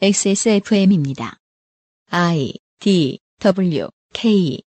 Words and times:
XSFM입니다. 0.00 1.38
I 2.12 2.52
D 2.78 3.18
W 3.40 3.88
K 4.14 4.60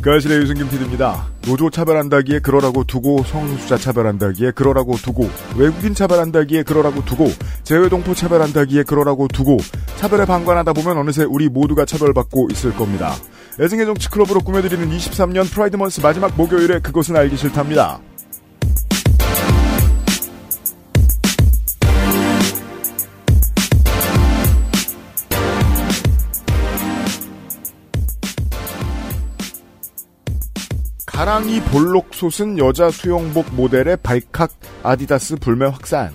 그아실의 0.00 0.38
유승균 0.38 0.70
PD입니다. 0.70 1.28
노조 1.42 1.68
차별한다기에 1.68 2.38
그러라고 2.38 2.82
두고 2.84 3.22
성소수자 3.24 3.76
차별한다기에 3.76 4.52
그러라고 4.52 4.96
두고 4.96 5.28
외국인 5.54 5.94
차별한다기에 5.94 6.62
그러라고 6.62 7.04
두고 7.04 7.28
재외동포 7.64 8.14
차별한다기에 8.14 8.84
그러라고 8.84 9.28
두고 9.28 9.58
차별에 9.96 10.24
방관하다 10.24 10.72
보면 10.72 10.96
어느새 10.96 11.24
우리 11.24 11.50
모두가 11.50 11.84
차별받고 11.84 12.48
있을 12.52 12.74
겁니다. 12.74 13.12
애증의 13.60 13.84
정치 13.84 14.08
클럽으로 14.08 14.40
꾸며드리는 14.40 14.88
23년 14.88 15.52
프라이드 15.52 15.76
먼스 15.76 16.00
마지막 16.00 16.34
목요일에 16.38 16.80
그것은 16.80 17.16
알기 17.16 17.36
싫답니다. 17.36 18.00
가랑이 31.14 31.60
볼록 31.70 32.08
솟은 32.12 32.58
여자 32.58 32.90
수영복 32.90 33.54
모델에 33.54 33.98
발칵 34.02 34.50
아디다스 34.82 35.36
불매 35.36 35.66
확산. 35.66 36.12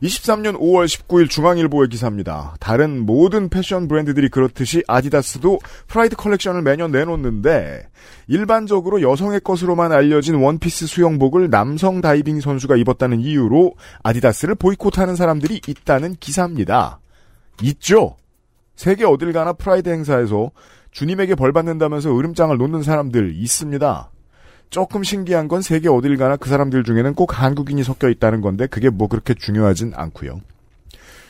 23년 0.00 0.56
5월 0.60 0.86
19일 0.86 1.28
중앙일보의 1.28 1.88
기사입니다. 1.88 2.54
다른 2.60 3.04
모든 3.04 3.48
패션 3.48 3.88
브랜드들이 3.88 4.28
그렇듯이 4.28 4.84
아디다스도 4.86 5.58
프라이드 5.88 6.14
컬렉션을 6.14 6.62
매년 6.62 6.92
내놓는데 6.92 7.88
일반적으로 8.28 9.02
여성의 9.02 9.40
것으로만 9.40 9.90
알려진 9.90 10.36
원피스 10.36 10.86
수영복을 10.86 11.50
남성 11.50 12.00
다이빙 12.00 12.40
선수가 12.40 12.76
입었다는 12.76 13.20
이유로 13.20 13.74
아디다스를 14.04 14.54
보이콧하는 14.54 15.16
사람들이 15.16 15.60
있다는 15.66 16.14
기사입니다. 16.20 17.00
있죠. 17.62 18.14
세계 18.76 19.04
어딜 19.04 19.32
가나 19.32 19.52
프라이드 19.52 19.88
행사에서 19.88 20.52
주님에게 20.92 21.34
벌 21.34 21.52
받는다면서 21.52 22.16
으름장을 22.16 22.56
놓는 22.56 22.84
사람들 22.84 23.34
있습니다. 23.34 24.11
조금 24.72 25.02
신기한 25.02 25.48
건 25.48 25.60
세계 25.60 25.90
어딜 25.90 26.16
가나 26.16 26.36
그 26.36 26.48
사람들 26.48 26.82
중에는 26.82 27.12
꼭 27.14 27.38
한국인이 27.38 27.84
섞여 27.84 28.08
있다는 28.08 28.40
건데 28.40 28.66
그게 28.66 28.88
뭐 28.88 29.06
그렇게 29.06 29.34
중요하진 29.34 29.92
않고요. 29.94 30.40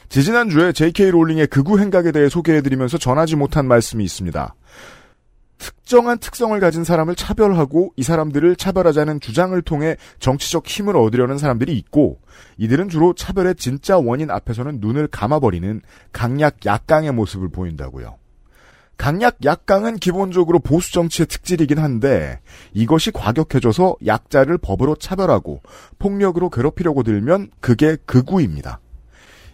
지지난주에 0.09 0.71
JK 0.71 1.11
롤링의 1.11 1.49
극우 1.49 1.81
행각에 1.81 2.13
대해 2.13 2.29
소개해드리면서 2.29 2.99
전하지 2.99 3.35
못한 3.35 3.67
말씀이 3.67 4.05
있습니다. 4.05 4.55
특정한 5.59 6.19
특성을 6.19 6.59
가진 6.61 6.85
사람을 6.85 7.17
차별하고 7.17 7.93
이 7.97 8.05
사람들을 8.05 8.55
차별하자는 8.55 9.19
주장을 9.19 9.61
통해 9.63 9.97
정치적 10.21 10.65
힘을 10.69 10.97
얻으려는 10.97 11.37
사람들이 11.37 11.77
있고 11.79 12.21
이들은 12.59 12.91
주로 12.91 13.13
차별의 13.13 13.57
진짜 13.57 13.99
원인 13.99 14.31
앞에서는 14.31 14.79
눈을 14.81 15.09
감아버리는 15.09 15.81
강약 16.13 16.65
약강의 16.65 17.13
모습을 17.13 17.49
보인다고요. 17.49 18.22
강약 19.03 19.39
약강은 19.45 19.97
기본적으로 19.97 20.61
보수 20.61 20.93
정치의 20.93 21.27
특질이긴 21.27 21.79
한데 21.79 22.39
이것이 22.73 23.11
과격해져서 23.11 23.97
약자를 24.07 24.59
법으로 24.59 24.95
차별하고 24.95 25.61
폭력으로 25.99 26.51
괴롭히려고 26.51 27.03
들면 27.03 27.51
그게 27.59 27.97
극우입니다. 28.07 28.79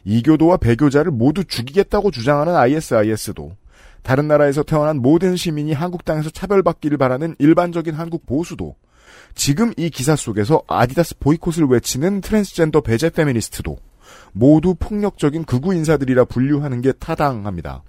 이교도와 0.05 0.59
배교자를 0.59 1.13
모두 1.13 1.45
죽이겠다고 1.45 2.11
주장하는 2.11 2.57
ISIS도 2.57 3.57
다른 4.03 4.29
나라에서 4.29 4.65
태어난 4.65 5.01
모든 5.01 5.35
시민이 5.35 5.73
한국 5.73 6.05
땅에서 6.05 6.29
차별받기를 6.29 6.99
바라는 6.99 7.35
일반적인 7.39 7.95
한국 7.95 8.27
보수도 8.27 8.77
지금 9.35 9.73
이 9.79 9.89
기사 9.89 10.15
속에서 10.15 10.63
아디다스 10.69 11.21
보이콧을 11.21 11.65
외치는 11.65 12.21
트랜스젠더 12.21 12.83
배제 12.83 13.09
페미니스트도 13.09 13.79
모두 14.33 14.75
폭력적인 14.75 15.45
극우 15.45 15.73
인사들이라 15.73 16.27
분류하는 16.27 16.83
게 16.83 16.93
타당합니다. 16.93 17.83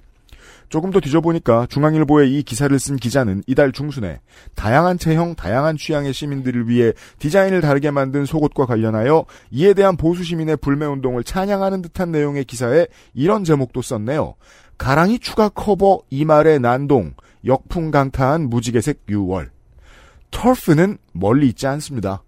조금 0.69 0.91
더 0.91 0.99
뒤져보니까 0.99 1.65
중앙일보에 1.67 2.27
이 2.27 2.43
기사를 2.43 2.77
쓴 2.79 2.95
기자는 2.95 3.43
이달 3.47 3.71
중순에 3.71 4.19
다양한 4.55 4.99
체형, 4.99 5.35
다양한 5.35 5.77
취향의 5.77 6.13
시민들을 6.13 6.69
위해 6.69 6.93
디자인을 7.17 7.61
다르게 7.61 7.91
만든 7.91 8.25
속옷과 8.25 8.65
관련하여 8.67 9.25
이에 9.51 9.73
대한 9.73 9.97
보수 9.97 10.23
시민의 10.23 10.57
불매 10.57 10.85
운동을 10.85 11.23
찬양하는 11.23 11.81
듯한 11.81 12.11
내용의 12.11 12.45
기사에 12.45 12.87
이런 13.13 13.43
제목도 13.43 13.81
썼네요. 13.81 14.35
가랑이 14.77 15.19
추가 15.19 15.49
커버 15.49 15.99
이말의 16.09 16.59
난동, 16.59 17.13
역풍 17.45 17.91
강타한 17.91 18.49
무지개색 18.49 19.07
6월. 19.07 19.49
터프는 20.31 20.97
멀리 21.11 21.47
있지 21.47 21.65
않습니다. 21.67 22.23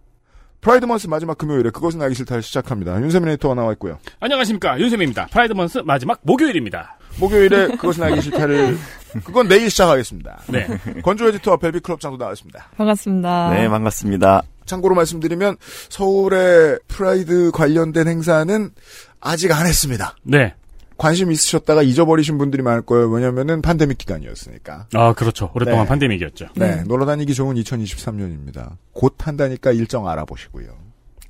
Pride 0.61 0.84
Month 0.84 1.07
마지막 1.07 1.37
금요일에 1.37 1.69
그것은 1.69 2.01
알기 2.01 2.15
싫다를 2.15 2.43
시작합니다. 2.43 2.99
윤세민 3.01 3.29
에디터가 3.29 3.55
나와 3.55 3.71
있고요. 3.73 3.99
안녕하십니까 4.19 4.79
윤세민입니다. 4.79 5.27
Pride 5.27 5.53
Month 5.53 5.79
마지막 5.79 6.19
목요일입니다. 6.23 6.97
목요일에 7.19 7.67
그것은 7.75 8.03
알기 8.03 8.21
싫다를 8.21 8.77
그건 9.23 9.47
내일 9.47 9.69
시작하겠습니다. 9.69 10.41
네. 10.47 10.67
건조 11.03 11.27
에디터와 11.27 11.57
벨비클럽 11.57 11.99
장도 11.99 12.17
나왔습니다. 12.17 12.69
반갑습니다. 12.77 13.49
네, 13.53 13.67
반갑습니다. 13.67 14.43
참고로 14.65 14.95
말씀드리면 14.95 15.57
서울의 15.89 16.79
프라이드 16.87 17.51
관련된 17.51 18.07
행사는 18.07 18.71
아직 19.19 19.51
안 19.51 19.65
했습니다. 19.65 20.15
네. 20.23 20.53
관심 20.97 21.31
있으셨다가 21.31 21.81
잊어버리신 21.81 22.37
분들이 22.37 22.61
많을 22.61 22.83
거예요. 22.83 23.09
왜냐면은 23.09 23.61
팬데믹 23.63 23.97
기간이었으니까. 23.97 24.85
아 24.93 25.13
그렇죠. 25.13 25.51
오랫동안 25.55 25.85
네. 25.85 25.89
팬데믹이었죠. 25.89 26.49
네, 26.55 26.83
놀러 26.83 27.07
다니기 27.07 27.33
좋은 27.33 27.55
2023년입니다. 27.55 28.77
곧 28.93 29.15
한다니까 29.17 29.71
일정 29.71 30.07
알아보시고요. 30.07 30.67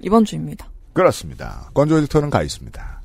이번 0.02 0.26
주입니다. 0.26 0.68
그렇습니다. 0.92 1.70
건조 1.74 1.98
에디터는 2.00 2.30
가 2.30 2.44
있습니다. 2.44 3.01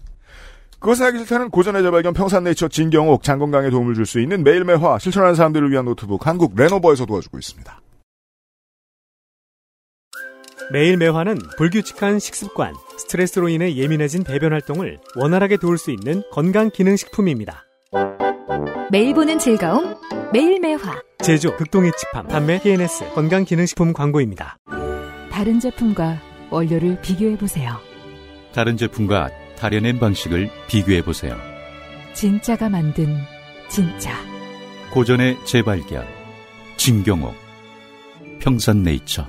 그것은 0.78 1.06
알기 1.06 1.18
싫다는 1.20 1.50
고전의 1.50 1.82
재발견 1.82 2.12
평산네이처 2.14 2.68
진경옥 2.68 3.22
장건강에 3.22 3.70
도움을 3.70 3.94
줄 3.94 4.06
수 4.06 4.20
있는 4.20 4.44
매일매화 4.44 4.98
실천하는 4.98 5.34
사람들을 5.34 5.70
위한 5.70 5.84
노트북 5.86 6.26
한국 6.26 6.54
레노버에서 6.54 7.06
도와주고 7.06 7.38
있습니다. 7.38 7.80
매일 10.72 10.96
매화는 10.96 11.38
불규칙한 11.58 12.18
식습관, 12.18 12.74
스트레스로 12.98 13.48
인해 13.48 13.74
예민해진 13.76 14.24
배변 14.24 14.52
활동을 14.52 14.98
원활하게 15.16 15.56
도울 15.58 15.78
수 15.78 15.90
있는 15.92 16.22
건강 16.32 16.70
기능 16.70 16.96
식품입니다. 16.96 17.64
매일 18.90 19.14
보는 19.14 19.38
즐거움 19.38 19.96
매일 20.32 20.60
매화 20.60 21.00
제조 21.22 21.56
극동의 21.56 21.92
칩함 21.96 22.28
판매 22.28 22.60
TNS 22.60 23.12
건강 23.14 23.44
기능 23.44 23.66
식품 23.66 23.92
광고입니다. 23.92 24.58
다른 25.30 25.58
제품과 25.60 26.20
원료를 26.50 27.00
비교해 27.00 27.36
보세요. 27.36 27.76
다른 28.52 28.76
제품과 28.76 29.30
다려낸 29.56 29.98
방식을 29.98 30.50
비교해 30.68 31.02
보세요. 31.02 31.36
진짜가 32.14 32.68
만든 32.68 33.16
진짜. 33.68 34.12
고전의 34.92 35.38
재발견 35.44 36.06
진경옥 36.76 37.34
평산네이처. 38.40 39.26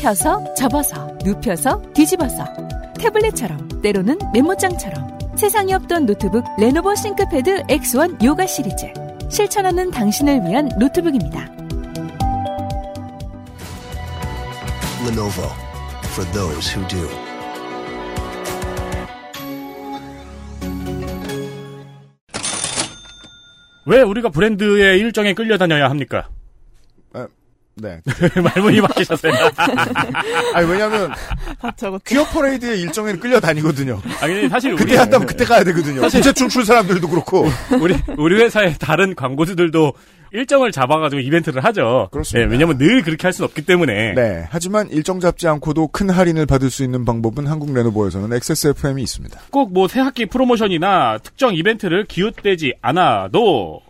펴서 0.00 0.54
접어서 0.54 1.16
눕혀서 1.24 1.80
뒤집어서 1.94 2.44
태블릿처럼 2.98 3.80
때로는 3.82 4.18
메모장처럼. 4.32 5.14
세상에 5.36 5.74
없던 5.74 6.06
노트북 6.06 6.44
레노버 6.58 6.94
싱크패드 6.94 7.64
X1 7.64 8.22
요가 8.22 8.46
시리즈. 8.46 8.86
실천하는 9.30 9.90
당신을 9.90 10.42
위한 10.46 10.68
노트북입니다. 10.78 11.50
Lenovo 15.06 15.63
for 16.14 16.24
those 16.32 16.68
who 16.68 16.86
do. 16.86 17.08
왜 23.86 24.00
우리가 24.00 24.30
브랜드의 24.30 24.98
일정에 25.00 25.34
끌려다녀야 25.34 25.90
합니까? 25.90 26.28
네. 27.76 28.00
말문이 28.40 28.80
바뀌셨어요. 28.82 29.32
아니, 30.54 30.70
왜냐면, 30.70 31.10
저거 31.76 31.98
퀴어 32.06 32.24
퍼레이드의 32.24 32.80
일정에는 32.82 33.18
끌려다니거든요. 33.18 34.00
아니 34.20 34.48
사실 34.48 34.72
우리 34.74 34.84
그때 34.84 34.96
한다면 34.96 35.26
그때 35.26 35.44
가야 35.44 35.64
되거든요. 35.64 36.08
사실- 36.08 36.32
춤출 36.34 36.64
사람들도 36.64 37.08
그렇고. 37.08 37.48
우리 37.80 37.96
우리 38.16 38.40
회사의 38.40 38.76
다른 38.78 39.16
광고주들도 39.16 39.92
일정을 40.34 40.72
잡아가지고 40.72 41.20
이벤트를 41.20 41.64
하죠. 41.64 42.08
그렇습니다. 42.10 42.46
네, 42.46 42.52
왜냐면 42.52 42.76
늘 42.76 43.02
그렇게 43.02 43.22
할 43.22 43.32
수는 43.32 43.46
없기 43.46 43.62
때문에. 43.62 44.14
네. 44.14 44.46
하지만 44.50 44.90
일정 44.90 45.20
잡지 45.20 45.46
않고도 45.46 45.88
큰 45.88 46.10
할인을 46.10 46.44
받을 46.44 46.70
수 46.70 46.82
있는 46.82 47.04
방법은 47.04 47.46
한국 47.46 47.72
레노버에서는 47.72 48.32
XSFM이 48.36 49.00
있습니다. 49.02 49.40
꼭 49.50 49.70
뭐 49.74 49.88
새학기 49.88 50.26
프로모션이나 50.26 51.18
특정 51.18 51.54
이벤트를 51.54 52.04
기웃대지 52.04 52.74
않아도 52.82 53.80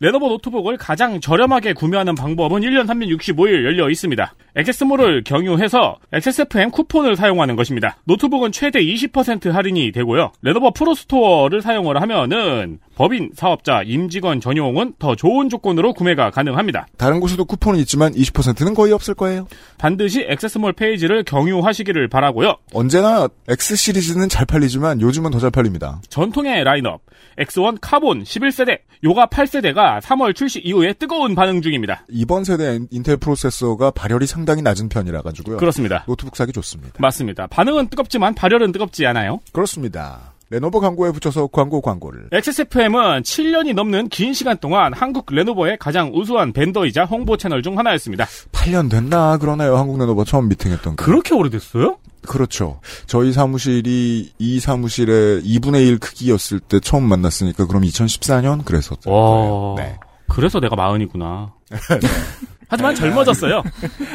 레노버 0.00 0.28
노트북을 0.28 0.78
가장 0.78 1.20
저렴하게 1.20 1.74
구매하는 1.74 2.14
방법은 2.14 2.62
1년 2.62 2.86
365일 2.86 3.64
열려 3.66 3.90
있습니다. 3.90 4.34
액세스몰을 4.56 5.24
경유해서 5.24 5.98
XSFM 6.12 6.70
쿠폰을 6.70 7.16
사용하는 7.16 7.54
것입니다. 7.54 7.98
노트북은 8.04 8.52
최대 8.52 8.80
20% 8.82 9.50
할인이 9.50 9.92
되고요. 9.92 10.32
레노버 10.40 10.70
프로스토어를 10.70 11.60
사용을 11.60 12.00
하면은 12.00 12.78
법인, 13.00 13.30
사업자, 13.34 13.80
임직원 13.82 14.42
전용은 14.42 14.92
더 14.98 15.16
좋은 15.16 15.48
조건으로 15.48 15.94
구매가 15.94 16.32
가능합니다. 16.32 16.86
다른 16.98 17.18
곳에도 17.18 17.46
쿠폰은 17.46 17.80
있지만 17.80 18.12
20%는 18.12 18.74
거의 18.74 18.92
없을 18.92 19.14
거예요. 19.14 19.46
반드시 19.78 20.26
액세스몰 20.28 20.74
페이지를 20.74 21.24
경유하시기를 21.24 22.08
바라고요. 22.08 22.58
언제나 22.74 23.26
X 23.48 23.76
시리즈는 23.76 24.28
잘 24.28 24.44
팔리지만 24.44 25.00
요즘은 25.00 25.30
더 25.30 25.38
잘 25.40 25.50
팔립니다. 25.50 26.02
전통의 26.10 26.62
라인업 26.62 27.00
X1 27.38 27.78
카본 27.80 28.24
11세대, 28.24 28.80
요가 29.02 29.24
8세대가 29.24 30.02
3월 30.02 30.34
출시 30.36 30.60
이후에 30.60 30.92
뜨거운 30.92 31.34
반응 31.34 31.62
중입니다. 31.62 32.04
이번 32.10 32.44
세대 32.44 32.80
인텔 32.90 33.16
프로세서가 33.16 33.92
발열이 33.92 34.26
상당히 34.26 34.60
낮은 34.60 34.90
편이라 34.90 35.22
가지고요. 35.22 35.56
그렇습니다. 35.56 36.04
노트북 36.06 36.36
사기 36.36 36.52
좋습니다. 36.52 36.92
맞습니다. 36.98 37.46
반응은 37.46 37.88
뜨겁지만 37.88 38.34
발열은 38.34 38.72
뜨겁지 38.72 39.06
않아요. 39.06 39.40
그렇습니다. 39.52 40.29
레노버 40.50 40.80
광고에 40.80 41.12
붙여서 41.12 41.46
광고 41.48 41.80
광고를. 41.80 42.28
XSFM은 42.32 43.22
7년이 43.22 43.72
넘는 43.72 44.08
긴 44.08 44.34
시간 44.34 44.58
동안 44.58 44.92
한국 44.92 45.26
레노버의 45.30 45.78
가장 45.78 46.10
우수한 46.12 46.52
벤더이자 46.52 47.04
홍보 47.04 47.36
채널 47.36 47.62
중 47.62 47.78
하나였습니다. 47.78 48.26
8년 48.50 48.90
됐나 48.90 49.38
그러네요. 49.38 49.76
한국 49.76 49.98
레노버 49.98 50.24
처음 50.24 50.48
미팅했던 50.48 50.96
게. 50.96 51.02
그렇게 51.04 51.34
오래됐어요? 51.34 51.98
그렇죠. 52.26 52.80
저희 53.06 53.32
사무실이 53.32 54.32
이 54.38 54.60
사무실의 54.60 55.42
2분의 55.42 55.86
1 55.86 55.98
크기였을 56.00 56.58
때 56.58 56.80
처음 56.80 57.04
만났으니까 57.04 57.66
그럼 57.66 57.82
2014년 57.84 58.64
그랬었죠. 58.64 59.10
와. 59.10 59.74
네. 59.76 59.98
그래서 60.28 60.58
내가 60.60 60.74
마흔이구나. 60.74 61.52
하지만 62.70 62.94
젊어졌어요. 62.94 63.62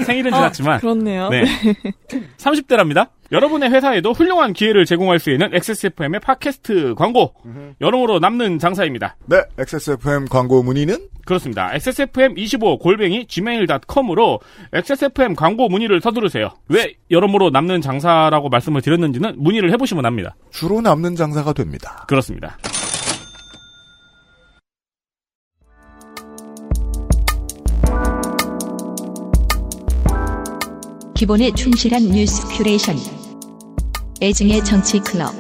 생일은 0.06 0.34
아, 0.34 0.38
지났지만. 0.38 0.80
그렇네요. 0.80 1.30
네. 1.30 1.44
30대랍니다. 2.38 3.10
여러분의 3.32 3.70
회사에도 3.72 4.14
훌륭한 4.14 4.54
기회를 4.54 4.86
제공할 4.86 5.20
수 5.20 5.30
있는 5.32 5.54
XSFM의 5.54 6.22
팟캐스트 6.22 6.96
광고. 6.96 7.34
여러모로 7.82 8.20
남는 8.20 8.60
장사입니다. 8.60 9.18
네, 9.26 9.42
XSFM 9.60 10.26
광고 10.30 10.64
문의는 10.64 10.98
그렇습니다. 11.26 11.70
XSFM25 11.74 12.80
골뱅이 12.80 13.26
gmail.com으로 13.28 14.40
XSFM 14.74 15.36
광고 15.36 15.68
문의를 15.68 16.00
서두르세요. 16.00 16.52
왜 16.70 16.94
여러모로 17.12 17.50
남는 17.50 17.82
장사라고 17.82 18.50
말씀을 18.50 18.82
드렸는지는 18.82 19.34
문의를 19.38 19.72
해보시면 19.74 20.06
압니다. 20.06 20.36
주로 20.52 20.82
남는 20.82 21.16
장사가 21.16 21.54
됩니다. 21.54 22.06
그렇습니다. 22.08 22.58
기본에 31.16 31.50
충실한 31.54 32.10
뉴스 32.12 32.46
큐레이션. 32.50 32.98
애증의 34.22 34.66
정치 34.66 35.00
클럽. 35.00 35.34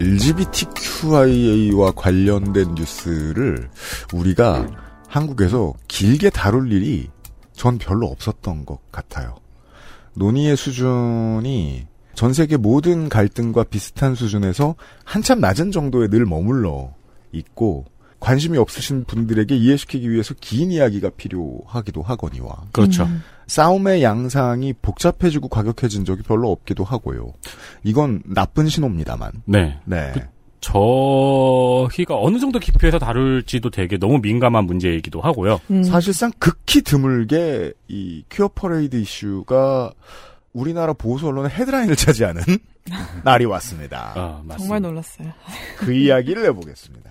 LGBTQIA와 0.00 1.92
관련된 1.94 2.74
뉴스를 2.74 3.68
우리가 4.14 4.66
한국에서 5.08 5.74
길게 5.88 6.30
다룰 6.30 6.72
일이 6.72 7.10
전 7.52 7.76
별로 7.76 8.06
없었던 8.06 8.64
것 8.64 8.78
같아요. 8.90 9.36
논의의 10.14 10.56
수준이 10.56 11.91
전 12.14 12.32
세계 12.32 12.56
모든 12.56 13.08
갈등과 13.08 13.64
비슷한 13.64 14.14
수준에서 14.14 14.74
한참 15.04 15.40
낮은 15.40 15.70
정도에 15.70 16.08
늘 16.08 16.26
머물러 16.26 16.90
있고 17.32 17.86
관심이 18.20 18.56
없으신 18.56 19.04
분들에게 19.04 19.56
이해시키기 19.56 20.08
위해서 20.08 20.32
긴 20.40 20.70
이야기가 20.70 21.10
필요하기도 21.16 22.02
하거니와 22.02 22.66
그렇죠. 22.70 23.08
싸움의 23.48 24.02
양상이 24.02 24.72
복잡해지고 24.74 25.48
과격해진 25.48 26.04
적이 26.04 26.22
별로 26.22 26.52
없기도 26.52 26.84
하고요. 26.84 27.32
이건 27.82 28.22
나쁜 28.24 28.68
신호입니다만. 28.68 29.32
네. 29.46 29.78
네. 29.84 30.12
저희가 30.60 32.16
어느 32.16 32.38
정도 32.38 32.60
깊이에서 32.60 33.00
다룰지도 33.00 33.70
되게 33.70 33.98
너무 33.98 34.20
민감한 34.22 34.64
문제이기도 34.64 35.20
하고요. 35.20 35.60
음. 35.72 35.82
사실상 35.82 36.30
극히 36.38 36.82
드물게 36.82 37.72
이 37.88 38.22
퀴어 38.30 38.48
퍼레이드 38.54 38.96
이슈가 38.96 39.92
우리나라 40.52 40.92
보수 40.92 41.26
언론의 41.28 41.50
헤드라인을 41.50 41.96
차지하는 41.96 42.42
날이 43.24 43.44
왔습니다. 43.46 44.12
아, 44.14 44.28
맞습니다. 44.44 44.56
정말 44.58 44.80
놀랐어요. 44.82 45.32
그 45.78 45.92
이야기를 45.92 46.44
해보겠습니다. 46.46 47.10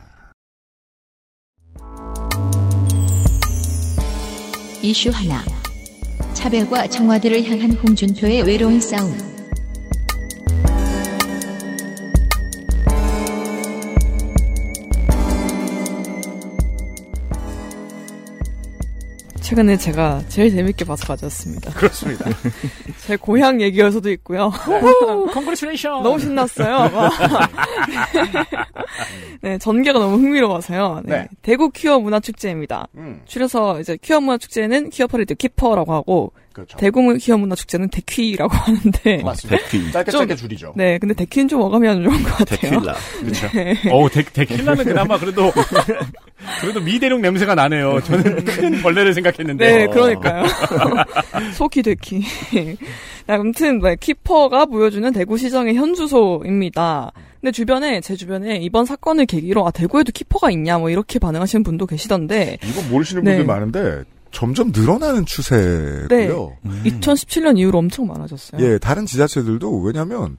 이슈 4.84 5.10
하나. 5.12 5.44
차별과 6.34 6.88
청와대를 6.88 7.44
향한 7.46 7.72
홍준표의 7.72 8.44
외로운 8.44 8.80
싸움. 8.80 9.31
최근에 19.52 19.76
제가 19.76 20.22
제일 20.30 20.50
재밌게 20.50 20.86
봐서 20.86 21.06
가져왔습니다. 21.06 21.74
그렇습니다. 21.74 22.24
제 23.06 23.18
고향 23.18 23.60
얘기여서도 23.60 24.10
있고요. 24.12 24.50
congratulation. 25.34 26.04
너무 26.04 26.20
신났어요. 26.20 26.88
네, 29.44 29.58
전개가 29.58 30.00
너무 30.00 30.16
흥미로워서요. 30.16 31.02
네, 31.04 31.18
네. 31.18 31.28
대구 31.42 31.70
퀴어 31.70 32.00
문화축제입니다. 32.00 32.88
음, 32.96 33.24
줄여서 33.26 33.82
이제 33.82 33.98
퀴어 34.02 34.22
문화축제는 34.22 34.90
퀴어 34.90 35.08
퍼레이드 35.08 35.36
퀴퍼라고 35.36 35.94
하고 35.94 36.32
그렇죠. 36.54 36.78
대구 36.78 37.16
퀴어 37.18 37.38
문화 37.38 37.56
축제는 37.56 37.90
대퀴라고 37.90 38.54
하는데 38.54 39.24
맞습니다. 39.24 39.62
대퀴. 39.64 39.92
짧게 39.92 40.12
좀- 40.12 40.20
짧게 40.22 40.36
줄이죠. 40.36 40.74
네, 40.76 40.98
근데 40.98 41.14
대퀴는 41.14 41.48
좀 41.48 41.62
어감이 41.62 41.88
좋은 41.88 42.04
것 42.24 42.36
같아요. 42.36 42.72
대퀴라. 42.72 42.96
그렇죠. 43.22 43.48
어우, 43.92 44.10
데, 44.10 44.24
데킬라는 44.24 44.84
그나마 44.86 45.18
그래도, 45.18 45.52
그래도 46.62 46.82
미대륙 46.82 47.22
냄새가 47.22 47.56
나네요. 47.56 48.02
저는 48.04 48.44
큰 48.46 48.82
벌레를 48.82 49.14
생각했는데. 49.14 49.66
네, 49.78 49.88
그러니까요. 49.88 50.44
소키 51.56 51.82
데키. 51.84 52.24
아무튼 53.28 53.80
네, 53.80 53.96
키퍼가 54.00 54.66
보여주는 54.66 55.12
대구시장의 55.14 55.76
현 55.76 55.94
주소입니다. 55.94 57.12
근데 57.40 57.52
주변에 57.52 58.02
제 58.02 58.16
주변에 58.16 58.58
이번 58.58 58.86
사건을 58.86 59.26
계기로 59.26 59.66
아 59.66 59.72
대구에도 59.72 60.12
키퍼가 60.12 60.52
있냐 60.52 60.78
뭐 60.78 60.90
이렇게 60.90 61.18
반응하시는 61.18 61.64
분도 61.64 61.88
계시던데 61.88 62.58
이거 62.64 62.82
모르시는 62.90 63.24
네. 63.24 63.38
분들 63.38 63.46
많은데 63.46 64.04
점점 64.32 64.72
늘어나는 64.74 65.26
추세고요. 65.26 66.08
네. 66.10 66.28
음. 66.66 66.84
2017년 66.86 67.58
이후로 67.58 67.78
엄청 67.80 68.08
많아졌어요. 68.08 68.62
예, 68.64 68.78
다른 68.78 69.06
지자체들도 69.06 69.82
왜냐하면 69.82 70.38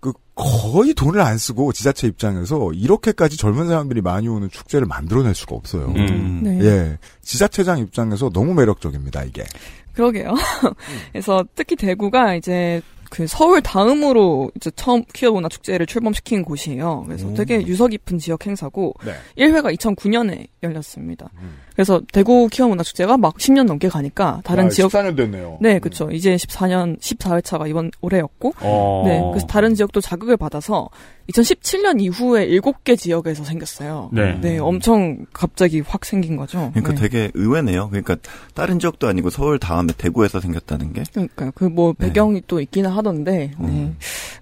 그 0.00 0.12
거의 0.34 0.94
돈을 0.94 1.20
안 1.20 1.36
쓰고 1.36 1.72
지자체 1.72 2.08
입장에서 2.08 2.72
이렇게까지 2.72 3.36
젊은 3.36 3.68
사람들이 3.68 4.00
많이 4.00 4.28
오는 4.28 4.48
축제를 4.48 4.86
만들어낼 4.86 5.34
수가 5.34 5.54
없어요. 5.54 5.92
음. 5.96 6.40
네. 6.42 6.58
예, 6.62 6.98
지자체장 7.22 7.78
입장에서 7.78 8.30
너무 8.30 8.54
매력적입니다 8.54 9.24
이게. 9.24 9.44
그러게요. 9.92 10.34
그래서 11.12 11.44
특히 11.54 11.76
대구가 11.76 12.34
이제 12.34 12.80
그 13.10 13.26
서울 13.26 13.60
다음으로 13.60 14.52
이제 14.54 14.70
처음 14.76 15.02
퀴어 15.12 15.32
문화 15.32 15.48
축제를 15.48 15.84
출범시킨 15.84 16.44
곳이에요. 16.44 17.02
그래서 17.06 17.26
음. 17.26 17.34
되게 17.34 17.60
유서 17.66 17.88
깊은 17.88 18.18
지역 18.18 18.46
행사고 18.46 18.94
네. 19.04 19.12
1회가 19.36 19.76
2009년에 19.76 20.46
열렸습니다. 20.62 21.28
음. 21.42 21.58
그래서 21.80 22.02
대구 22.12 22.46
퀴어 22.52 22.68
문화 22.68 22.82
축제가 22.82 23.16
막 23.16 23.38
10년 23.38 23.64
넘게 23.64 23.88
가니까 23.88 24.42
다른 24.44 24.66
아, 24.66 24.68
지역 24.68 24.90
14년 24.90 25.16
됐네요. 25.16 25.56
네, 25.62 25.78
그렇죠. 25.78 26.10
이제 26.10 26.36
14년 26.36 27.00
14회차가 27.00 27.70
이번 27.70 27.90
올해였고 28.02 28.52
어. 28.60 29.04
네, 29.06 29.18
그래서 29.30 29.46
다른 29.46 29.74
지역도 29.74 30.02
자극을 30.02 30.36
받아서 30.36 30.90
2017년 31.30 32.02
이후에 32.02 32.48
7개 32.48 32.98
지역에서 32.98 33.44
생겼어요. 33.44 34.10
네. 34.12 34.38
네, 34.42 34.58
엄청 34.58 35.24
갑자기 35.32 35.80
확 35.80 36.04
생긴 36.04 36.36
거죠. 36.36 36.70
그러니까 36.74 36.92
네. 36.92 37.00
되게 37.00 37.30
의외네요. 37.32 37.88
그러니까 37.88 38.16
다른 38.52 38.78
지역도 38.78 39.08
아니고 39.08 39.30
서울 39.30 39.58
다음에 39.58 39.94
대구에서 39.96 40.38
생겼다는 40.38 40.92
게. 40.92 41.04
그러니까 41.14 41.50
그뭐 41.52 41.94
네. 41.98 42.08
배경이 42.08 42.42
또 42.46 42.60
있기는 42.60 42.90
하던데. 42.90 43.52
네. 43.58 43.66
음. 43.66 43.96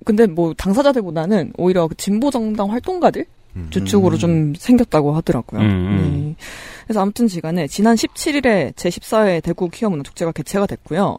근데 0.04 0.26
뭐 0.26 0.54
당사자들보다는 0.54 1.52
오히려 1.56 1.86
그 1.86 1.94
진보 1.94 2.32
정당 2.32 2.72
활동가들 2.72 3.26
음. 3.58 3.70
저쪽으로 3.70 4.16
음. 4.16 4.18
좀 4.18 4.54
생겼다고 4.54 5.14
하더라고요. 5.16 5.60
음, 5.60 5.66
음. 5.66 6.34
네. 6.36 6.44
그래서 6.84 7.00
아무튼 7.00 7.28
시간에 7.28 7.66
지난 7.66 7.96
17일에 7.96 8.74
제14회 8.74 9.42
대구 9.42 9.68
퀴어 9.68 9.90
문화 9.90 10.02
축제가 10.02 10.32
개최가 10.32 10.66
됐고요. 10.66 11.18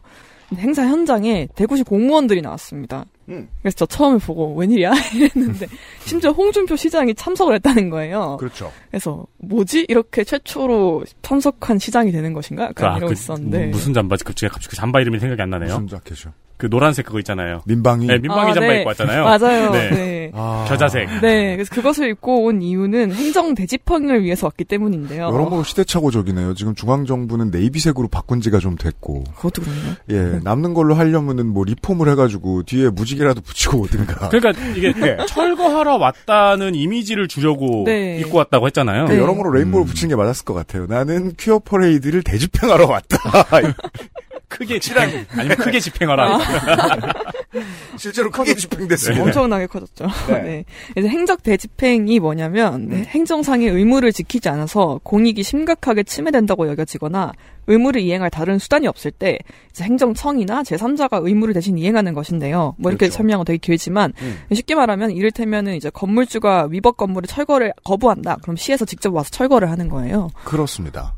행사 0.57 0.83
현장에 0.83 1.47
대구시 1.55 1.83
공무원들이 1.83 2.41
나왔습니다. 2.41 3.05
음. 3.29 3.47
그래서 3.61 3.75
저 3.77 3.85
처음에 3.85 4.17
보고 4.17 4.55
웬일이야 4.55 4.91
이랬는데 5.13 5.67
심지어 6.05 6.31
홍준표 6.31 6.75
시장이 6.75 7.13
참석을 7.13 7.53
했다는 7.55 7.91
거예요. 7.91 8.37
그렇죠. 8.39 8.71
그래서 8.89 9.27
뭐지 9.37 9.85
이렇게 9.87 10.23
최초로 10.23 11.03
참석한 11.21 11.77
시장이 11.77 12.11
되는 12.11 12.33
것인가 12.33 12.65
약간 12.65 12.93
아, 12.93 12.97
이러고 12.97 13.07
그 13.07 13.13
있었는데 13.13 13.67
무슨 13.67 13.93
잠바지? 13.93 14.23
갑자기 14.23 14.51
갑자기 14.51 14.71
그 14.71 14.75
잠바 14.75 15.01
이름이 15.01 15.19
생각이 15.19 15.39
안 15.39 15.51
나네요. 15.51 15.79
무슨 15.79 15.87
자켓이요? 15.87 16.33
그 16.59 16.69
노란색 16.69 17.05
그거 17.05 17.19
있잖아요. 17.19 17.61
민방위. 17.65 18.05
네, 18.05 18.17
민방위 18.17 18.51
아, 18.51 18.53
잠바 18.53 18.67
네. 18.67 18.79
입고 18.79 18.89
왔잖아요. 18.89 19.23
맞아요. 19.23 19.71
네. 19.71 19.89
네. 19.89 19.95
네. 19.95 20.31
아, 20.33 20.65
겨자색. 20.67 21.07
네, 21.21 21.55
그래서 21.55 21.73
그것을 21.73 22.09
입고 22.09 22.43
온 22.43 22.61
이유는 22.61 23.13
행정 23.13 23.55
대집행을 23.55 24.25
위해서 24.25 24.47
왔기 24.47 24.65
때문인데요. 24.65 25.23
여러모로 25.23 25.63
시대착오적이네요. 25.63 26.55
지금 26.55 26.75
중앙정부는 26.75 27.51
네이비색으로 27.51 28.09
바꾼 28.09 28.41
지가 28.41 28.59
좀 28.59 28.75
됐고. 28.75 29.23
그것도 29.37 29.61
그렇네요. 29.61 29.95
예, 30.09 30.39
남는 30.43 30.73
걸로 30.73 30.95
하려면은 30.95 31.47
뭐 31.47 31.63
리폼을 31.63 32.09
해가지고 32.09 32.63
뒤에 32.63 32.89
무지개라도 32.89 33.39
붙이고 33.39 33.79
오든가. 33.79 34.27
그러니까 34.29 34.61
이게 34.75 34.91
네. 34.91 35.15
철거하러 35.27 35.95
왔다는 35.95 36.75
이미지를 36.75 37.29
주려고 37.29 37.83
네. 37.85 38.19
입고 38.19 38.37
왔다고 38.37 38.65
했잖아요. 38.67 39.05
네. 39.05 39.17
여러모로 39.17 39.51
rainbow를 39.51 39.87
붙이는 39.87 40.09
게 40.09 40.17
맞았을 40.17 40.43
것 40.43 40.53
같아요. 40.55 40.87
나는 40.87 41.33
퀴어 41.37 41.59
퍼레이드를 41.59 42.21
대집행하러 42.21 42.85
왔다. 42.85 43.17
크게 44.49 44.79
집행 44.79 45.25
아니면 45.31 45.57
크게 45.57 45.79
집행하라. 45.79 46.39
실제로 47.97 48.29
크게 48.29 48.55
집행됐습니다. 48.55 49.23
엄청나게 49.23 49.67
커졌죠. 49.67 50.07
네. 50.27 50.41
네. 50.41 50.65
그래서 50.93 51.07
행정 51.07 51.43
대집행이 51.43 52.19
뭐냐면 52.19 52.87
네, 52.89 53.03
행정상의 53.03 53.69
의무를 53.69 54.11
지키지 54.11 54.49
않아서 54.49 54.99
공익이 55.03 55.43
심각하게 55.43 56.03
침해된다고 56.03 56.67
여겨지거나 56.67 57.31
의무를 57.67 58.01
이행할 58.01 58.31
다른 58.31 58.57
수단이 58.57 58.87
없을 58.87 59.11
때 59.11 59.37
이제 59.69 59.83
행정청이나 59.83 60.63
제3자가 60.63 61.25
의무를 61.25 61.53
대신 61.53 61.77
이행하는 61.77 62.15
것인데요. 62.15 62.75
뭐 62.77 62.91
이렇게 62.91 63.05
그렇죠. 63.05 63.17
설명은 63.17 63.45
되게 63.45 63.57
길지만 63.57 64.13
음. 64.21 64.39
쉽게 64.51 64.73
말하면 64.73 65.11
이를테면은 65.11 65.75
이제 65.75 65.91
건물주가 65.91 66.67
위법 66.71 66.97
건물을 66.97 67.27
철거를 67.27 67.71
거부한다. 67.83 68.37
그럼 68.41 68.55
시에서 68.55 68.85
직접 68.85 69.13
와서 69.13 69.29
철거를 69.29 69.69
하는 69.69 69.87
거예요. 69.87 70.29
그렇습니다. 70.43 71.13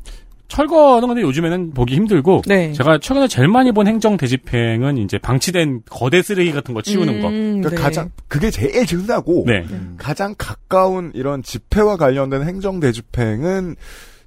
철거는 0.52 1.08
근데 1.08 1.22
요즘에는 1.22 1.70
보기 1.72 1.94
힘들고 1.94 2.42
네. 2.46 2.72
제가 2.72 2.98
최근에 2.98 3.26
제일 3.26 3.48
많이 3.48 3.72
본 3.72 3.86
행정 3.86 4.18
대집행은 4.18 4.98
이제 4.98 5.16
방치된 5.16 5.84
거대 5.88 6.20
쓰레기 6.20 6.52
같은 6.52 6.74
거 6.74 6.82
치우는 6.82 7.22
거. 7.22 7.28
음, 7.28 7.62
그러니까 7.62 7.70
네. 7.70 7.76
가장 7.76 8.10
그게 8.28 8.50
제일 8.50 8.84
흔하고 8.84 9.44
네. 9.46 9.64
가장 9.96 10.34
가까운 10.36 11.10
이런 11.14 11.42
집회와 11.42 11.96
관련된 11.96 12.46
행정 12.46 12.80
대집행은 12.80 13.76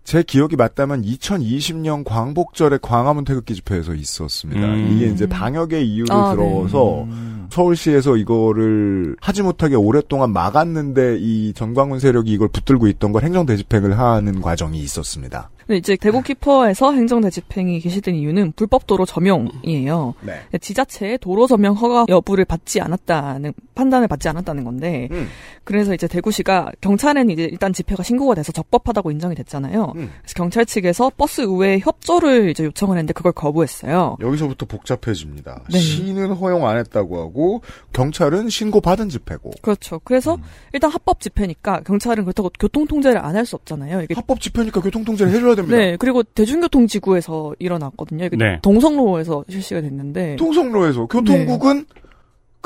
제 0.04 0.24
기억이 0.24 0.56
맞다면 0.56 1.04
2020년 1.04 2.04
광복절에 2.04 2.80
광화문 2.82 3.24
태극기 3.24 3.54
집회에서 3.54 3.94
있었습니다. 3.94 4.66
음. 4.66 4.94
이게 4.94 5.06
이제 5.06 5.28
방역의 5.28 5.88
이유를 5.88 6.12
아, 6.12 6.34
네. 6.34 6.38
들어서 6.38 7.08
서울시에서 7.52 8.18
이거를 8.18 9.16
하지 9.22 9.44
못하게 9.44 9.76
오랫동안 9.76 10.32
막았는데 10.32 11.18
이 11.20 11.54
전광훈 11.54 12.00
세력이 12.00 12.32
이걸 12.32 12.48
붙들고 12.48 12.88
있던 12.88 13.12
걸 13.12 13.24
행정 13.24 13.46
대집행을 13.46 14.00
하는 14.00 14.42
과정이 14.42 14.80
있었습니다. 14.80 15.52
근데 15.66 15.78
이제 15.78 15.96
대구 15.96 16.22
키퍼에서 16.22 16.92
행정 16.94 17.22
대집행이 17.22 17.80
개시된 17.80 18.16
이유는 18.16 18.54
불법 18.56 18.86
도로 18.88 19.06
점용이에요. 19.06 20.14
네. 20.22 20.42
지자체의 20.60 21.18
도로 21.20 21.48
점용 21.48 21.76
허가 21.76 22.06
여부를 22.08 22.46
받지 22.46 22.80
않았다는 22.82 23.54
판단을 23.74 24.08
받지 24.08 24.30
않았다는 24.30 24.64
건데 24.64 25.08
음. 25.12 25.28
그래서 25.64 25.94
이제 25.94 26.08
대구시가 26.08 26.72
경찰은 26.82 27.30
이제 27.30 27.44
일단 27.44 27.74
집회가 27.74 28.04
신고가 28.04 28.36
돼서 28.36 28.52
적법하다고 28.52 29.12
인정이 29.12 29.36
됐잖아요. 29.36 29.94
음. 29.96 30.12
그래서 30.22 30.34
경찰 30.36 30.66
측에서 30.66 31.12
버스 31.18 31.42
의회 31.42 31.80
협조를 31.80 32.50
이제 32.52 32.64
요청을 32.66 32.98
했는데 32.98 33.14
그걸 33.14 33.32
거부했어요. 33.32 34.18
여기서부터 34.22 34.66
복잡해집니다. 34.66 35.64
네. 35.72 35.80
시는 35.80 36.34
허용 36.34 36.68
안 36.68 36.78
했다고 36.78 37.20
하고 37.20 37.62
경찰은 37.94 38.50
신고 38.50 38.82
받은 38.82 39.10
집회고 39.10 39.52
그렇죠. 39.62 40.00
그래서 40.04 40.38
일단 40.74 40.92
합법 40.92 41.20
집회니까 41.20 41.82
경찰은 41.82 42.24
그렇다고 42.26 42.50
교통 42.60 42.86
통제를 42.88 43.18
안 43.24 43.36
할 43.36 43.46
수 43.46 43.56
없잖아요. 43.58 44.06
합법 44.16 44.40
집회니까 44.40 44.80
교통 44.80 45.04
통제를 45.04 45.34
해줘야 45.34 45.55
됩니다. 45.56 45.78
네 45.78 45.98
그리고 45.98 46.24
대중교통 46.24 46.88
지구에서 46.88 47.56
일어났거든요. 47.60 48.26
이게 48.26 48.38
네. 48.38 48.60
동성로에서 48.62 49.46
실시가 49.50 49.82
됐는데 49.82 50.36
통성로에서 50.38 51.08
교통국은 51.08 51.86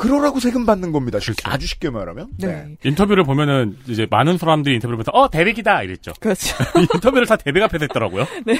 그러라고 0.00 0.40
세금 0.40 0.64
받는 0.64 0.92
겁니다. 0.92 1.18
아주 1.44 1.66
쉽게 1.66 1.90
말하면. 1.90 2.28
네. 2.38 2.68
인터뷰를 2.84 3.22
보면은 3.24 3.76
이제 3.86 4.06
많은 4.08 4.38
사람들이 4.38 4.76
인터뷰를 4.76 4.96
보면서 4.96 5.10
어 5.12 5.28
대백이다 5.28 5.82
이랬죠. 5.82 6.12
그렇죠. 6.18 6.56
인터뷰를 6.94 7.26
다 7.26 7.36
대백 7.36 7.62
앞에서 7.64 7.84
했더라고요. 7.84 8.26
네. 8.46 8.58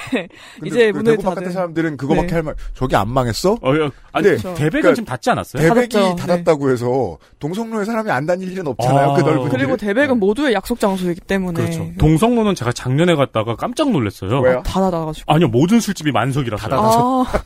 이제 0.66 0.92
그 0.92 0.99
문을 0.99 1.16
대구 1.16 1.30
닫은- 1.30 1.50
사람들은 1.52 1.97
그거밖에 1.97 2.26
네. 2.26 2.35
할 2.35 2.42
말. 2.42 2.54
저기 2.75 2.94
안 2.94 3.11
망했어? 3.11 3.52
어, 3.62 3.70
어, 3.70 3.90
아니 4.12 4.28
네. 4.28 4.37
대백은 4.37 4.54
그러니까 4.70 4.94
지금 4.94 5.04
닫지 5.06 5.30
않았어요? 5.30 5.62
대백이 5.66 5.97
닫았죠. 5.97 6.16
닫았다고 6.16 6.70
해서 6.70 7.16
동성로에 7.38 7.87
사람이 7.87 8.11
안 8.11 8.26
다닐 8.26 8.52
일은 8.52 8.66
없잖아요. 8.66 9.11
아. 9.11 9.14
그 9.14 9.23
넓은 9.23 9.49
그리고. 9.49 9.76
대백은 9.78 10.09
네. 10.09 10.14
모두의 10.14 10.52
약속 10.52 10.78
장소이기 10.78 11.23
때문에 11.23 11.59
그렇죠. 11.62 11.90
동성로는 11.99 12.54
제가 12.54 12.73
작년에 12.73 13.14
갔다가 13.14 13.56
깜짝 13.56 13.90
놀랐어요. 13.90 14.40
왜요? 14.40 14.62
다 14.66 14.80
닫아가지고. 14.80 15.32
아니요 15.32 15.49
모든 15.49 15.80
술집이 15.80 16.12
만석이라서요. 16.12 16.75
아, 16.75 17.25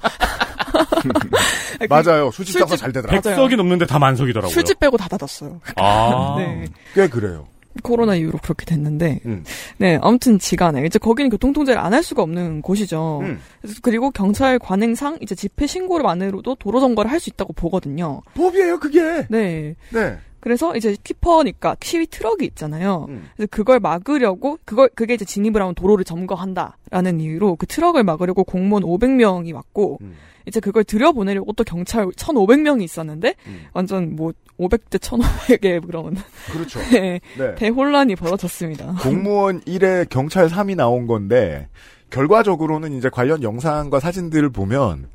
맞아요. 1.89 2.31
술집 2.31 2.59
장사 2.59 2.77
잘 2.77 2.93
되더라. 2.93 3.21
백석이 3.21 3.57
넘는데 3.57 3.87
다 3.87 3.99
만석이더라고요. 3.99 4.53
술집 4.53 4.79
빼고 4.81 4.97
다 4.97 5.09
닫았어요. 5.09 5.61
아. 5.77 6.35
네. 6.39 6.65
꽤 6.95 7.09
그래요. 7.09 7.47
코로나 7.83 8.15
이후로 8.15 8.39
그렇게 8.41 8.65
됐는데. 8.67 9.19
음. 9.27 9.43
네, 9.79 9.99
아무튼 10.01 10.39
지간에. 10.39 10.87
이제 10.87 10.99
거기는 11.01 11.29
교통통제를 11.31 11.81
안 11.81 11.93
할 11.93 12.05
수가 12.05 12.23
없는 12.23 12.63
곳이죠. 12.63 13.21
음. 13.23 13.41
그래서 13.61 13.81
그리고 13.83 14.11
경찰 14.13 14.61
관행상 14.61 15.19
이제 15.21 15.35
집회 15.35 15.67
신고를만으로도 15.67 16.55
도로 16.57 16.79
점거를 16.79 17.11
할 17.11 17.19
수 17.19 17.31
있다고 17.31 17.53
보거든요. 17.55 18.23
법이에요, 18.35 18.79
그게. 18.79 19.27
네. 19.29 19.75
네. 19.91 20.19
그래서 20.39 20.77
이제 20.77 20.95
퀴퍼니까 21.03 21.77
시위 21.83 22.07
트럭이 22.07 22.45
있잖아요. 22.45 23.07
음. 23.09 23.29
그래서 23.35 23.49
그걸 23.51 23.81
막으려고 23.81 24.59
그걸 24.65 24.89
그게 24.95 25.15
이제 25.15 25.25
진입을 25.25 25.61
하면 25.61 25.75
도로를 25.75 26.05
점거한다라는 26.05 27.19
이유로 27.21 27.57
그 27.57 27.67
트럭을 27.67 28.05
막으려고 28.05 28.45
공무원 28.45 28.83
500명이 28.85 29.53
왔고 29.55 29.99
음. 30.03 30.15
이제 30.47 30.61
그걸 30.61 30.85
들여보내려고 30.85 31.53
또 31.55 31.65
경찰 31.65 32.07
1,500명이 32.07 32.83
있었는데 32.83 33.35
음. 33.47 33.65
완전 33.73 34.15
뭐 34.17 34.33
500대 34.59 34.99
1,500의 34.99 35.87
그런 35.87 36.17
그렇죠. 36.53 36.79
네, 36.93 37.21
네. 37.39 37.55
대혼란이 37.57 38.15
벌어졌습니다. 38.17 38.95
공무원 39.03 39.61
1에 39.63 40.09
경찰 40.11 40.49
3이 40.49 40.77
나온 40.77 41.07
건데 41.07 41.69
결과적으로는 42.11 42.93
이제 42.97 43.09
관련 43.11 43.43
영상과 43.43 43.99
사진들을 44.01 44.51
보면 44.51 45.09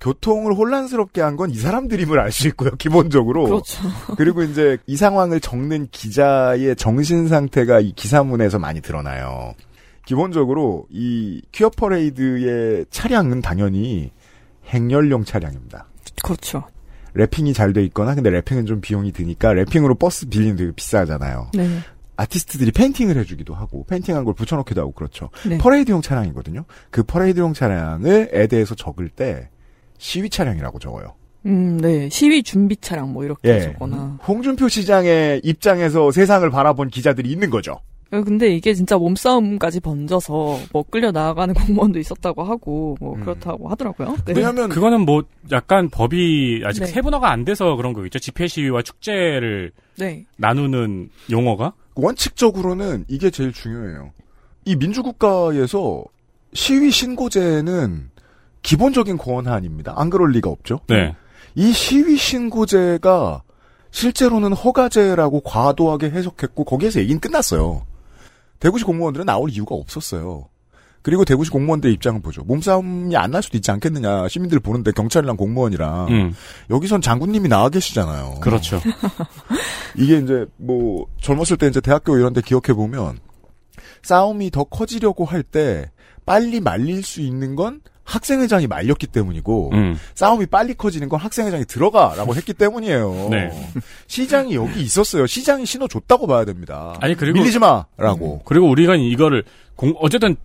교통을 0.00 0.52
혼란스럽게 0.54 1.20
한 1.22 1.36
건 1.36 1.50
이 1.50 1.54
사람들임을 1.54 2.18
알 2.20 2.30
수 2.30 2.46
있고요. 2.48 2.70
기본적으로. 2.76 3.44
그렇죠. 3.44 3.82
그리고 4.16 4.42
이제 4.42 4.76
이 4.86 4.96
상황을 4.96 5.40
적는 5.40 5.88
기자의 5.90 6.76
정신 6.76 7.26
상태가 7.28 7.80
이 7.80 7.92
기사문에서 7.92 8.58
많이 8.58 8.80
드러나요. 8.82 9.54
기본적으로 10.04 10.86
이 10.90 11.40
퀴어 11.52 11.70
퍼레이드의 11.70 12.84
차량은 12.90 13.40
당연히 13.40 14.10
행렬용 14.68 15.24
차량입니다. 15.24 15.86
그렇죠. 16.22 16.64
wrapping이 17.16 17.54
잘 17.54 17.72
돼 17.72 17.82
있거나 17.84 18.14
근데 18.14 18.30
wrapping은 18.30 18.66
좀 18.66 18.80
비용이 18.80 19.12
드니까 19.12 19.52
wrapping으로 19.54 19.98
버스 19.98 20.28
빌리는 20.28 20.56
되게 20.56 20.72
비싸잖아요. 20.72 21.50
네. 21.54 21.78
아티스트들이 22.16 22.70
페인팅을 22.72 23.16
해주기도 23.18 23.54
하고 23.54 23.84
페인팅한 23.88 24.24
걸 24.24 24.34
붙여놓기도 24.34 24.80
하고 24.80 24.92
그렇죠. 24.92 25.30
네. 25.48 25.58
퍼레이드용 25.58 26.00
차량이거든요. 26.02 26.64
그 26.90 27.02
퍼레이드용 27.02 27.54
차량을 27.54 28.30
에 28.32 28.46
대해서 28.46 28.74
적을 28.74 29.08
때 29.08 29.48
시위 29.98 30.30
차량이라고 30.30 30.78
적어요. 30.78 31.14
음, 31.46 31.76
네. 31.78 32.08
시위 32.08 32.42
준비 32.42 32.76
차량 32.76 33.12
뭐 33.12 33.24
이렇게 33.24 33.48
예. 33.48 33.60
적거나. 33.60 34.18
홍준표 34.26 34.68
시장의 34.68 35.40
입장에서 35.44 36.10
세상을 36.10 36.48
바라본 36.50 36.88
기자들이 36.88 37.30
있는 37.30 37.50
거죠. 37.50 37.80
어, 38.14 38.22
근데 38.22 38.54
이게 38.54 38.74
진짜 38.74 38.96
몸싸움까지 38.96 39.80
번져서 39.80 40.58
뭐 40.72 40.84
끌려 40.88 41.10
나가는 41.10 41.52
공무원도 41.54 41.98
있었다고 41.98 42.44
하고 42.44 42.96
뭐 43.00 43.14
음. 43.14 43.20
그렇다고 43.20 43.68
하더라고요. 43.68 44.16
네. 44.26 44.34
왜냐하면 44.36 44.68
그거는 44.68 45.00
뭐 45.00 45.24
약간 45.50 45.88
법이 45.90 46.62
아직 46.64 46.80
네. 46.80 46.86
세분화가 46.86 47.30
안 47.30 47.44
돼서 47.44 47.74
그런 47.76 47.92
거겠죠. 47.92 48.18
집회 48.20 48.46
시위와 48.46 48.82
축제를 48.82 49.72
네. 49.98 50.24
나누는 50.36 51.10
용어가 51.30 51.72
원칙적으로는 51.96 53.04
이게 53.08 53.30
제일 53.30 53.52
중요해요. 53.52 54.12
이 54.64 54.76
민주국가에서 54.76 56.04
시위 56.52 56.90
신고제는 56.90 58.10
기본적인 58.62 59.18
권한입니다. 59.18 59.94
안 59.96 60.08
그럴 60.08 60.30
리가 60.30 60.50
없죠. 60.50 60.80
네. 60.88 61.14
이 61.54 61.72
시위 61.72 62.16
신고제가 62.16 63.42
실제로는 63.90 64.52
허가제라고 64.52 65.40
과도하게 65.40 66.10
해석했고 66.10 66.64
거기에서 66.64 67.00
얘기는 67.00 67.20
끝났어요. 67.20 67.86
대구시 68.58 68.84
공무원들은 68.84 69.26
나올 69.26 69.50
이유가 69.50 69.74
없었어요. 69.74 70.48
그리고 71.02 71.24
대구시 71.26 71.50
공무원들 71.50 71.90
입장을 71.92 72.20
보죠. 72.22 72.42
몸싸움이 72.44 73.14
안 73.16 73.30
날 73.30 73.42
수도 73.42 73.58
있지 73.58 73.70
않겠느냐. 73.70 74.26
시민들 74.28 74.58
보는데 74.58 74.90
경찰이랑 74.92 75.36
공무원이랑 75.36 76.08
음. 76.08 76.34
여기선 76.70 77.02
장군님이 77.02 77.48
나와 77.48 77.68
계시잖아요. 77.68 78.36
그렇죠. 78.40 78.80
이게 79.96 80.18
이제 80.18 80.46
뭐 80.56 81.06
젊었을 81.20 81.58
때 81.58 81.66
이제 81.66 81.80
대학교 81.82 82.16
이런 82.16 82.32
데 82.32 82.40
기억해 82.40 82.72
보면 82.74 83.18
싸움이 84.02 84.50
더 84.50 84.64
커지려고 84.64 85.24
할 85.26 85.42
때 85.42 85.90
빨리 86.26 86.60
말릴 86.60 87.02
수 87.02 87.20
있는 87.20 87.54
건 87.56 87.80
학생회장이 88.04 88.66
말렸기 88.66 89.06
때문이고 89.06 89.70
음. 89.72 89.98
싸움이 90.14 90.46
빨리 90.46 90.74
커지는 90.74 91.08
건 91.08 91.20
학생회장이 91.20 91.64
들어가라고 91.64 92.34
했기 92.34 92.52
때문이에요. 92.52 93.28
네. 93.30 93.50
시장이 94.08 94.54
여기 94.54 94.82
있었어요. 94.82 95.26
시장이 95.26 95.64
신호 95.64 95.88
줬다고 95.88 96.26
봐야 96.26 96.44
됩니다. 96.44 96.94
아니, 97.00 97.14
그리고- 97.14 97.38
밀리지 97.38 97.58
마라고. 97.60 98.42
그리고 98.44 98.68
우리가 98.68 98.94
이거를 98.96 99.44
공, 99.76 99.94
어쨌든 99.98 100.36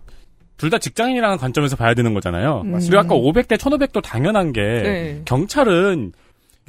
둘 0.56 0.68
다 0.70 0.76
직장인이라는 0.78 1.38
관점에서 1.38 1.74
봐야 1.76 1.94
되는 1.94 2.12
거잖아요. 2.14 2.62
음. 2.66 2.72
그리고 2.78 2.98
아까 2.98 3.14
500대 3.14 3.56
1500도 3.56 4.02
당연한 4.02 4.52
게 4.52 4.60
네. 4.60 5.22
경찰은 5.24 6.12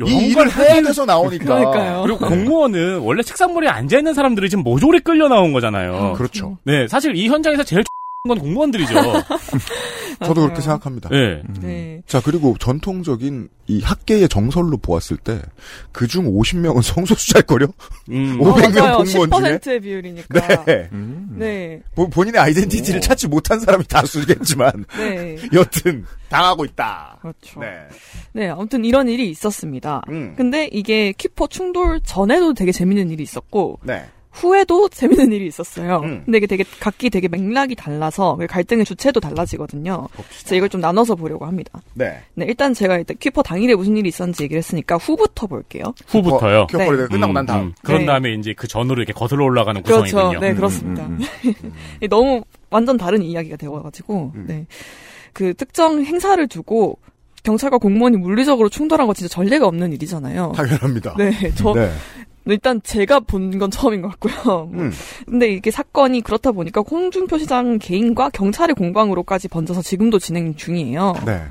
이 0.08 0.30
일을 0.30 0.50
해야 0.56 0.82
돼서 0.82 1.06
나오니까. 1.06 1.44
그러니까요. 1.46 2.02
그리고 2.04 2.20
공무원은 2.26 3.00
원래 3.00 3.22
책상머리에 3.22 3.70
앉아 3.70 3.98
있는 3.98 4.14
사람들이 4.14 4.50
지금 4.50 4.64
모조리 4.64 5.02
끌려 5.02 5.28
나온 5.28 5.52
거잖아요. 5.54 6.14
그렇죠. 6.18 6.58
네, 6.64 6.88
사실 6.88 7.16
이 7.18 7.28
현장에서 7.28 7.64
제일 7.64 7.84
건 8.28 8.38
공무원들이죠. 8.38 8.94
저도 10.24 10.42
그렇게 10.42 10.62
생각합니다. 10.62 11.10
네. 11.10 11.42
네. 11.60 12.02
자, 12.06 12.22
그리고 12.24 12.56
전통적인 12.60 13.50
이 13.66 13.82
학계의 13.82 14.30
정설로 14.30 14.78
보았을 14.78 15.18
때, 15.18 15.42
그중 15.92 16.26
50명은 16.32 16.84
성소수자일걸요? 16.84 17.66
음. 18.12 18.38
오, 18.42 18.54
500명 18.54 18.80
맞아요. 18.80 18.98
공무원 18.98 19.32
중에? 19.32 19.58
10%의 19.58 19.80
비율이니까. 19.80 20.66
네. 20.66 20.90
네. 21.36 21.82
보- 21.96 22.08
본인의 22.12 22.40
아이덴티티를 22.40 23.02
찾지 23.02 23.28
못한 23.28 23.60
사람이 23.60 23.86
다수겠지만, 23.88 24.86
네. 24.98 25.38
여튼, 25.54 26.06
당하고 26.30 26.66
있다. 26.66 27.18
그렇죠. 27.22 27.60
네. 27.60 27.70
네, 28.34 28.50
아무튼 28.50 28.86
이런 28.86 29.08
일이 29.10 29.32
있었습니다. 29.32 30.04
음. 30.10 30.36
근데 30.38 30.70
이게 30.72 31.12
키퍼 31.14 31.48
충돌 31.48 32.00
전에도 32.04 32.54
되게 32.54 32.72
재밌는 32.72 33.10
일이 33.10 33.24
있었고, 33.24 33.80
네. 33.82 34.06
후에도 34.32 34.88
재밌는 34.90 35.32
일이 35.34 35.48
있었어요. 35.48 36.00
음. 36.04 36.22
근데 36.26 36.38
이게 36.38 36.48
되게 36.48 36.64
각기 36.80 37.10
되게 37.10 37.28
맥락이 37.28 37.76
달라서 37.76 38.40
갈등의 38.50 38.86
주체도 38.86 39.20
달라지거든요. 39.20 40.08
그래서 40.14 40.56
이걸 40.56 40.70
좀 40.70 40.82
나눠서 40.82 41.16
보려고 41.16 41.46
합니다. 41.46 41.82
네. 41.94 42.22
네, 42.36 42.46
일단 42.46 42.74
제가 42.74 42.98
일단 42.98 43.18
키퍼 43.18 43.44
당일에 43.44 43.76
무슨 43.76 43.98
일이 43.98 44.10
있었는지 44.10 44.44
얘기를 44.44 44.58
했으니까 44.60 44.96
후부터 44.98 45.48
볼게요. 45.48 45.84
후부터요. 46.08 46.68
큐어퍼리가 46.68 47.04
네. 47.04 47.10
끝나고 47.10 47.34
난 47.34 47.46
다음. 47.46 47.62
음, 47.66 47.74
그런 47.84 48.02
네. 48.02 48.06
다음에 48.06 48.34
이제 48.34 48.54
그 48.56 48.68
전으로 48.68 49.02
이렇게 49.02 49.14
거슬러 49.14 49.44
올라가는 49.44 49.82
그렇죠. 49.84 50.04
구성이군요. 50.04 50.40
네, 50.40 50.52
음, 50.52 50.56
그렇습니다. 50.56 51.06
음, 51.06 51.20
너무 52.10 52.44
완전 52.70 52.98
다른 52.98 53.22
이야기가 53.22 53.58
되어가지고, 53.58 54.32
음. 54.36 54.46
네. 54.48 54.66
그 55.34 55.54
특정 55.54 56.04
행사를 56.04 56.46
두고 56.48 56.98
경찰과 57.44 57.78
공무원이 57.80 58.18
물리적으로 58.18 58.70
충돌한 58.70 59.08
거 59.08 59.14
진짜 59.14 59.34
전례가 59.34 59.66
없는 59.66 59.94
일이잖아요. 59.94 60.54
당연합니다. 60.56 61.16
네, 61.18 61.32
저 61.56 61.74
네. 61.74 61.90
일단 62.46 62.82
제가 62.84 63.20
본 63.22 63.52
건 63.60 63.70
처음인 63.72 64.02
것 64.02 64.10
같고요. 64.20 64.70
음. 64.74 64.92
근데 65.26 65.52
이게 65.52 65.70
사건이 65.72 66.22
그렇다 66.22 66.52
보니까 66.52 66.82
홍준표 66.82 67.38
시장 67.38 67.78
개인과 67.80 68.30
경찰의 68.30 68.76
공방으로까지 68.76 69.48
번져서 69.48 69.82
지금도 69.82 70.20
진행 70.20 70.56
중이에요. 70.56 71.14
네. 71.26 71.42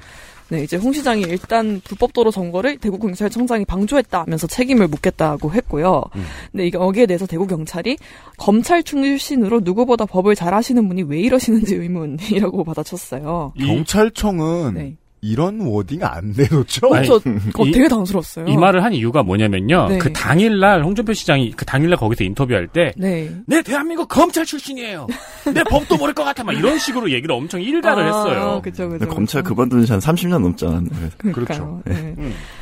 네, 0.48 0.64
이제 0.64 0.76
홍 0.76 0.92
시장이 0.92 1.22
일단 1.28 1.80
불법 1.84 2.12
도로 2.12 2.32
점거를 2.32 2.78
대구 2.78 2.98
경찰청장이 2.98 3.64
방조했다 3.66 4.22
하면서 4.22 4.48
책임을 4.48 4.88
묻겠다고 4.88 5.52
했고요. 5.52 6.02
음. 6.16 6.24
근데 6.50 6.66
이게 6.66 6.76
여기에 6.76 7.06
대해서 7.06 7.24
대구 7.24 7.46
경찰이 7.46 7.96
검찰 8.36 8.82
출신으로 8.82 9.60
누구보다 9.60 10.06
법을 10.06 10.34
잘 10.34 10.52
아시는 10.52 10.88
분이 10.88 11.04
왜 11.04 11.20
이러시는지 11.20 11.76
의문이라고 11.76 12.64
받아쳤어요. 12.64 13.52
이- 13.56 13.64
경찰청은 13.64 14.74
네. 14.74 14.96
이런 15.22 15.60
워딩 15.60 16.02
안 16.02 16.32
내놓죠? 16.36 16.94
아니, 16.94 17.06
저 17.06 17.18
그거 17.18 17.66
이- 17.66 17.70
되게 17.72 17.88
당스러웠어요. 17.88 18.46
이 18.46 18.56
말을 18.56 18.82
한 18.82 18.92
이유가 18.94 19.22
뭐냐면요. 19.22 19.88
네. 19.88 19.98
그 19.98 20.12
당일날 20.12 20.82
홍준표 20.82 21.12
시장이 21.12 21.52
그 21.52 21.64
당일날 21.66 21.98
거기서 21.98 22.24
인터뷰할 22.24 22.68
때 22.68 22.92
네. 22.96 23.30
내 23.46 23.60
대한민국 23.62 24.08
검찰 24.08 24.44
출신이에요. 24.46 25.06
내 25.52 25.62
법도 25.64 25.96
모를 25.98 26.14
것 26.14 26.24
같아. 26.24 26.42
막 26.42 26.52
이런 26.56 26.78
식으로 26.78 27.10
얘기를 27.10 27.34
엄청 27.34 27.60
일가를 27.60 28.06
했어요. 28.06 28.60
그죠, 28.64 28.88
그죠. 28.88 28.98
근데 28.98 29.06
검찰 29.14 29.42
그만둔 29.42 29.84
지 29.84 29.92
한 29.92 29.98
30년 30.00 30.40
넘지 30.40 30.64
않았나요? 30.64 31.08
그러니까요. 31.18 31.82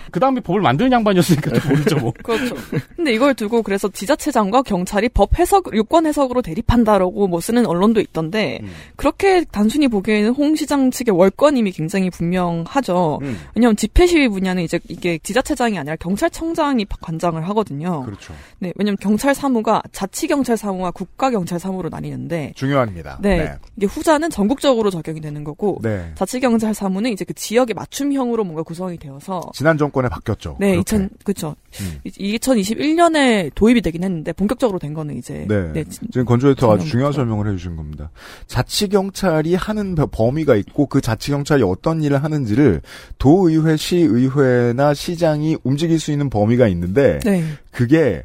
네. 0.09 0.11
그 0.11 0.21
다음에 0.21 0.41
법을 0.41 0.61
만드는 0.61 0.91
양반이었으니까 0.93 1.59
좀 1.61 1.71
모르죠 1.71 1.97
뭐. 1.97 2.13
그렇죠. 2.23 2.55
근데 2.97 3.13
이걸 3.13 3.35
두고 3.35 3.63
그래서 3.63 3.89
지자체장과 3.89 4.63
경찰이 4.63 5.09
법 5.11 5.39
해석, 5.39 5.75
유권 5.75 6.07
해석으로 6.07 6.43
대립한다라고 6.43 7.29
뭐 7.29 7.41
쓰는 7.41 7.67
언론도 7.67 8.01
있던데 8.01 8.59
음. 8.63 8.71
그렇게 8.97 9.45
단순히 9.45 9.89
보기에는 9.89 10.31
홍 10.31 10.57
시장 10.57 10.91
측의 10.91 11.15
월권임이 11.15 11.73
굉장히 11.73 12.11
분명하죠. 12.11 13.19
음. 13.23 13.39
왜냐하면 13.55 13.77
집회 13.77 14.07
시위 14.07 14.29
분야는 14.29 14.63
이제 14.63 14.81
이게 14.89 15.19
지자체장이 15.19 15.79
아니라 15.79 15.97
경찰청장이 15.97 16.87
관장을 17.01 17.47
하거든요. 17.49 18.05
그렇죠. 18.05 18.35
네, 18.59 18.73
왜냐하면 18.77 18.97
경찰 19.01 19.35
사무가 19.35 19.83
자치 19.93 20.27
경찰 20.27 20.57
사무와 20.57 20.91
국가 20.91 21.31
경찰 21.31 21.59
사무로 21.59 21.89
나뉘는데 21.89 22.53
중요합니다. 22.57 23.19
네, 23.21 23.37
네. 23.39 23.55
이게 23.77 23.87
후자는 23.87 24.31
전국적으로 24.31 24.91
적용이 24.91 25.21
되는 25.21 25.45
거고 25.45 25.79
네. 25.83 26.13
자치 26.15 26.41
경찰 26.41 26.75
사무는 26.75 27.13
이제 27.13 27.25
그 27.25 27.35
지역의 27.35 27.75
맞춤형으로 27.75 28.45
뭔가 28.45 28.63
구성이 28.63 28.99
되어서 28.99 29.43
지난 29.53 29.77
정권 29.79 29.98
에 30.07 30.09
바뀌었죠. 30.09 30.57
네, 30.61 30.71
그렇게. 30.73 30.81
2000 30.81 31.11
그렇죠. 31.25 31.57
음. 31.81 32.01
2021년에 32.07 33.51
도입이 33.55 33.81
되긴 33.83 34.05
했는데 34.05 34.33
본격적으로 34.33 34.79
된 34.79 34.95
거는 34.95 35.17
이제 35.17 35.45
네. 35.49 35.73
진- 35.85 36.09
지금 36.11 36.25
건조에터 36.25 36.73
아주. 36.75 36.87
중요한 36.87 37.13
설명을 37.13 37.47
해주신 37.49 37.77
겁니다. 37.77 38.11
자치 38.47 38.89
경찰이 38.89 39.55
하는 39.55 39.95
버- 39.95 40.07
범위가 40.07 40.57
있고 40.57 40.87
그 40.87 41.01
자치 41.01 41.31
경찰이 41.31 41.63
어떤 41.63 42.03
일을 42.03 42.23
하는지를 42.23 42.81
도의회, 43.19 43.77
시의회나 43.77 44.95
시장이 44.95 45.57
움직일 45.65 45.99
수 46.01 46.13
있는 46.13 46.31
범위가 46.31 46.69
있는데 46.69 47.19
네. 47.25 47.45
그게 47.71 48.23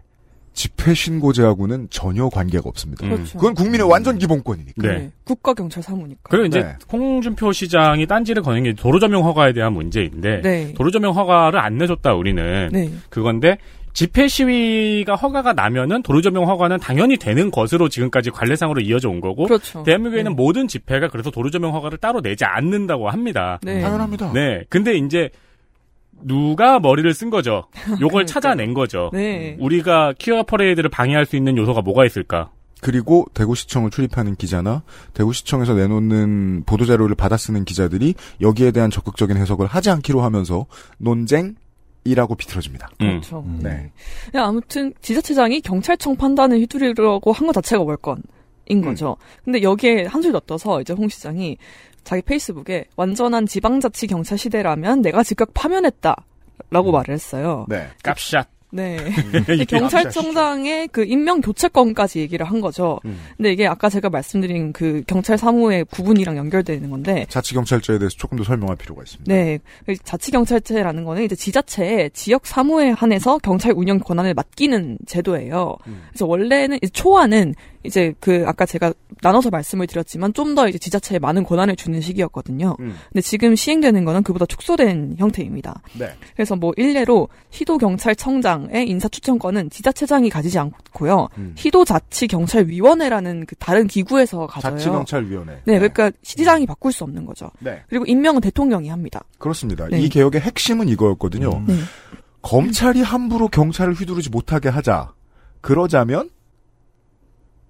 집회 0.54 0.94
신고제하고는 0.94 1.88
전혀 1.90 2.30
관계가 2.30 2.64
없습니다. 2.70 3.06
음. 3.06 3.12
그렇죠. 3.12 3.38
그건 3.38 3.54
국민의 3.56 3.88
완전 3.88 4.18
기본권이니까. 4.18 4.88
네. 4.88 4.98
네. 4.98 5.12
국가경찰 5.24 5.82
사무니까. 5.84 6.22
그리고 6.30 6.46
이제 6.46 6.62
네. 6.62 6.76
홍준표 6.92 7.52
시장이 7.52 8.06
딴지를 8.06 8.44
거는 8.44 8.64
게 8.64 8.74
도로조명 8.74 9.24
허가에 9.26 9.54
대한 9.54 9.74
문제인데 9.74 10.42
네. 10.42 10.74
도로조명 10.74 11.16
허가를 11.16 11.60
안 11.60 11.78
내줬다 11.78 12.14
우리는 12.14 12.70
네. 12.72 12.92
그건데 13.10 13.58
집회 13.94 14.28
시위가 14.28 15.16
허가가 15.16 15.54
나면은 15.54 16.02
도로조명 16.02 16.48
허가는 16.48 16.80
당연히 16.80 17.18
되는 17.18 17.52
것으로 17.52 17.90
지금까지 17.90 18.32
관례상으로 18.32 18.82
이어져 18.82 19.10
온 19.10 19.22
거고 19.22 19.46
그렇죠. 19.46 19.84
대한민국에는 19.84 20.32
네. 20.32 20.36
모든 20.36 20.68
집회가 20.68 21.08
그래서 21.10 21.30
도로조명 21.30 21.74
허가를 21.74 22.00
따로 22.00 22.22
내지 22.22 22.44
않는다고 22.44 23.10
합니다. 23.10 23.60
네. 23.62 23.82
당연합니다. 23.82 24.34
네. 24.34 24.64
근데 24.70 24.96
이제 24.96 25.30
누가 26.26 26.80
머리를 26.80 27.12
쓴 27.14 27.30
거죠. 27.30 27.66
요걸 27.92 27.98
그러니까요. 28.00 28.26
찾아낸 28.26 28.74
거죠. 28.74 29.10
네. 29.14 29.58
우리가 29.60 30.14
퀴어 30.18 30.44
퍼레이드를 30.44 30.90
방해할 30.90 31.26
수 31.26 31.36
있는 31.36 31.58
요소가 31.58 31.82
뭐가 31.82 32.06
있을까? 32.06 32.50
그리고 32.82 33.26
대구시청을 33.34 33.92
출입하는 33.92 34.36
기자나 34.36 34.84
대구시청에서 35.14 35.74
내놓는 35.74 36.64
보도자료를 36.66 37.16
받아 37.16 37.38
쓰는 37.38 37.64
기자들이 37.64 38.14
여기에 38.42 38.72
대한 38.72 38.90
적극적인 38.92 39.38
해석을 39.38 39.68
하지 39.68 39.90
않기로 39.90 40.22
하면서 40.22 40.66
논쟁 40.98 41.56
이라고 42.06 42.36
비틀어집니다. 42.36 42.90
음. 43.00 43.08
그렇죠. 43.08 43.40
음. 43.48 43.60
네. 43.64 43.90
네, 44.34 44.40
아무튼 44.40 44.94
지자체장이 45.02 45.62
경찰청 45.62 46.18
판단을 46.18 46.58
휘두르려고 46.60 47.32
한 47.32 47.48
것 47.48 47.54
자체가 47.54 47.82
월권 47.84 48.24
인 48.68 48.80
음. 48.80 48.84
거죠. 48.84 49.18
근데 49.44 49.62
여기에 49.62 50.06
한술 50.06 50.32
더 50.32 50.40
떠서 50.40 50.82
이제 50.82 50.94
홍 50.94 51.10
시장이 51.10 51.58
자기 52.04 52.22
페이스북에 52.22 52.86
완전한 52.96 53.46
지방자치 53.46 54.08
경찰 54.08 54.38
시대라면 54.38 55.02
내가 55.02 55.24
즉각 55.24 55.54
파면했다라고 55.54 56.92
말을 56.92 57.14
했어요. 57.14 57.66
네. 57.70 57.88
깝샷. 58.04 58.48
네. 58.74 58.98
음. 59.06 59.66
경찰청장의 59.68 60.88
그 60.88 61.06
임명 61.06 61.42
교체권까지 61.42 62.20
얘기를 62.20 62.44
한 62.44 62.60
거죠. 62.60 63.00
음. 63.06 63.20
근데 63.38 63.54
이게 63.54 63.68
아까 63.68 63.88
제가 63.88 64.10
말씀드린 64.10 64.74
그 64.74 65.04
경찰 65.06 65.38
사무의 65.38 65.86
구분이랑 65.86 66.38
연결되는 66.38 66.90
건데 66.90 67.28
자치 67.30 67.54
경찰제에 67.54 68.00
대해서 68.00 68.16
조금 68.18 68.40
더 68.40 68.44
설명할 68.44 68.76
필요가 68.76 69.04
있습니다. 69.04 69.32
네. 69.32 69.60
그 69.86 69.96
자치 69.98 70.32
경찰제라는 70.32 71.04
거는 71.04 71.24
이제 71.24 71.36
지자체의 71.36 72.10
지역 72.14 72.48
사무에 72.48 72.90
한해서 72.90 73.38
경찰 73.38 73.74
운영 73.76 74.00
권한을 74.00 74.34
맡기는 74.34 74.98
제도예요. 75.06 75.78
음. 75.86 76.02
그래서 76.10 76.26
원래는 76.26 76.80
초안은 76.92 77.54
이제 77.84 78.14
그 78.20 78.44
아까 78.48 78.66
제가 78.66 78.94
나눠서 79.22 79.50
말씀을 79.50 79.88
드렸지만 79.88 80.34
좀 80.34 80.54
더 80.54 80.68
이제 80.68 80.78
지자체에 80.78 81.18
많은 81.18 81.44
권한을 81.44 81.76
주는 81.76 82.00
시기였거든요. 82.00 82.76
음. 82.80 82.96
근데 83.10 83.22
지금 83.22 83.56
시행되는 83.56 84.06
거는 84.06 84.22
그보다 84.22 84.46
축소된 84.46 85.16
형태입니다. 85.18 85.82
네. 85.98 86.14
그래서 86.36 86.56
뭐 86.56 86.74
일례로 86.78 87.28
시도 87.50 87.80
경찰청장의 87.80 88.88
인사 88.88 89.08
추천권은 89.08 89.72
지자체장이 89.72 90.30
가지지 90.30 90.60
않고요. 90.60 91.30
음. 91.40 91.54
시도 91.58 91.86
자치 91.86 92.28
경찰위원회라는 92.28 93.46
그 93.48 93.56
다른 93.56 93.88
기구에서 93.88 94.46
가져요. 94.46 94.78
자치 94.78 94.90
경찰위원회. 94.90 95.62
네, 95.66 95.80
그러니까 95.80 96.12
시장이 96.22 96.68
바꿀 96.68 96.92
수 96.92 97.04
없는 97.04 97.26
거죠. 97.26 97.50
네. 97.60 97.82
그리고 97.90 98.06
임명은 98.06 98.42
대통령이 98.42 98.90
합니다. 98.90 99.24
그렇습니다. 99.40 99.88
네. 99.88 100.00
이 100.00 100.10
개혁의 100.10 100.42
핵심은 100.42 100.88
이거였거든요. 100.90 101.50
음. 101.50 101.66
네. 101.68 101.76
검찰이 102.44 103.02
함부로 103.02 103.48
경찰을 103.48 103.94
휘두르지 103.94 104.30
못하게 104.30 104.70
하자. 104.70 105.14
그러자면 105.62 106.30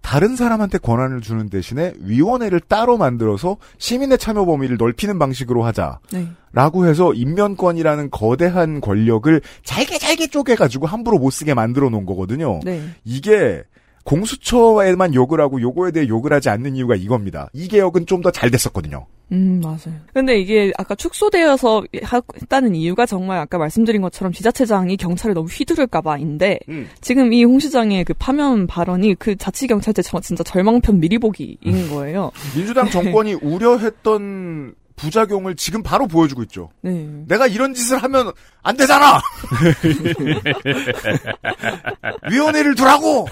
다른 0.04 0.36
사람한테 0.36 0.78
권한을 0.78 1.22
주는 1.22 1.50
대신에 1.50 1.94
위원회를 2.02 2.60
따로 2.60 2.98
만들어서 2.98 3.58
시민의 3.80 4.20
참여 4.20 4.46
범위를 4.46 4.78
넓히는 4.78 5.18
방식으로 5.18 5.64
하자. 5.64 6.00
네. 6.12 6.28
라고 6.52 6.86
해서 6.86 7.14
인면권이라는 7.14 8.12
거대한 8.12 8.80
권력을 8.80 9.42
잘게 9.64 9.98
잘게 9.98 10.28
쪼개가지고 10.28 10.86
함부로 10.86 11.18
못 11.18 11.32
쓰게 11.32 11.56
만들어 11.56 11.90
놓은 11.90 12.06
거거든요. 12.06 12.60
네. 12.64 12.84
이게 13.06 13.64
공수처에만 14.04 15.14
욕을 15.14 15.40
하고 15.42 15.62
요거에 15.62 15.92
대해 15.92 16.08
욕을 16.08 16.34
하지 16.34 16.50
않는 16.50 16.76
이유가 16.76 16.96
이겁니다. 16.96 17.50
이 17.54 17.68
개혁은 17.68 18.06
좀 18.06 18.22
더 18.22 18.32
잘 18.32 18.50
됐었거든요. 18.52 19.06
음, 19.32 19.62
맞아요. 19.64 20.00
근데 20.14 20.38
이게 20.40 20.72
아까 20.78 20.94
축소되어서 20.96 21.84
하- 22.04 22.22
했다는 22.42 22.76
이유가 22.76 23.06
정말 23.06 23.40
아까 23.40 23.58
말씀드린 23.58 24.02
것처럼 24.02 24.32
지자체장이 24.32 24.96
경찰을 24.98 25.34
너무 25.34 25.48
휘두를까봐인데 25.50 26.60
음. 26.70 26.88
지금 27.02 27.34
이 27.34 27.44
홍 27.44 27.60
시장의 27.60 28.04
그 28.06 28.14
파면 28.14 28.68
발언이 28.68 29.16
그 29.16 29.36
자치경찰제 29.36 30.02
저- 30.04 30.20
진짜 30.20 30.44
절망편 30.44 31.00
미리 31.00 31.18
보기인 31.18 31.90
거예요. 31.90 32.32
민주당 32.56 32.90
정권이 32.90 33.34
우려했던 33.42 34.76
부작용을 34.96 35.56
지금 35.56 35.84
바로 35.84 36.08
보여주고 36.08 36.44
있죠. 36.44 36.70
네. 36.82 37.08
내가 37.28 37.48
이런 37.48 37.74
짓을 37.74 37.98
하면 37.98 38.32
안 38.62 38.78
되잖아. 38.78 39.20
위원회를 42.30 42.76
두라고. 42.76 43.28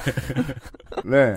네. 1.06 1.36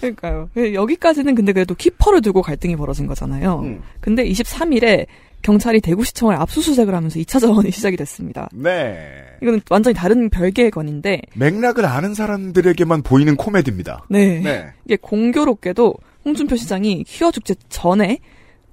그러니까요. 0.00 0.48
여기까지는 0.74 1.34
근데 1.34 1.52
그래도 1.52 1.74
키퍼를 1.74 2.22
두고 2.22 2.42
갈등이 2.42 2.76
벌어진 2.76 3.06
거잖아요. 3.06 3.60
음. 3.60 3.82
근데 4.00 4.24
23일에 4.24 5.06
경찰이 5.42 5.80
대구시청을 5.80 6.34
압수수색을 6.34 6.94
하면서 6.94 7.18
2차 7.20 7.40
자원이 7.40 7.70
시작이 7.70 7.96
됐습니다. 7.96 8.48
네. 8.52 9.24
이거는 9.42 9.60
완전히 9.70 9.94
다른 9.94 10.30
별개의 10.30 10.70
건인데, 10.70 11.22
맥락을 11.34 11.86
아는 11.86 12.14
사람들에게만 12.14 13.02
보이는 13.02 13.36
코미디입니다. 13.36 14.06
네. 14.08 14.40
네. 14.40 14.66
이게 14.84 14.96
공교롭게도 15.00 15.94
홍준표 16.24 16.56
시장이 16.56 17.04
퀴어 17.04 17.30
축제 17.30 17.54
전에 17.68 18.18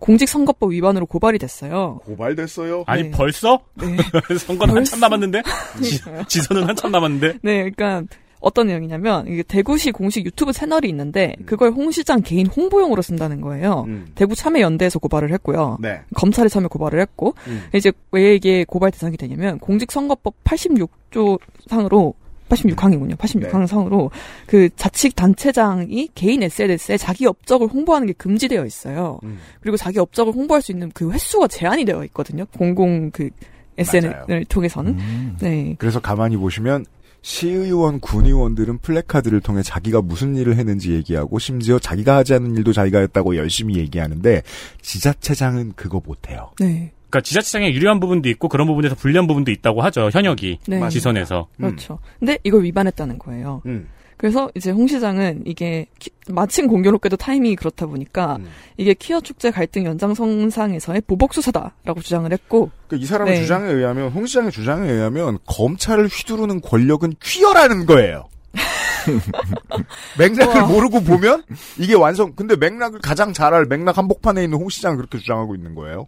공직선거법 0.05 0.71
위반으로 0.71 1.07
고발이 1.07 1.39
됐어요. 1.39 1.99
고발됐어요. 2.05 2.83
아니 2.85 3.03
네. 3.03 3.11
벌써? 3.11 3.59
네. 3.73 3.97
선거는 4.37 4.77
한참 4.77 4.99
남았는데? 4.99 5.41
지. 5.81 5.99
지선은 6.27 6.63
한참 6.63 6.91
남았는데? 6.91 7.39
네, 7.41 7.69
그러니까 7.71 8.03
어떤 8.39 8.67
내용이냐면 8.67 9.27
이게 9.27 9.41
대구시 9.41 9.91
공식 9.91 10.23
유튜브 10.23 10.53
채널이 10.53 10.87
있는데 10.89 11.35
그걸 11.47 11.71
홍 11.71 11.89
시장 11.89 12.21
개인 12.21 12.45
홍보용으로 12.45 13.01
쓴다는 13.01 13.41
거예요. 13.41 13.85
음. 13.87 14.07
대구 14.13 14.35
참여연대에서 14.35 14.99
고발을 14.99 15.33
했고요. 15.33 15.79
네. 15.81 16.01
검찰에 16.13 16.47
참여 16.47 16.67
고발을 16.67 16.99
했고 16.99 17.33
음. 17.47 17.63
이제 17.73 17.91
왜 18.11 18.35
이게 18.35 18.63
고발 18.63 18.91
대상이 18.91 19.17
되냐면 19.17 19.57
공직선거법 19.57 20.43
86조 20.43 21.39
상으로 21.67 22.13
86항이군요. 22.49 23.15
86항 23.17 23.67
상으로 23.67 24.11
그 24.45 24.69
자치 24.75 25.09
단체장이 25.09 26.09
개인 26.15 26.43
SNS에 26.43 26.97
자기 26.97 27.25
업적을 27.25 27.67
홍보하는 27.67 28.07
게 28.07 28.13
금지되어 28.13 28.65
있어요. 28.65 29.19
음. 29.23 29.39
그리고 29.61 29.77
자기 29.77 29.99
업적을 29.99 30.33
홍보할 30.33 30.61
수 30.61 30.71
있는 30.71 30.91
그 30.93 31.11
횟수가 31.11 31.47
제한이 31.47 31.85
되어 31.85 32.03
있거든요. 32.05 32.45
공공 32.57 33.11
그 33.11 33.29
SNS를 33.77 34.45
통해서는. 34.45 34.97
음. 34.97 35.37
네. 35.41 35.75
그래서 35.77 35.99
가만히 35.99 36.37
보시면 36.37 36.85
시의원, 37.25 37.99
군의원들은 38.01 38.77
플래카드를 38.79 39.41
통해 39.41 39.63
자기가 39.63 40.03
무슨 40.03 40.35
일을 40.35 40.57
했는지 40.57 40.91
얘기하고 40.93 41.39
심지어 41.39 41.79
자기가 41.79 42.17
하지 42.17 42.35
않은 42.35 42.55
일도 42.55 42.71
자기가 42.71 42.99
했다고 42.99 43.35
열심히 43.35 43.77
얘기하는데 43.77 44.43
지자체장은 44.83 45.73
그거 45.75 45.99
못해요. 46.05 46.51
네. 46.59 46.91
그러니까 47.15 47.21
지자체장에 47.21 47.71
유리한 47.73 47.99
부분도 48.01 48.27
있고 48.29 48.49
그런 48.49 48.67
부분에서 48.67 48.95
불리한 48.95 49.25
부분도 49.27 49.49
있다고 49.51 49.81
하죠. 49.83 50.09
현역이 50.11 50.59
네. 50.67 50.89
지선에서. 50.89 51.47
그렇죠. 51.57 51.99
근데 52.19 52.37
이걸 52.43 52.63
위반했다는 52.63 53.19
거예요. 53.19 53.61
음. 53.67 53.87
그래서 54.17 54.49
이제 54.55 54.71
홍 54.71 54.87
시장은 54.87 55.43
이게 55.45 55.87
키- 55.99 56.09
마침 56.29 56.67
공교롭게도 56.67 57.15
타이밍이 57.17 57.55
그렇다 57.57 57.85
보니까 57.85 58.37
음. 58.39 58.47
이게 58.77 58.93
퀴어 58.93 59.21
축제 59.21 59.49
갈등 59.51 59.85
연장선상에서의 59.85 61.01
보복 61.07 61.33
수사다라고 61.33 62.01
주장을 62.01 62.29
했고 62.31 62.69
그러니까 62.87 63.03
이 63.03 63.05
사람의 63.07 63.33
네. 63.35 63.41
주장에 63.41 63.71
의하면 63.71 64.11
홍 64.11 64.25
시장의 64.25 64.51
주장에 64.51 64.89
의하면 64.91 65.37
검찰을 65.45 66.07
휘두르는 66.07 66.61
권력은 66.61 67.13
퀴어라는 67.23 67.85
거예요. 67.85 68.25
맥락을 70.19 70.61
우와. 70.61 70.67
모르고 70.67 71.01
보면 71.01 71.43
이게 71.77 71.93
완성. 71.93 72.33
근데 72.35 72.55
맥락을 72.55 72.99
가장 73.01 73.31
잘 73.33 73.53
알 73.53 73.65
맥락 73.65 73.97
한복판에 73.97 74.43
있는 74.43 74.57
홍 74.57 74.69
시장은 74.69 74.97
그렇게 74.97 75.17
주장하고 75.19 75.55
있는 75.55 75.75
거예요. 75.75 76.07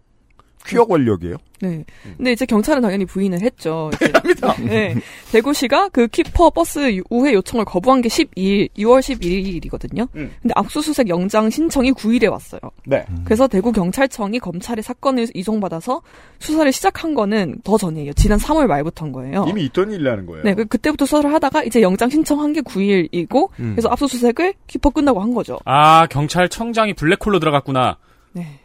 퀴어 0.67 0.86
권력이에요. 0.86 1.36
네. 1.60 1.84
근데 2.17 2.32
이제 2.34 2.45
경찰은 2.45 2.82
당연히 2.84 3.06
부인을 3.06 3.41
했죠. 3.41 3.89
합니다. 4.13 4.53
네. 4.63 4.95
대구시가 5.32 5.89
그 5.89 6.08
퀴퍼 6.08 6.51
버스 6.51 6.95
유- 6.95 7.03
우회 7.10 7.34
요청을 7.34 7.65
거부한 7.65 8.01
게 8.01 8.10
12일, 8.10 8.69
6월 8.77 8.99
11일이거든요. 8.99 10.08
음. 10.15 10.32
근데 10.41 10.53
압수수색 10.56 11.10
영장 11.10 11.49
신청이 11.49 11.93
9일에 11.93 12.30
왔어요. 12.30 12.60
네. 12.86 13.06
그래서 13.25 13.47
대구 13.47 13.71
경찰청이 13.71 14.38
검찰의 14.39 14.84
사건을 14.84 15.27
이송받아서 15.34 16.01
수사를 16.39 16.71
시작한 16.71 17.15
거는 17.15 17.62
더 17.63 17.77
전이에요. 17.77 18.13
지난 18.13 18.38
3월 18.38 18.67
말부터인 18.67 19.12
거예요. 19.12 19.45
이미 19.49 19.65
있던 19.65 19.91
일이라는 19.91 20.25
거예요. 20.27 20.43
네, 20.43 20.53
그- 20.53 20.65
그때부터 20.65 21.06
수사를 21.06 21.34
하다가 21.34 21.63
이제 21.63 21.82
영장 21.82 22.10
신청한 22.10 22.53
게 22.53 22.62
9일이고 22.62 23.49
음. 23.60 23.71
그래서 23.75 23.89
압수수색을 23.89 24.53
키퍼 24.67 24.91
끝나고 24.91 25.21
한 25.21 25.34
거죠. 25.34 25.58
아, 25.65 26.06
경찰청장이 26.08 26.93
블랙홀로 26.93 27.39
들어갔구나. 27.39 27.97
네. 28.34 28.60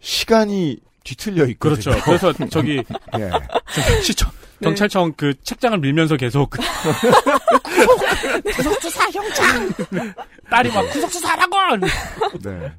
시간이 0.00 0.78
뒤틀려 1.04 1.46
있거든요. 1.46 1.96
그렇죠. 1.96 2.04
그래서 2.04 2.32
저기 2.48 2.76
예. 3.18 3.30
저 3.74 4.02
시청 4.02 4.30
네. 4.58 4.66
경찰청 4.66 5.12
그 5.16 5.34
책장을 5.42 5.78
밀면서 5.78 6.16
계속 6.16 6.50
구속수사 8.54 9.04
영장! 9.14 9.72
딸이 10.50 10.70
막 10.72 10.82
구속수사라고. 10.90 11.56
네. 12.42 12.72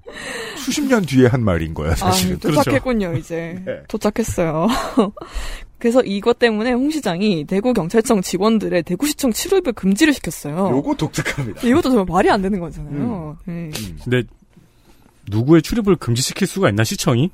수십 0.57 0.83
년 0.85 1.05
뒤에 1.05 1.27
한 1.27 1.43
말인 1.43 1.73
거예요, 1.73 1.95
사실은. 1.95 2.37
아, 2.37 2.39
도착했군요, 2.39 3.13
이제. 3.15 3.59
네. 3.65 3.81
도착했어요. 3.87 4.67
그래서 5.79 6.01
이것 6.03 6.39
때문에 6.39 6.71
홍 6.71 6.89
시장이 6.91 7.45
대구 7.45 7.73
경찰청 7.73 8.21
직원들의 8.21 8.83
대구시청 8.83 9.33
출입을 9.33 9.73
금지를 9.73 10.13
시켰어요. 10.13 10.69
요거 10.71 10.95
독특합니다. 10.95 11.67
이것도 11.67 11.89
정말 11.89 12.05
말이 12.07 12.29
안 12.29 12.41
되는 12.41 12.59
거잖아요. 12.59 13.37
음. 13.47 13.71
네. 13.73 13.97
근데 14.03 14.23
누구의 15.29 15.61
출입을 15.61 15.95
금지시킬 15.97 16.47
수가 16.47 16.69
있나 16.69 16.83
시청이? 16.83 17.31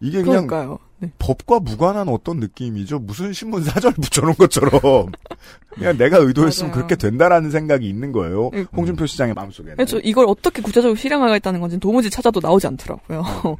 이게 0.00 0.22
그냥 0.22 0.46
그러니까요. 0.46 0.78
네. 0.98 1.10
법과 1.18 1.60
무관한 1.60 2.08
어떤 2.08 2.40
느낌이죠. 2.40 2.98
무슨 2.98 3.32
신문 3.32 3.64
사절 3.64 3.92
붙여놓은 4.00 4.34
것처럼. 4.34 4.70
그냥 5.70 5.96
내가 5.96 6.18
의도했으면. 6.18 6.72
그렇게 6.72 6.96
된다라는 6.96 7.50
생각이 7.50 7.88
있는 7.88 8.12
거예요. 8.12 8.50
네. 8.52 8.64
홍준표 8.76 9.06
시장의 9.06 9.34
마음속에는. 9.34 9.76
그래서 9.76 9.98
이걸 10.00 10.26
어떻게 10.26 10.60
구체적으로 10.60 10.96
실행하겠다는 10.96 11.60
건지 11.60 11.78
도무지 11.78 12.10
찾아도 12.10 12.40
나오지 12.40 12.66
않더라고요. 12.66 13.24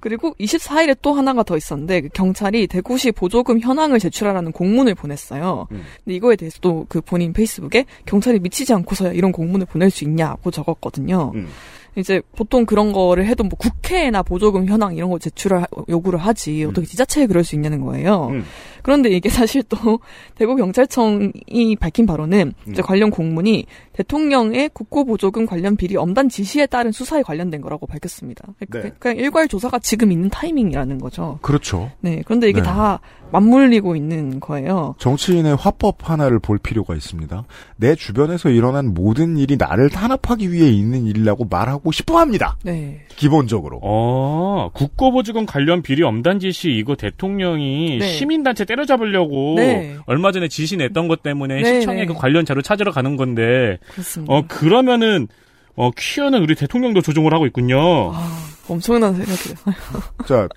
그리고 0.00 0.34
24일에 0.38 0.96
또 1.00 1.14
하나가 1.14 1.42
더 1.42 1.56
있었는데 1.56 2.02
그 2.02 2.08
경찰이 2.12 2.66
대구시 2.66 3.12
보조금 3.12 3.60
현황을 3.60 3.98
제출하라는 3.98 4.52
공문을 4.52 4.94
보냈어요. 4.94 5.68
음. 5.70 5.82
근데 6.04 6.16
이거에 6.16 6.36
대해서도 6.36 6.86
그 6.88 7.00
본인 7.00 7.32
페이스북에 7.32 7.86
경찰이 8.04 8.40
미치지 8.40 8.74
않고서야 8.74 9.12
이런 9.12 9.32
공문을 9.32 9.66
보낼 9.66 9.90
수 9.90 10.04
있냐고 10.04 10.50
적었거든요. 10.50 11.32
음. 11.34 11.48
이제 11.96 12.22
보통 12.34 12.64
그런 12.64 12.92
거를 12.92 13.26
해도 13.26 13.44
뭐 13.44 13.50
국회나 13.58 14.22
보조금 14.22 14.66
현황 14.66 14.96
이런 14.96 15.10
거 15.10 15.18
제출을 15.18 15.62
하- 15.62 15.66
요구를 15.88 16.18
하지 16.18 16.64
어떻게 16.64 16.86
지자체에 16.86 17.26
그럴 17.26 17.44
수 17.44 17.54
있냐는 17.54 17.82
거예요. 17.82 18.28
음. 18.30 18.44
그런데 18.82 19.10
이게 19.10 19.28
사실 19.30 19.62
또 19.68 20.00
대구 20.34 20.56
경찰청이 20.56 21.76
밝힌 21.78 22.06
바로는 22.06 22.54
이제 22.70 22.80
음. 22.80 22.84
관련 22.84 23.10
공문이 23.10 23.66
대통령의 23.92 24.70
국고보조금 24.72 25.46
관련 25.46 25.76
비리 25.76 25.96
엄단 25.96 26.28
지시에 26.28 26.66
따른 26.66 26.92
수사에 26.92 27.22
관련된 27.22 27.60
거라고 27.60 27.86
밝혔습니다. 27.86 28.44
그러니까 28.58 28.88
네. 28.88 28.94
그냥 28.98 29.16
일괄 29.18 29.48
조사가 29.48 29.78
지금 29.80 30.12
있는 30.12 30.30
타이밍이라는 30.30 30.98
거죠. 30.98 31.38
그렇죠. 31.42 31.90
네. 32.00 32.22
그런데 32.24 32.48
이게 32.48 32.60
네. 32.60 32.66
다 32.66 33.00
맞물리고 33.32 33.96
있는 33.96 34.40
거예요. 34.40 34.94
정치인의 34.98 35.56
화법 35.56 36.08
하나를 36.08 36.38
볼 36.38 36.58
필요가 36.58 36.94
있습니다. 36.94 37.44
내 37.76 37.94
주변에서 37.94 38.50
일어난 38.50 38.92
모든 38.92 39.36
일이 39.38 39.56
나를 39.56 39.88
탄압하기 39.88 40.52
위해 40.52 40.70
있는 40.70 41.06
일이라고 41.06 41.46
말하고 41.50 41.92
싶어 41.92 42.18
합니다. 42.18 42.56
네. 42.62 43.00
기본적으로. 43.16 43.80
어, 43.82 44.70
국고보조금 44.74 45.46
관련 45.46 45.82
비리 45.82 46.02
엄단 46.02 46.38
지시 46.38 46.70
이거 46.70 46.94
대통령이 46.94 47.98
네. 47.98 48.06
시민단체 48.06 48.64
때려잡으려고 48.64 49.54
네. 49.56 49.96
얼마 50.06 50.30
전에 50.30 50.48
지시 50.48 50.76
냈던 50.76 51.08
것 51.08 51.22
때문에 51.22 51.62
네, 51.62 51.80
시청에 51.80 52.00
네. 52.00 52.06
그 52.06 52.14
관련 52.14 52.44
자료 52.44 52.60
찾으러 52.60 52.92
가는 52.92 53.16
건데 53.16 53.78
그렇습니다. 53.90 54.32
어 54.32 54.44
그러면은 54.46 55.28
어 55.74 55.90
퀴어는 55.96 56.42
우리 56.42 56.54
대통령도 56.54 57.00
조종을 57.00 57.32
하고 57.32 57.46
있군요. 57.46 58.12
아, 58.12 58.38
엄청난 58.68 59.14
생각이에요. 59.14 59.56
자, 60.26 60.48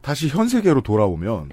다시 0.00 0.28
현 0.28 0.48
세계로 0.48 0.80
돌아오면 0.82 1.50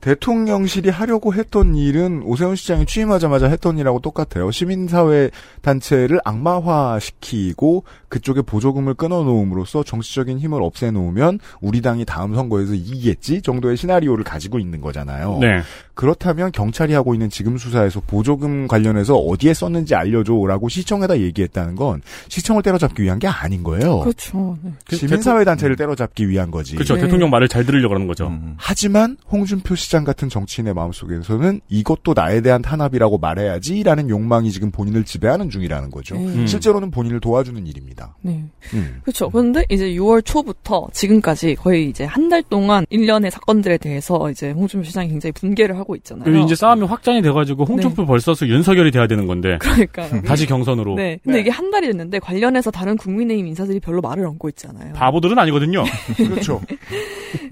대통령실이 0.00 0.88
하려고 0.90 1.34
했던 1.34 1.74
일은 1.74 2.22
오세훈 2.22 2.54
시장이 2.54 2.86
취임하자마자 2.86 3.48
했던 3.48 3.76
일하고 3.78 3.98
똑같아요. 3.98 4.52
시민사회 4.52 5.30
단체를 5.62 6.20
악마화시키고 6.24 7.82
그쪽에 8.18 8.42
보조금을 8.42 8.94
끊어놓음으로써 8.94 9.82
정치적인 9.82 10.38
힘을 10.38 10.62
없애놓으면 10.62 11.40
우리 11.60 11.80
당이 11.80 12.04
다음 12.04 12.34
선거에서 12.34 12.74
이기겠지 12.74 13.42
정도의 13.42 13.76
시나리오를 13.76 14.22
가지고 14.22 14.58
있는 14.58 14.80
거잖아요. 14.80 15.38
네. 15.40 15.62
그렇다면 15.94 16.52
경찰이 16.52 16.92
하고 16.92 17.14
있는 17.14 17.30
지금 17.30 17.56
수사에서 17.56 18.00
보조금 18.06 18.68
관련해서 18.68 19.16
어디에 19.16 19.54
썼는지 19.54 19.94
알려줘라고 19.94 20.68
시청에다 20.68 21.18
얘기했다는 21.20 21.74
건 21.74 22.02
시청을 22.28 22.62
때려잡기 22.62 23.02
위한 23.02 23.18
게 23.18 23.26
아닌 23.26 23.62
거예요. 23.62 24.00
그렇죠. 24.00 24.58
네. 24.62 24.72
그 24.86 24.96
시민사회 24.96 25.44
단체를 25.44 25.76
때려잡기 25.76 26.28
위한 26.28 26.50
거지. 26.50 26.74
그렇죠. 26.74 26.96
네. 26.96 27.02
대통령 27.02 27.30
말을 27.30 27.48
잘 27.48 27.64
들으려고 27.64 27.94
하는 27.94 28.06
거죠. 28.06 28.28
음. 28.28 28.54
하지만 28.58 29.16
홍준표 29.30 29.74
시장 29.74 29.96
시장 29.96 30.04
같은 30.04 30.28
정치인의 30.28 30.74
마음속에서는 30.74 31.60
이것도 31.68 32.12
나에 32.14 32.42
대한 32.42 32.60
탄압이라고 32.60 33.16
말해야지라는 33.16 34.10
욕망이 34.10 34.52
지금 34.52 34.70
본인을 34.70 35.04
지배하는 35.04 35.48
중이라는 35.48 35.90
거죠. 35.90 36.16
음. 36.16 36.46
실제로는 36.46 36.90
본인을 36.90 37.20
도와주는 37.20 37.66
일입니다. 37.66 38.05
네. 38.22 38.44
음. 38.74 39.00
그렇죠. 39.02 39.30
그런데 39.30 39.64
이제 39.68 39.90
6월 39.90 40.24
초부터 40.24 40.88
지금까지 40.92 41.54
거의 41.56 41.88
이제 41.88 42.04
한 42.04 42.26
달 42.26 42.42
동안 42.42 42.84
일련의 42.90 43.30
사건들에 43.30 43.78
대해서 43.78 44.28
이제 44.32 44.50
홍준표 44.50 44.84
시장이 44.84 45.08
굉장히 45.08 45.30
분개를 45.32 45.78
하고 45.78 45.94
있잖아요. 45.94 46.24
그리고 46.24 46.44
이제 46.44 46.56
싸움이 46.56 46.84
확장이 46.86 47.22
돼가지고 47.22 47.64
홍준표 47.64 48.04
벌써서 48.04 48.48
윤석열이 48.48 48.90
돼야 48.90 49.06
되는 49.06 49.26
건데 49.28 49.58
그러니까요. 49.60 50.22
다시 50.22 50.44
경선으로 50.46 50.96
네. 50.96 51.18
근데 51.22 51.38
이게 51.40 51.50
한 51.50 51.70
달이 51.70 51.86
됐는데 51.86 52.18
관련해서 52.18 52.72
다른 52.72 52.96
국민의힘 52.96 53.46
인사들이 53.46 53.78
별로 53.78 54.00
말을 54.00 54.26
얹고 54.26 54.48
있잖아요. 54.50 54.94
바보들은 54.94 55.38
아니거든요. 55.38 55.84
그렇죠. 56.16 56.60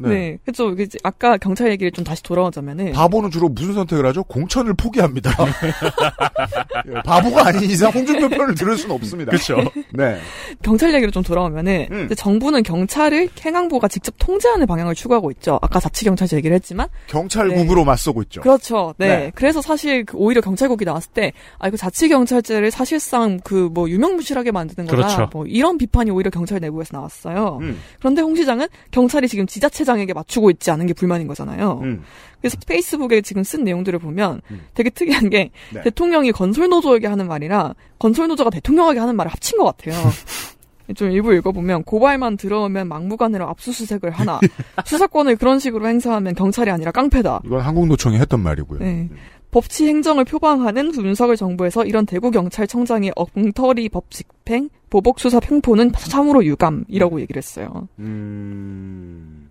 네. 0.00 0.38
그렇죠. 0.44 0.70
이게 0.72 0.82
이제 0.84 0.98
아까 1.04 1.36
경찰 1.36 1.70
얘기를 1.70 1.92
좀 1.92 2.04
다시 2.04 2.20
돌아오자면은 2.24 2.92
바보는 2.92 3.30
주로 3.30 3.48
무슨 3.48 3.74
선택을 3.74 4.06
하죠? 4.06 4.24
공천을 4.24 4.74
포기합니다. 4.74 5.30
예, 6.88 6.94
바보가 7.04 7.46
아닌 7.48 7.62
이상 7.70 7.90
홍준표 7.92 8.28
편을 8.28 8.54
들을 8.54 8.76
수는 8.76 8.94
없습니다. 8.96 9.30
그렇죠. 9.30 9.56
네. 9.92 10.18
경찰 10.62 10.94
얘기로 10.94 11.10
좀 11.10 11.22
돌아오면은 11.22 11.88
음. 11.90 12.04
이제 12.06 12.14
정부는 12.14 12.62
경찰을 12.62 13.28
행안부가 13.44 13.88
직접 13.88 14.14
통제하는 14.18 14.66
방향을 14.66 14.94
추구하고 14.94 15.30
있죠. 15.32 15.58
아까 15.62 15.80
자치경찰서 15.80 16.36
얘기를 16.38 16.54
했지만 16.54 16.88
경찰국으로 17.08 17.84
맞서고 17.84 18.22
있죠. 18.22 18.40
그렇죠. 18.40 18.94
네. 18.98 19.08
네. 19.08 19.32
그래서 19.34 19.60
사실 19.60 20.04
그 20.04 20.16
오히려 20.16 20.40
경찰국이 20.40 20.84
나왔을 20.84 21.10
때, 21.12 21.32
아, 21.58 21.68
이거 21.68 21.76
자치경찰제를 21.76 22.70
사실상 22.70 23.38
그 23.40 23.64
뭐 23.74 23.88
유명무실하게 23.90 24.52
만드는 24.52 24.86
거다. 24.86 24.96
그렇죠. 24.96 25.30
뭐 25.32 25.46
이런 25.46 25.76
비판이 25.78 26.10
오히려 26.10 26.30
경찰 26.30 26.60
내부에서 26.60 26.96
나왔어요. 26.96 27.58
음. 27.62 27.78
그런데 27.98 28.22
홍 28.22 28.34
시장은 28.36 28.68
경찰이 28.92 29.28
지금 29.28 29.46
지자체장에게 29.46 30.12
맞추고 30.12 30.50
있지 30.50 30.70
않은 30.70 30.86
게 30.86 30.94
불만인 30.94 31.26
거잖아요. 31.26 31.80
음. 31.82 32.04
그래서 32.44 32.58
페이스북에 32.66 33.22
지금 33.22 33.42
쓴 33.42 33.64
내용들을 33.64 33.98
보면 34.00 34.42
음. 34.50 34.66
되게 34.74 34.90
특이한 34.90 35.30
게 35.30 35.50
네. 35.72 35.82
대통령이 35.82 36.30
건설 36.30 36.68
노조에게 36.68 37.06
하는 37.06 37.26
말이랑 37.26 37.72
건설 37.98 38.28
노조가 38.28 38.50
대통령에게 38.50 39.00
하는 39.00 39.16
말을 39.16 39.32
합친 39.32 39.56
것 39.56 39.64
같아요. 39.64 39.94
좀 40.94 41.10
일부 41.10 41.32
읽어보면 41.32 41.84
고발만 41.84 42.36
들어오면 42.36 42.86
막무가내로 42.88 43.48
압수수색을 43.48 44.10
하나 44.10 44.38
수사권을 44.84 45.36
그런 45.36 45.58
식으로 45.58 45.88
행사하면 45.88 46.34
경찰이 46.34 46.70
아니라 46.70 46.92
깡패다. 46.92 47.40
이건 47.46 47.60
한국노총이 47.60 48.18
했던 48.18 48.40
말이고요. 48.40 48.80
네. 48.80 49.08
법치 49.50 49.86
행정을 49.86 50.26
표방하는 50.26 50.94
윤석열 50.94 51.38
정부에서 51.38 51.86
이런 51.86 52.04
대구 52.04 52.30
경찰청장의 52.30 53.12
엉터리 53.16 53.88
법 53.88 54.10
집행, 54.10 54.68
보복 54.90 55.18
수사 55.18 55.40
횡포는 55.42 55.92
참으로 55.92 56.44
유감이라고 56.44 57.22
얘기를 57.22 57.40
했어요. 57.40 57.88
음... 58.00 59.43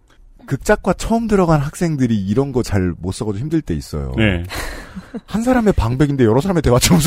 극작과 0.45 0.93
처음 0.93 1.27
들어간 1.27 1.60
학생들이 1.62 2.15
이런 2.17 2.51
거 2.51 2.62
잘 2.63 2.93
못 2.99 3.12
써가지고 3.12 3.41
힘들 3.43 3.62
때 3.62 3.73
있어요. 3.73 4.13
네. 4.17 4.43
한 5.25 5.43
사람의 5.43 5.73
방백인데 5.73 6.23
여러 6.23 6.39
사람의 6.41 6.62
대화처럼 6.62 6.99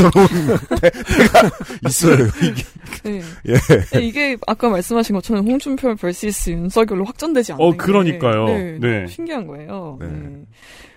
때- 0.80 0.90
때가 0.90 1.50
있어요. 1.88 2.26
이게. 2.42 2.62
네. 3.04 3.22
예. 3.46 3.54
네, 3.92 4.00
이게 4.06 4.36
아까 4.46 4.68
말씀하신 4.68 5.14
것처럼 5.14 5.46
홍준표 5.46 5.94
vs 5.94 6.50
윤석열로 6.50 7.04
확전되지 7.04 7.52
않는 7.52 7.64
어, 7.64 7.70
게, 7.72 7.76
그러니까요. 7.76 8.46
네, 8.46 8.78
네. 8.80 9.06
신기한 9.06 9.46
거예요. 9.46 9.98
네. 10.00 10.06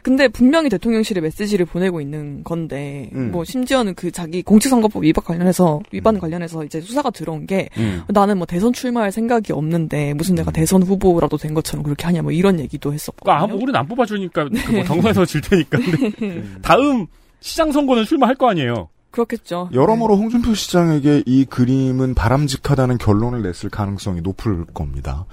네. 0.10 0.19
근데 0.19 0.28
분명히 0.28 0.69
대통령실에 0.69 1.22
메시지를 1.22 1.65
보내고 1.67 2.02
있는 2.02 2.43
건데 2.43 3.12
음. 3.13 3.32
뭐 3.32 3.43
심지어는 3.43 3.93
그 3.93 4.12
자기 4.12 4.41
공직선거법 4.41 5.04
위반 5.04 5.24
관련해서 5.24 5.82
위반 5.91 6.19
관련해서 6.19 6.63
이제 6.63 6.82
수사가 6.82 7.12
들어온 7.12 7.45
게 7.45 7.69
음. 7.78 8.02
나는 8.08 8.38
뭐 8.38 8.48
대선 8.48 8.74
출마할 8.74 9.12
생각이 9.12 9.54
없는데 9.54 10.15
무슨 10.15 10.34
내가 10.34 10.52
대선 10.52 10.82
후보라도 10.82 11.38
된 11.38 11.54
것처럼 11.54 11.84
그렇게 11.84 12.06
하냐 12.06 12.24
뭐 12.24 12.32
이런 12.32 12.60
얘기도 12.60 12.91
했었고. 12.91 13.32
아, 13.32 13.45
뭐 13.45 13.56
우리는 13.58 13.76
안 13.76 13.88
뽑아주니까 13.88 14.50
그뭐 14.50 14.84
경선에서 14.84 15.26
질 15.26 15.41
테니까. 15.41 15.78
근데 16.17 16.43
다음 16.62 17.06
시장 17.39 17.72
선거는 17.72 18.06
출마할 18.06 18.36
거 18.36 18.50
아니에요. 18.50 18.89
그렇겠죠. 19.12 19.69
여러모로 19.74 20.17
홍준표 20.17 20.54
시장에게 20.56 21.24
이 21.26 21.45
그림은 21.45 22.15
바람직하다는 22.15 22.98
결론을 22.98 23.43
냈을 23.43 23.69
가능성이 23.69 24.22
높을 24.22 24.65
겁니다. 24.65 25.26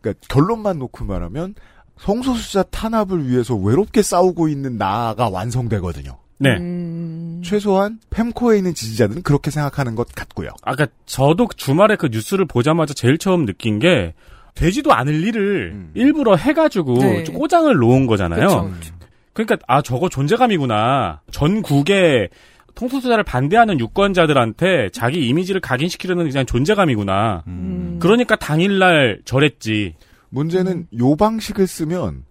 그러니까 0.00 0.24
결론만 0.28 0.78
놓고 0.78 1.04
말하면 1.04 1.54
성소수자 1.98 2.64
탄압을 2.64 3.28
위해서 3.28 3.54
외롭게 3.54 4.02
싸우고 4.02 4.48
있는 4.48 4.78
나가 4.78 5.28
완성되거든요. 5.28 6.18
네. 6.38 6.56
음... 6.56 7.40
최소한 7.44 8.00
펜코에 8.10 8.58
있는 8.58 8.74
지지자들은 8.74 9.22
그렇게 9.22 9.50
생각하는 9.50 9.94
것 9.94 10.08
같고요. 10.14 10.50
아까 10.62 10.86
저도 11.06 11.48
주말에 11.56 11.96
그 11.96 12.08
뉴스를 12.10 12.46
보자마자 12.46 12.94
제일 12.94 13.18
처음 13.18 13.46
느낀 13.46 13.78
게 13.78 14.14
되지도 14.54 14.92
않을 14.92 15.24
일을 15.24 15.72
음. 15.72 15.90
일부러 15.94 16.36
해가지고 16.36 16.98
네. 16.98 17.24
꼬장을 17.24 17.74
놓은 17.74 18.06
거잖아요. 18.06 18.48
그렇죠. 18.48 18.94
그러니까 19.32 19.58
아 19.66 19.82
저거 19.82 20.08
존재감이구나. 20.08 21.20
전국에 21.30 22.28
통수수자를 22.74 23.24
반대하는 23.24 23.78
유권자들한테 23.78 24.90
자기 24.92 25.28
이미지를 25.28 25.60
각인시키려는 25.60 26.28
그냥 26.28 26.46
존재감이구나. 26.46 27.44
음. 27.46 27.98
그러니까 28.00 28.36
당일날 28.36 29.20
저랬지. 29.24 29.94
문제는 30.34 30.88
요 30.98 31.14
방식을 31.14 31.66
쓰면 31.66 32.24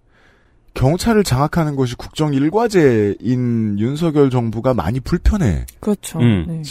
경찰을 0.74 1.24
장악하는 1.24 1.76
것이 1.76 1.96
국정 1.96 2.34
일과제인 2.34 3.80
윤석열 3.80 4.30
정부가 4.30 4.74
많이 4.74 5.00
불편해집니다. 5.00 5.78
그렇죠. 5.80 6.20
음. 6.20 6.46
네. 6.48 6.62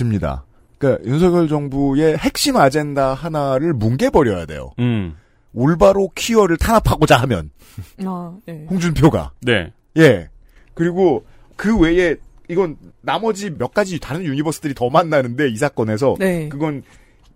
그러니까 0.78 1.04
윤석열 1.08 1.48
정부의 1.48 2.18
핵심 2.18 2.56
아젠다 2.56 3.14
하나를 3.14 3.72
뭉개버려야 3.72 4.46
돼요. 4.46 4.72
음. 4.78 5.14
올바로 5.54 6.10
퀴어를 6.14 6.56
탄압하고자 6.56 7.16
하면 7.22 7.50
아, 8.04 8.34
네. 8.46 8.66
홍준표가 8.68 9.32
네. 9.42 9.72
예 9.98 10.28
그리고 10.74 11.24
그 11.56 11.78
외에 11.78 12.16
이건 12.48 12.76
나머지 13.00 13.50
몇 13.50 13.72
가지 13.72 14.00
다른 14.00 14.24
유니버스들이 14.24 14.74
더 14.74 14.90
만나는데 14.90 15.48
이 15.48 15.56
사건에서 15.56 16.16
네. 16.18 16.48
그건 16.48 16.82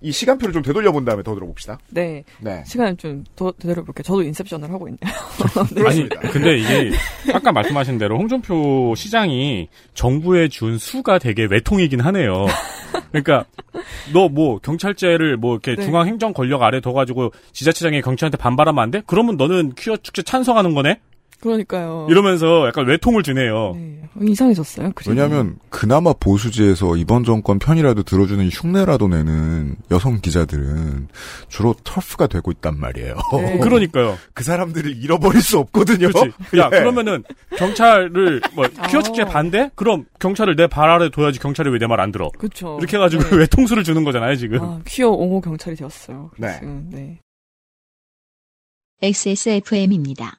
이 0.01 0.13
시간표를 0.13 0.53
좀 0.53 0.63
되돌려 0.63 0.93
본 0.93 1.05
다음에 1.05 1.23
더 1.23 1.35
들어봅시다. 1.35 1.79
네. 1.91 2.23
네. 2.41 2.63
시간을 2.67 2.97
좀 2.97 3.25
더 3.35 3.53
되돌아볼게요. 3.53 4.03
저도 4.03 4.23
인셉션을 4.23 4.71
하고 4.71 4.89
있네요. 4.89 4.99
아니 5.87 6.09
근데 6.33 6.59
이게 6.59 6.91
아까 7.33 7.53
말씀하신 7.53 7.99
대로 7.99 8.19
홍준표 8.19 8.95
시장이 8.97 9.69
정부에 9.95 10.49
준 10.49 10.79
수가 10.79 11.19
되게 11.19 11.45
외통이긴 11.51 12.01
하네요. 12.01 12.47
그러니까 13.11 13.45
너 14.13 14.29
뭐 14.29 14.59
경찰제를 14.59 15.37
뭐 15.37 15.55
이렇게 15.55 15.77
네. 15.77 15.83
중앙 15.85 16.07
행정 16.07 16.33
권력 16.33 16.63
아래 16.63 16.81
둬 16.81 16.93
가지고 16.93 17.33
지자체장이 17.53 18.03
경찰한테 18.03 18.37
반발하면 18.39 18.83
안 18.83 18.91
돼? 18.91 19.03
그러면 19.07 19.37
너는 19.37 19.73
퀴어 19.77 19.97
축제 19.99 20.23
찬성하는 20.23 20.75
거네? 20.75 21.01
그러니까요. 21.40 22.07
이러면서 22.11 22.66
약간 22.66 22.87
외통을 22.87 23.22
주네요. 23.22 23.75
네. 23.77 24.03
이상해졌어요. 24.22 24.92
그림이. 24.94 25.14
왜냐하면 25.16 25.59
그나마 25.68 26.12
보수지에서 26.14 26.96
이번 26.96 27.25
정권 27.25 27.59
편이라도 27.59 28.03
들어주는 28.05 28.49
흉내라도 28.49 29.09
내는 29.09 29.77
여성 29.90 30.20
기자들은 30.20 31.09
주로 31.49 31.75
터프가 31.85 32.27
되고 32.27 32.51
있단 32.51 32.81
말이에요. 32.81 33.14
네. 33.37 33.59
그러니까요. 33.59 34.16
그 34.33 34.42
사람들을 34.42 34.96
잃어버릴 35.03 35.42
수 35.42 35.59
없거든요. 35.59 36.09
그렇지. 36.09 36.33
야 36.59 36.70
예. 36.72 36.79
그러면은 36.79 37.22
경찰을 37.59 38.40
뭐 38.55 38.66
퀴어 38.88 39.03
축제 39.05 39.22
아. 39.22 39.27
반대? 39.27 39.70
그럼 39.75 40.07
경찰을 40.18 40.57
내 40.57 40.66
발 40.68 40.88
아래 40.90 41.11
둬야지 41.11 41.38
경찰이 41.38 41.68
왜 41.70 41.79
내 41.79 41.87
말 41.87 42.01
안 42.01 42.11
들어? 42.12 42.31
그렇죠. 42.38 42.79
이렇게 42.81 42.96
해가지고 42.96 43.22
네. 43.25 43.37
외통수를 43.37 43.85
주는 43.85 44.03
거잖아요 44.05 44.35
지금. 44.37 44.61
아, 44.62 44.81
퀴어 44.87 45.09
옹호 45.11 45.40
경찰이 45.42 45.77
되었어요. 45.77 46.31
네. 46.38 46.55
지금, 46.55 46.88
네. 46.90 47.20
XSFM입니다. 49.03 50.38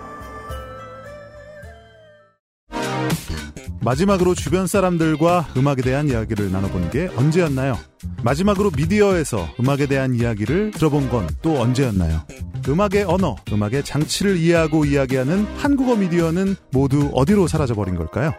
마지막으로 3.83 4.35
주변 4.35 4.67
사람들과 4.67 5.47
음악에 5.57 5.81
대한 5.81 6.07
이야기를 6.07 6.51
나눠본 6.51 6.91
게 6.91 7.09
언제였나요? 7.15 7.77
마지막으로 8.23 8.69
미디어에서 8.75 9.49
음악에 9.59 9.87
대한 9.87 10.13
이야기를 10.13 10.71
들어본 10.71 11.09
건 11.09 11.27
또 11.41 11.59
언제였나요? 11.59 12.21
음악의 12.67 13.03
언어, 13.07 13.35
음악의 13.51 13.83
장치를 13.83 14.37
이해하고 14.37 14.85
이야기하는 14.85 15.45
한국어 15.57 15.95
미디어는 15.95 16.55
모두 16.71 17.09
어디로 17.13 17.47
사라져버린 17.47 17.95
걸까요? 17.95 18.33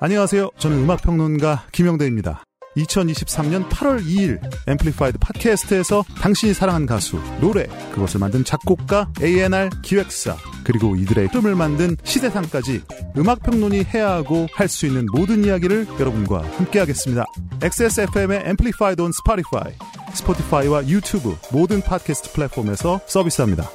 안녕하세요. 0.00 0.50
저는 0.58 0.78
음악평론가 0.84 1.64
김영대입니다. 1.72 2.44
2023년 2.78 3.68
8월 3.68 4.04
2일 4.04 4.40
앰플리파이드 4.66 5.18
팟캐스트에서 5.18 6.04
당신이 6.20 6.54
사랑한 6.54 6.86
가수, 6.86 7.20
노래, 7.40 7.66
그것을 7.92 8.20
만든 8.20 8.44
작곡가, 8.44 9.10
A&R 9.20 9.70
기획사, 9.82 10.36
그리고 10.64 10.96
이들의 10.96 11.28
꿈을 11.28 11.54
만든 11.54 11.96
시대상까지 12.04 12.82
음악평론이 13.16 13.84
해야 13.94 14.10
하고 14.12 14.46
할 14.54 14.68
수 14.68 14.86
있는 14.86 15.06
모든 15.12 15.44
이야기를 15.44 15.86
여러분과 15.98 16.42
함께하겠습니다. 16.58 17.24
XSFM의 17.62 18.42
앰플리파이드 18.44 19.00
on 19.00 19.12
스포티파이, 19.12 19.72
스포티파이와 20.14 20.88
유튜브 20.88 21.36
모든 21.50 21.80
팟캐스트 21.80 22.32
플랫폼에서 22.32 23.00
서비스합니다. 23.06 23.68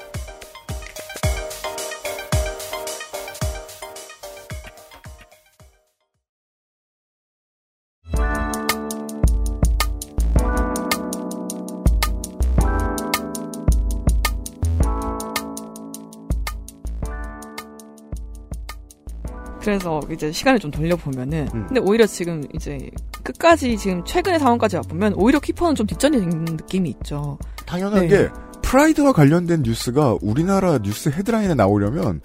그래서 19.73 19.99
이제 20.11 20.31
시간을 20.31 20.59
좀 20.59 20.69
돌려보면은 20.69 21.49
음. 21.53 21.65
근데 21.67 21.79
오히려 21.79 22.05
지금 22.05 22.43
이제 22.53 22.77
끝까지 23.23 23.75
지금 23.77 24.03
최근의 24.05 24.39
상황까지 24.39 24.75
와보면 24.75 25.13
오히려 25.15 25.39
퀴퍼는 25.39 25.73
좀 25.73 25.87
뒷전이 25.87 26.17
있는 26.17 26.45
느낌이 26.45 26.89
있죠. 26.89 27.39
당연한 27.65 28.01
네. 28.01 28.07
게 28.07 28.29
프라이드와 28.61 29.13
관련된 29.13 29.63
뉴스가 29.63 30.17
우리나라 30.21 30.77
뉴스 30.77 31.09
헤드라인에 31.09 31.55
나오려면 31.55 32.21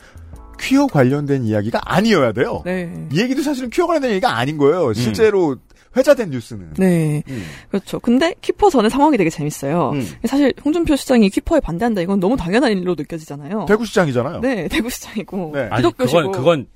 퀴어 0.61 0.87
관련된 0.87 1.45
이야기가 1.45 1.81
아니어야 1.85 2.33
돼요. 2.33 2.63
네. 2.67 2.93
이 3.13 3.21
얘기도 3.21 3.43
사실은 3.43 3.71
퀴어 3.71 3.87
관련된 3.87 4.11
얘기가 4.11 4.37
아닌 4.37 4.59
거예요. 4.59 4.93
실제로 4.93 5.57
회자된 5.97 6.31
뉴스는. 6.31 6.75
네. 6.77 7.23
음. 7.29 7.45
그렇죠. 7.71 7.99
근데 7.99 8.35
퀴퍼 8.43 8.69
전의 8.69 8.91
상황이 8.91 9.17
되게 9.17 9.31
재밌어요. 9.31 9.93
음. 9.95 10.07
사실 10.27 10.53
홍준표 10.65 10.97
시장이 10.97 11.31
퀴퍼에 11.31 11.61
반대한다 11.61 12.03
이건 12.03 12.21
너무 12.21 12.37
당연한 12.37 12.73
일로 12.73 12.95
느껴지잖아요. 12.95 13.65
대구시장이잖아요. 13.67 14.41
네, 14.41 14.69
대구시장이고 14.69 15.53
네. 15.55 15.69
아니, 15.71 15.77
기독교시고 15.77 16.19
그건, 16.19 16.33
그건 16.33 16.67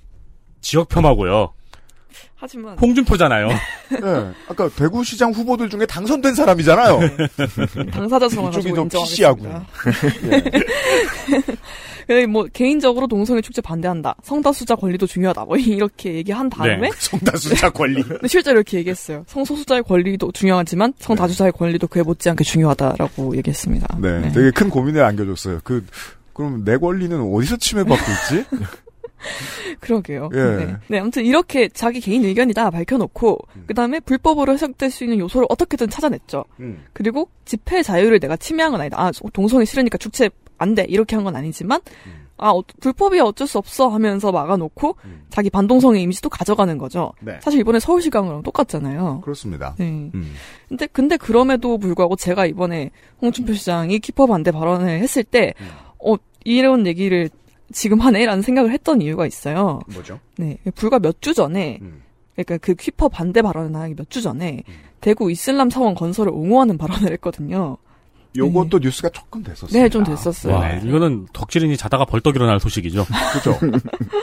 지역 0.62 0.88
폄하고요. 0.88 1.52
하지만 2.36 2.76
홍준표잖아요. 2.76 3.48
네. 3.48 4.32
아까 4.48 4.68
대구시장 4.68 5.30
후보들 5.30 5.70
중에 5.70 5.86
당선된 5.86 6.34
사람이잖아요. 6.34 6.98
당사자 7.92 8.28
성을 8.28 8.50
이쪽이 8.50 8.70
가지고 8.70 8.88
더 8.88 9.02
PC하군요. 9.04 9.64
인정하겠습니다. 10.24 11.52
네, 12.08 12.26
뭐 12.26 12.46
개인적으로 12.52 13.06
동성애 13.06 13.40
축제 13.42 13.62
반대한다. 13.62 14.16
성다수자 14.24 14.74
권리도 14.74 15.06
중요하다. 15.06 15.44
뭐 15.44 15.56
이렇게 15.56 16.14
얘기한 16.14 16.50
다음에 16.50 16.76
네. 16.90 16.90
성다수자 16.98 17.70
권리. 17.70 18.02
근데 18.02 18.26
실제로 18.26 18.56
이렇게 18.56 18.78
얘기했어요. 18.78 19.22
성소수자의 19.28 19.84
권리도 19.84 20.32
중요하지만 20.32 20.94
성다수자의 20.98 21.52
권리도 21.52 21.86
그에 21.86 22.02
못지않게 22.02 22.42
중요하다라고 22.42 23.36
얘기했습니다. 23.36 23.98
네. 24.00 24.32
되게 24.32 24.50
큰 24.50 24.68
고민을 24.68 25.04
안겨줬어요. 25.04 25.60
그, 25.62 25.86
그럼 26.32 26.64
내 26.64 26.76
권리는 26.76 27.20
어디서 27.20 27.56
침해받고 27.58 27.94
있지? 27.94 28.44
그러게요. 29.80 30.30
예. 30.34 30.36
네. 30.38 30.76
네, 30.88 30.98
아무튼 30.98 31.24
이렇게 31.24 31.68
자기 31.68 32.00
개인 32.00 32.24
의견이다 32.24 32.70
밝혀놓고 32.70 33.38
음. 33.56 33.64
그 33.66 33.74
다음에 33.74 34.00
불법으로 34.00 34.52
해석될 34.52 34.90
수 34.90 35.04
있는 35.04 35.18
요소를 35.18 35.46
어떻게든 35.50 35.88
찾아냈죠. 35.90 36.44
음. 36.60 36.84
그리고 36.92 37.28
집회 37.44 37.82
자유를 37.82 38.20
내가 38.20 38.36
침해한 38.36 38.72
건 38.72 38.80
아니다. 38.80 39.00
아, 39.00 39.10
동성애 39.32 39.64
싫으니까 39.64 39.98
축제 39.98 40.30
안 40.58 40.74
돼. 40.74 40.84
이렇게 40.88 41.16
한 41.16 41.24
건 41.24 41.34
아니지만, 41.34 41.80
음. 42.06 42.26
아, 42.36 42.50
어, 42.50 42.62
불법이야 42.80 43.22
어쩔 43.24 43.46
수 43.48 43.58
없어 43.58 43.88
하면서 43.88 44.30
막아놓고, 44.30 44.96
자기 45.30 45.50
반동성애 45.50 46.00
이미지도 46.00 46.28
가져가는 46.28 46.76
거죠. 46.78 47.12
네. 47.20 47.38
사실 47.40 47.58
이번에 47.60 47.80
서울시장이랑 47.80 48.42
똑같잖아요. 48.42 49.20
그렇습니다. 49.24 49.74
네. 49.78 49.88
음. 50.14 50.34
근데, 50.68 50.86
근데 50.88 51.16
그럼에도 51.16 51.78
불구하고 51.78 52.14
제가 52.16 52.46
이번에 52.46 52.90
홍준표 53.20 53.54
시장이 53.54 53.98
키퍼 53.98 54.26
반대 54.26 54.50
발언을 54.52 55.00
했을 55.00 55.24
때, 55.24 55.54
음. 55.60 55.68
어, 56.04 56.14
이런 56.44 56.86
얘기를 56.86 57.28
지금 57.72 58.00
하네? 58.00 58.24
라는 58.26 58.42
생각을 58.42 58.70
했던 58.72 59.00
이유가 59.02 59.26
있어요. 59.26 59.80
뭐죠? 59.92 60.20
네. 60.36 60.58
불과 60.74 60.98
몇 60.98 61.20
주 61.20 61.34
전에, 61.34 61.78
음. 61.82 62.02
그러니까 62.34 62.58
그 62.58 62.74
키퍼 62.74 63.08
반대 63.08 63.42
발언을 63.42 63.74
하기 63.80 63.94
몇 63.94 64.08
주 64.08 64.22
전에, 64.22 64.62
대구 65.00 65.30
이슬람 65.30 65.68
사원 65.70 65.94
건설을 65.94 66.32
옹호하는 66.32 66.78
발언을 66.78 67.12
했거든요. 67.12 67.76
요것도 68.34 68.78
뉴스가 68.78 69.10
조금 69.10 69.42
됐었어요. 69.42 69.82
네, 69.82 69.88
좀 69.90 70.04
됐었어요. 70.04 70.54
와, 70.54 70.70
이거는 70.76 71.26
덕질인이 71.34 71.76
자다가 71.76 72.06
벌떡 72.06 72.34
일어날 72.34 72.58
소식이죠. 72.60 73.04
그죠? 73.34 73.58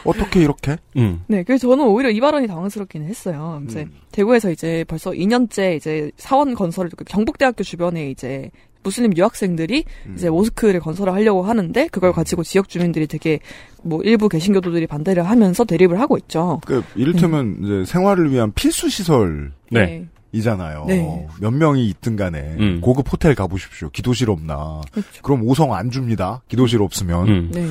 어떻게 0.03 0.41
이렇게? 0.41 0.77
음. 0.97 1.23
네, 1.27 1.43
그래서 1.43 1.67
저는 1.67 1.85
오히려 1.85 2.09
이 2.09 2.19
발언이 2.19 2.47
당황스럽기는 2.47 3.07
했어요. 3.07 3.61
이제 3.65 3.81
음. 3.81 3.93
대구에서 4.11 4.49
이제 4.49 4.83
벌써 4.87 5.11
2년째 5.11 5.75
이제 5.75 6.11
사원 6.17 6.55
건설을 6.55 6.89
그 6.97 7.03
경북대학교 7.03 7.63
주변에 7.63 8.09
이제 8.09 8.49
무슬림 8.83 9.15
유학생들이 9.15 9.83
음. 10.07 10.13
이제 10.15 10.29
모스크를 10.29 10.79
건설을 10.79 11.13
하려고 11.13 11.43
하는데 11.43 11.87
그걸 11.87 12.13
가지고 12.13 12.43
지역 12.43 12.69
주민들이 12.69 13.07
되게 13.07 13.39
뭐 13.83 14.01
일부 14.03 14.29
개신교도들이 14.29 14.87
반대를 14.87 15.23
하면서 15.23 15.63
대립을 15.63 15.99
하고 15.99 16.17
있죠. 16.17 16.61
그, 16.65 16.83
이를테면, 16.95 17.57
이제 17.63 17.91
생활을 17.91 18.31
위한 18.31 18.51
필수 18.53 18.89
시설. 18.89 19.51
네. 19.71 20.07
이잖아요. 20.31 20.85
네. 20.87 21.27
몇 21.39 21.51
명이 21.51 21.87
있든 21.87 22.15
간에 22.15 22.55
음. 22.59 22.81
고급 22.81 23.11
호텔 23.11 23.33
가보십시오. 23.33 23.89
기도실 23.89 24.29
없나. 24.29 24.81
그렇죠. 24.91 25.21
그럼 25.23 25.41
5성 25.43 25.71
안 25.71 25.89
줍니다. 25.89 26.43
기도실 26.47 26.83
없으면. 26.83 27.27
음. 27.27 27.51
네. 27.51 27.67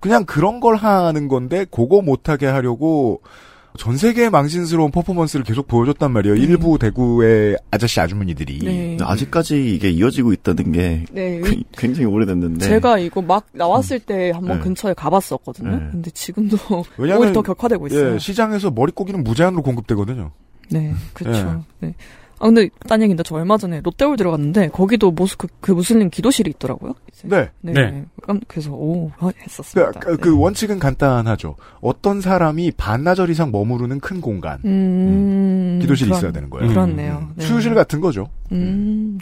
그냥 0.00 0.24
그런 0.24 0.58
걸 0.60 0.76
하는 0.76 1.28
건데 1.28 1.66
그거 1.70 2.00
못하게 2.02 2.46
하려고 2.46 3.22
전 3.78 3.96
세계의 3.96 4.30
망신스러운 4.30 4.90
퍼포먼스를 4.90 5.44
계속 5.44 5.66
보여줬단 5.68 6.10
말이에요. 6.12 6.34
일부 6.36 6.78
대구의 6.78 7.56
아저씨 7.70 8.00
아주머니들이. 8.00 8.58
네. 8.58 8.96
아직까지 9.00 9.74
이게 9.74 9.90
이어지고 9.90 10.32
있다는 10.32 10.72
게 10.72 11.04
네. 11.12 11.40
굉- 11.44 11.62
굉장히 11.72 12.06
오래됐는데 12.06 12.66
제가 12.66 12.98
이거 12.98 13.22
막 13.22 13.46
나왔을 13.52 14.00
때 14.00 14.30
한번 14.32 14.58
네. 14.58 14.64
근처에 14.64 14.94
가봤었거든요. 14.94 15.70
네. 15.70 15.88
근데 15.92 16.10
지금도 16.10 16.56
왜냐면, 16.98 17.22
오히려 17.22 17.32
더 17.32 17.42
격화되고 17.42 17.86
있어요. 17.86 18.14
예, 18.14 18.18
시장에서 18.18 18.70
머릿고기는 18.70 19.22
무제한으로 19.22 19.62
공급되거든요. 19.62 20.32
네, 20.70 20.92
그렇죠. 21.14 21.64
네. 21.80 21.94
아 22.42 22.46
근데 22.46 22.70
딴 22.88 23.02
얘기인데 23.02 23.22
저 23.22 23.34
얼마 23.36 23.58
전에 23.58 23.82
롯데월 23.84 24.16
들어갔는데 24.16 24.68
거기도 24.68 25.10
모스크 25.10 25.46
그 25.60 25.72
무슬림 25.72 26.08
기도실이 26.08 26.50
있더라고요. 26.56 26.94
이제. 27.12 27.28
네. 27.28 27.50
네. 27.60 27.72
네. 27.74 28.04
깜- 28.22 28.40
그래서 28.48 28.72
오 28.72 29.10
아, 29.18 29.26
그, 29.30 29.32
했었습니다. 29.42 30.00
그, 30.00 30.16
그 30.16 30.38
원칙은 30.38 30.78
간단하죠. 30.78 31.56
어떤 31.82 32.22
사람이 32.22 32.72
반나절 32.78 33.28
이상 33.28 33.52
머무르는 33.52 34.00
큰 34.00 34.22
공간. 34.22 34.58
음, 34.64 35.78
기도실이 35.82 36.08
그런- 36.08 36.18
있어야 36.18 36.32
되는 36.32 36.48
거예요. 36.48 36.68
그렇네요. 36.68 37.28
네. 37.36 37.44
수유실 37.44 37.74
같은 37.74 38.00
거죠. 38.00 38.28
음, 38.52 39.18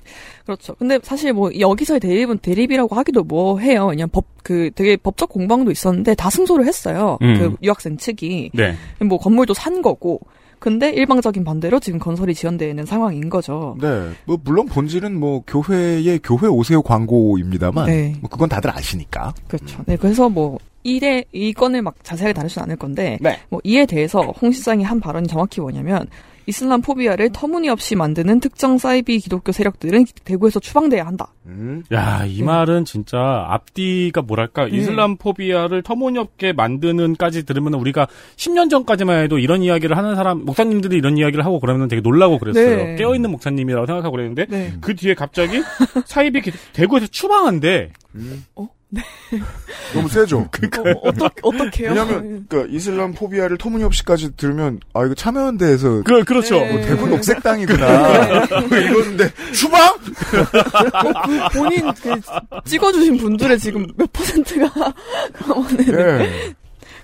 그렇죠. 0.47 0.75
근데 0.77 1.01
사실 1.03 1.33
뭐 1.33 1.51
여기서의 1.59 1.99
대립은 2.01 2.39
대립이라고 2.39 2.95
하기도 2.95 3.25
뭐 3.25 3.59
해요. 3.59 3.89
그냥 3.89 4.09
법 4.09 4.25
그 4.49 4.71
되게 4.75 4.97
법적 4.97 5.29
공방도 5.29 5.71
있었는데 5.71 6.15
다 6.15 6.31
승소를 6.31 6.65
했어요. 6.67 7.19
음. 7.21 7.35
그 7.39 7.57
유학생 7.63 7.99
측이 7.99 8.53
네. 8.55 8.75
뭐 9.05 9.19
건물도 9.19 9.53
산 9.53 9.83
거고. 9.83 10.21
근데 10.59 10.91
일방적인 10.91 11.45
반대로 11.45 11.79
지금 11.81 11.99
건설이 11.99 12.35
지연되어 12.35 12.69
있는 12.69 12.85
상황인 12.85 13.29
거죠. 13.29 13.77
네. 13.81 14.11
뭐, 14.25 14.39
물론 14.43 14.67
본질은 14.67 15.19
뭐, 15.19 15.43
교회의 15.47 16.21
교회 16.23 16.49
오세요 16.49 16.83
광고입니다만. 16.83 17.87
네. 17.87 18.15
뭐 18.21 18.29
그건 18.29 18.49
다들 18.49 18.71
아시니까. 18.71 19.35
그렇죠. 19.47 19.83
네, 19.87 19.97
그래서 19.97 20.29
뭐 20.29 20.59
이래 20.83 21.25
이 21.33 21.53
건을 21.53 21.83
막 21.83 21.95
자세하게 22.03 22.33
다룰 22.33 22.49
수는 22.49 22.65
않을 22.65 22.77
건데 22.77 23.19
네. 23.21 23.39
뭐 23.49 23.61
이에 23.65 23.85
대해서 23.85 24.21
홍 24.21 24.53
시장이 24.53 24.85
한 24.85 25.01
발언이 25.01 25.29
정확히 25.29 25.61
뭐냐면 25.61 26.07
이슬람 26.49 26.81
포비아를 26.81 27.29
터무니없이 27.31 27.95
만드는 27.95 28.41
특정 28.41 28.79
사이비 28.79 29.19
기독교 29.19 29.53
세력들은 29.53 30.07
대구에서 30.25 30.61
추방돼야 30.61 31.07
한다. 31.07 31.29
음. 31.45 31.85
야, 31.93 32.25
이 32.27 32.39
네. 32.39 32.45
말은 32.45 32.87
진짜 32.87 33.19
앞뒤가 33.49 34.23
뭐랄까, 34.23 34.67
이슬람 34.67 35.17
포비아를 35.17 35.83
터무니없게 35.83 36.55
만드는까지 36.55 37.45
들으면 37.45 37.75
우리가 37.75 38.09
10년 38.37 38.71
전까지만 38.71 39.25
해도 39.25 39.39
이런 39.39 39.63
이야기를 39.63 39.95
하는 39.95 40.17
사람, 40.17 40.47
목사님들이 40.47 40.97
이런 40.97 41.19
이야기를 41.19 41.45
하고 41.45 41.61
그러면 41.61 41.87
되게 41.87 42.01
놀라고 42.01 42.39
그랬어요. 42.39 42.77
네. 42.77 42.97
깨어 42.97 43.15
있는 43.15 43.31
목사님이라고 43.31 43.87
생각하고 43.87 44.13
그랬는데, 44.17 44.47
네. 44.47 44.73
그 44.81 44.95
뒤에 44.97 45.13
갑자기 45.13 45.61
사이비 46.07 46.41
기- 46.41 46.53
대구에서 46.73 47.07
추방한 47.09 47.61
대. 48.95 49.03
너무 49.95 50.09
세죠. 50.09 50.39
어, 50.41 50.49
어떻게 51.03 51.41
어떻게요? 51.43 51.89
왜냐면, 51.91 52.47
그, 52.49 52.67
이슬람 52.71 53.13
포비아를 53.13 53.59
터무니없이까지 53.59 54.37
들으면, 54.37 54.81
아, 54.95 55.05
이거 55.05 55.15
참여연대에서. 55.15 56.03
그, 56.05 56.25
그렇죠. 56.25 56.57
네. 56.57 56.73
뭐 56.73 56.81
대구 56.83 57.09
녹색당이구나. 57.09 58.45
이건데, 58.67 59.31
추방? 59.53 59.97
그 59.99 61.59
본인 61.59 61.93
그 62.03 62.21
찍어주신 62.65 63.17
분들의 63.19 63.59
지금 63.59 63.87
몇 63.97 64.13
퍼센트가 64.13 64.71
그러면은 65.35 66.21
예. 66.23 66.55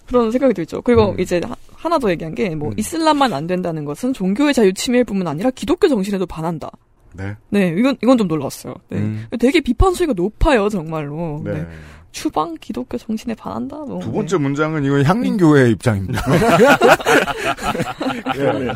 그런 0.07 0.31
생각이 0.31 0.53
들죠. 0.55 0.83
그리고 0.83 1.11
음. 1.13 1.21
이제 1.21 1.41
하- 1.45 1.57
하나 1.75 1.99
더 1.99 2.11
얘기한 2.11 2.35
게뭐 2.35 2.69
음. 2.71 2.75
이슬람만 2.77 3.33
안 3.33 3.47
된다는 3.47 3.85
것은 3.85 4.13
종교의 4.13 4.53
자유 4.55 4.73
침해일 4.73 5.05
뿐만 5.05 5.27
아니라 5.29 5.51
기독교 5.51 5.89
정신에도 5.89 6.27
반한다. 6.27 6.71
네. 7.15 7.37
네, 7.51 7.75
이건 7.77 7.97
이건 8.03 8.19
좀 8.19 8.29
놀랐어요. 8.29 8.75
네. 8.89 8.99
음. 8.99 9.27
되게 9.39 9.61
비판 9.61 9.95
수위가 9.95 10.13
높아요, 10.15 10.69
정말로. 10.69 11.41
네. 11.45 11.53
네. 11.53 11.67
추방 12.13 12.55
기독교 12.61 12.97
정신에 12.97 13.35
반한다. 13.35 13.79
뭐. 13.79 13.99
두 13.99 14.13
번째 14.13 14.39
문장은 14.39 14.85
이건 14.85 15.05
향림교회의 15.05 15.73
입장입니다. 15.73 16.23
예. 18.37 18.73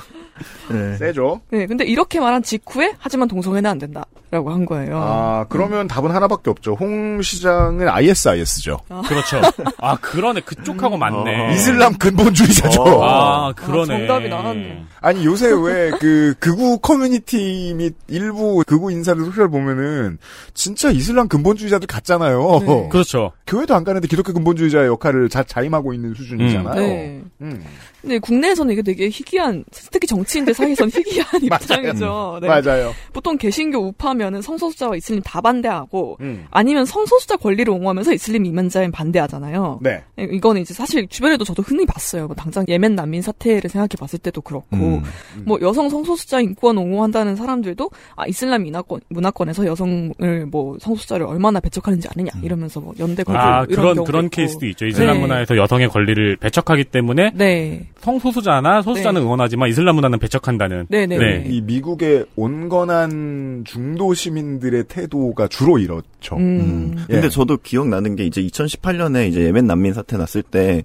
네. 0.70 0.96
세죠. 0.98 1.40
네, 1.51 1.66
근데 1.66 1.85
이렇게 1.85 2.20
말한 2.20 2.42
직후에 2.42 2.94
하지만 2.98 3.29
동성애는 3.29 3.68
안 3.70 3.79
된다라고 3.79 4.51
한 4.51 4.64
거예요. 4.64 4.98
아, 5.03 5.46
그러면 5.48 5.88
답은 5.88 6.11
하나밖에 6.11 6.51
없죠. 6.51 6.74
홍 6.74 7.20
시장은 7.20 7.88
ISIS죠. 7.88 8.79
그렇죠. 9.07 9.40
아, 9.79 9.96
그러네. 9.96 10.40
그쪽하고 10.40 10.97
맞네. 10.97 11.55
이슬람 11.55 11.97
근본주의자죠. 11.99 12.82
아, 13.05 13.53
그러네. 13.55 13.95
아, 13.95 13.99
정답이 13.99 14.28
나갔네. 14.28 14.84
아니 15.01 15.24
요새 15.24 15.49
왜 15.53 15.91
그 15.99 16.34
극우 16.39 16.78
커뮤니티 16.78 17.72
및 17.76 17.95
일부 18.09 18.62
극우 18.66 18.91
인사들 18.93 19.24
소셜 19.24 19.49
보면은 19.49 20.18
진짜 20.55 20.91
이슬람 20.91 21.28
근본주의자들 21.28 21.86
같잖아요. 21.86 22.61
네. 22.66 22.89
그렇죠. 22.91 23.32
교회도 23.47 23.74
안 23.74 23.84
가는데 23.84 24.07
기독교 24.09 24.32
근본주의자의 24.32 24.86
역할을 24.89 25.28
자, 25.28 25.43
자임하고 25.43 25.93
있는 25.95 26.14
수준이잖아요. 26.14 26.74
네. 26.74 27.22
음. 27.41 27.64
근데 28.09 28.18
국내에서는 28.20 28.72
이게 28.72 28.80
되게 28.80 29.09
희귀한, 29.09 29.64
특히 29.92 30.06
정치인들 30.06 30.54
사이에서는 30.54 30.90
희귀한 30.90 31.26
입장이죠. 31.44 32.38
네. 32.40 32.48
맞아요. 32.48 32.94
보통 33.12 33.36
개신교 33.36 33.78
우파면은 33.78 34.40
성소수자와 34.40 34.96
이슬림 34.96 35.22
다 35.22 35.42
반대하고, 35.42 36.16
음. 36.20 36.46
아니면 36.50 36.86
성소수자 36.86 37.36
권리를 37.36 37.70
옹호하면서 37.70 38.14
이슬림 38.14 38.46
이민자인 38.46 38.90
반대하잖아요. 38.92 39.80
네. 39.82 40.02
이거는 40.16 40.62
이제 40.62 40.72
사실 40.72 41.06
주변에도 41.09 41.44
저도 41.44 41.62
흔히 41.62 41.84
봤어요. 41.84 42.26
뭐 42.26 42.34
당장 42.34 42.64
예멘 42.66 42.94
난민 42.94 43.20
사태를 43.20 43.68
생각해 43.68 43.90
봤을 43.98 44.18
때도 44.18 44.40
그렇고, 44.40 44.76
음. 44.76 45.02
뭐 45.44 45.59
여성 45.61 45.90
성소수자 45.90 46.40
인권 46.40 46.78
옹호한다는 46.78 47.36
사람들도 47.36 47.90
아 48.16 48.26
이슬람 48.26 48.62
문화권 48.64 49.00
문화권에서 49.11 49.66
여성을 49.66 50.46
뭐 50.50 50.78
성소수자를 50.80 51.26
얼마나 51.26 51.61
배척하는지 51.61 52.09
아느냐 52.14 52.30
이러면서 52.42 52.80
뭐 52.80 52.94
연대 52.98 53.22
걸고 53.22 53.38
아, 53.38 53.66
이런 53.68 53.94
그런, 53.94 54.04
그런 54.04 54.24
있고. 54.24 54.36
케이스도 54.36 54.66
있죠. 54.66 54.86
이슬람 54.86 55.16
네. 55.16 55.20
문화에서 55.20 55.56
여성의 55.59 55.88
권리를 55.90 56.36
배척하기 56.36 56.84
때문에 56.84 57.32
네, 57.34 57.86
성소수자나 58.01 58.82
소수자는 58.82 59.20
네. 59.20 59.24
응원하지만 59.24 59.68
이슬람 59.68 59.96
문화는 59.96 60.18
배척한다는. 60.18 60.86
네, 60.88 61.07
네. 61.07 61.18
네. 61.18 61.44
이 61.49 61.61
미국의 61.61 62.26
온건한 62.36 63.64
중도 63.66 64.14
시민들의 64.14 64.84
태도가 64.84 65.49
주로 65.49 65.78
이렇죠. 65.78 66.36
음. 66.36 66.94
예. 67.09 67.14
근데 67.14 67.28
저도 67.28 67.57
기억나는 67.59 68.16
게 68.16 68.24
이제 68.24 68.40
2018년에 68.42 69.28
이제 69.28 69.42
예멘 69.42 69.66
난민 69.66 69.94
사태 69.94 70.16
났을 70.16 70.42
때 70.42 70.84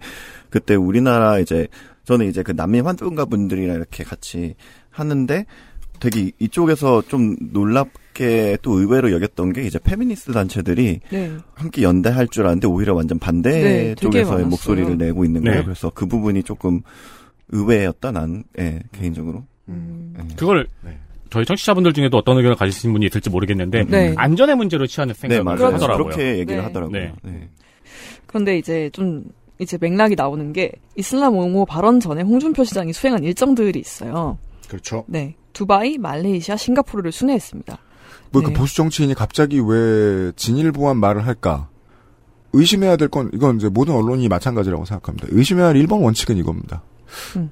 그때 0.50 0.76
우리나라 0.76 1.40
이제 1.40 1.68
저는 2.06 2.28
이제 2.28 2.44
그 2.44 2.52
난민 2.52 2.86
환송가 2.86 3.26
분들이랑 3.26 3.76
이렇게 3.76 4.04
같이 4.04 4.56
하는데 4.90 5.46
되게 6.00 6.32
이쪽에서 6.40 7.04
좀 7.08 7.36
놀랍 7.40 7.90
게 8.14 8.58
또 8.62 8.80
의외로 8.80 9.12
여겼던 9.12 9.54
게 9.54 9.64
이제 9.64 9.80
페미니스트 9.80 10.32
단체들이 10.32 11.00
네. 11.10 11.32
함께 11.56 11.82
연대할 11.84 12.28
줄 12.28 12.44
알았는데 12.44 12.68
오히려 12.68 12.94
완전 12.94 13.20
반대 13.20 13.50
네, 13.52 13.96
쪽에서의 13.96 14.26
많았어요. 14.26 14.48
목소리를 14.48 14.98
내고 14.98 15.26
있는 15.26 15.44
거예요. 15.44 15.60
네. 15.60 15.64
그래서 15.64 15.92
그 15.94 16.06
부분이 16.06 16.44
조금 16.44 16.82
의외였다 17.50 18.12
난 18.12 18.44
예, 18.60 18.80
개인적으로. 18.92 19.44
음. 19.70 20.14
예. 20.20 20.36
그걸 20.36 20.68
네. 20.84 20.98
저희 21.30 21.46
청취자분들 21.46 21.94
중에도 21.94 22.18
어떤 22.18 22.38
의견을 22.38 22.56
가지신 22.56 22.94
분이 22.94 23.06
있을지 23.08 23.30
모르겠는데 23.30 23.86
네. 23.86 24.14
안전의 24.18 24.56
문제로 24.56 24.86
취하는 24.88 25.14
네 25.14 25.20
생각을 25.20 25.44
맞아요. 25.44 25.74
하더라고요. 25.74 26.06
그렇게 26.06 26.38
얘기를 26.40 26.58
네. 26.58 26.64
하더라고요. 26.64 27.02
네. 27.02 27.14
네. 27.24 27.50
그런데 28.28 28.58
이제 28.58 28.90
좀 28.94 29.24
이제 29.60 29.78
맥락이 29.80 30.16
나오는 30.16 30.54
게 30.54 30.72
이슬람 30.96 31.36
옹호 31.36 31.66
발언 31.66 32.00
전에 32.00 32.22
홍준표 32.22 32.64
시장이 32.64 32.94
수행한 32.94 33.24
일정들이 33.24 33.80
있어요. 33.80 34.38
그렇죠. 34.68 35.06
네, 35.08 35.36
두바이, 35.54 35.98
말레이시아, 35.98 36.56
싱가포르를 36.58 37.12
순회했습니다. 37.12 37.78
뭐그 38.34 38.48
네. 38.50 38.54
보수 38.54 38.76
정치인이 38.76 39.14
갑자기 39.14 39.60
왜 39.60 40.32
진일보한 40.36 40.98
말을 40.98 41.26
할까? 41.26 41.70
의심해야 42.54 42.98
될 42.98 43.08
건 43.10 43.30
이건 43.34 43.56
이제 43.58 43.70
모든 43.70 43.96
언론이 43.96 44.28
마찬가지라고 44.28 44.86
생각합니다. 44.86 45.28
의심해야 45.32 45.68
할 45.68 45.76
1번 45.76 46.04
원칙은 46.04 46.38
이겁니다. 46.38 46.84
음. 47.38 47.50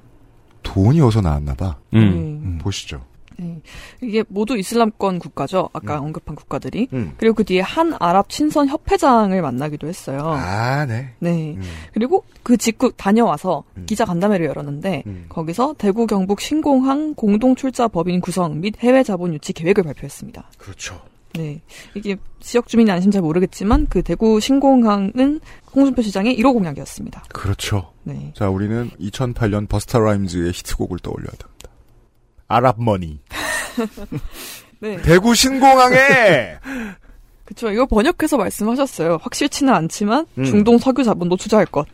돈이 0.62 1.00
어서 1.00 1.20
나왔나 1.20 1.54
봐. 1.54 1.78
음. 1.94 2.40
네. 2.56 2.58
보시죠. 2.58 3.04
네. 3.38 3.60
이게 4.00 4.24
모두 4.28 4.56
이슬람권 4.56 5.18
국가죠. 5.18 5.68
아까 5.72 5.98
언급한 5.98 6.34
국가들이. 6.34 6.88
음. 6.92 7.12
그리고 7.16 7.34
그 7.34 7.44
뒤에 7.44 7.60
한 7.60 7.94
아랍 7.98 8.28
친선 8.28 8.68
협회장을 8.68 9.40
만나기도 9.40 9.86
했어요. 9.86 10.20
아, 10.24 10.84
네. 10.86 11.14
네. 11.18 11.54
음. 11.56 11.62
그리고 11.92 12.24
그 12.42 12.56
직후 12.56 12.92
다녀와서 12.96 13.64
음. 13.76 13.86
기자 13.86 14.04
간담회를 14.04 14.46
열었는데 14.46 15.02
음. 15.06 15.26
거기서 15.28 15.74
대구 15.78 16.06
경북 16.06 16.40
신공항 16.40 17.14
공동 17.14 17.54
출자 17.54 17.88
법인 17.88 18.20
구성 18.20 18.60
및 18.60 18.74
해외 18.80 19.02
자본 19.02 19.34
유치 19.34 19.52
계획을 19.52 19.84
발표했습니다. 19.84 20.50
그렇죠. 20.58 21.00
네. 21.34 21.60
이게 21.94 22.16
지역 22.40 22.68
주민이 22.68 22.90
아니시면 22.90 23.12
잘 23.12 23.22
모르겠지만 23.22 23.86
그 23.88 24.02
대구 24.02 24.40
신공항은 24.40 25.40
홍준표 25.74 26.02
시장의 26.02 26.36
1호 26.38 26.52
공약이었습니다. 26.52 27.24
그렇죠. 27.32 27.92
네. 28.04 28.32
자, 28.34 28.48
우리는 28.48 28.90
2008년 29.00 29.68
버스터 29.68 30.00
라임즈의 30.00 30.52
히트곡을 30.52 30.98
떠올려야 30.98 31.30
됩니다. 31.30 31.68
아랍 32.48 32.82
머니. 32.82 33.20
네. 34.80 34.96
대구 35.02 35.34
신공항에 35.34 35.96
그쵸. 37.44 37.70
이거 37.70 37.86
번역해서 37.86 38.36
말씀하셨어요. 38.36 39.18
확실치는 39.20 39.72
않지만 39.74 40.26
음. 40.38 40.44
중동 40.44 40.78
석유 40.78 41.04
자본도 41.04 41.36
투자할 41.36 41.66
것 41.66 41.86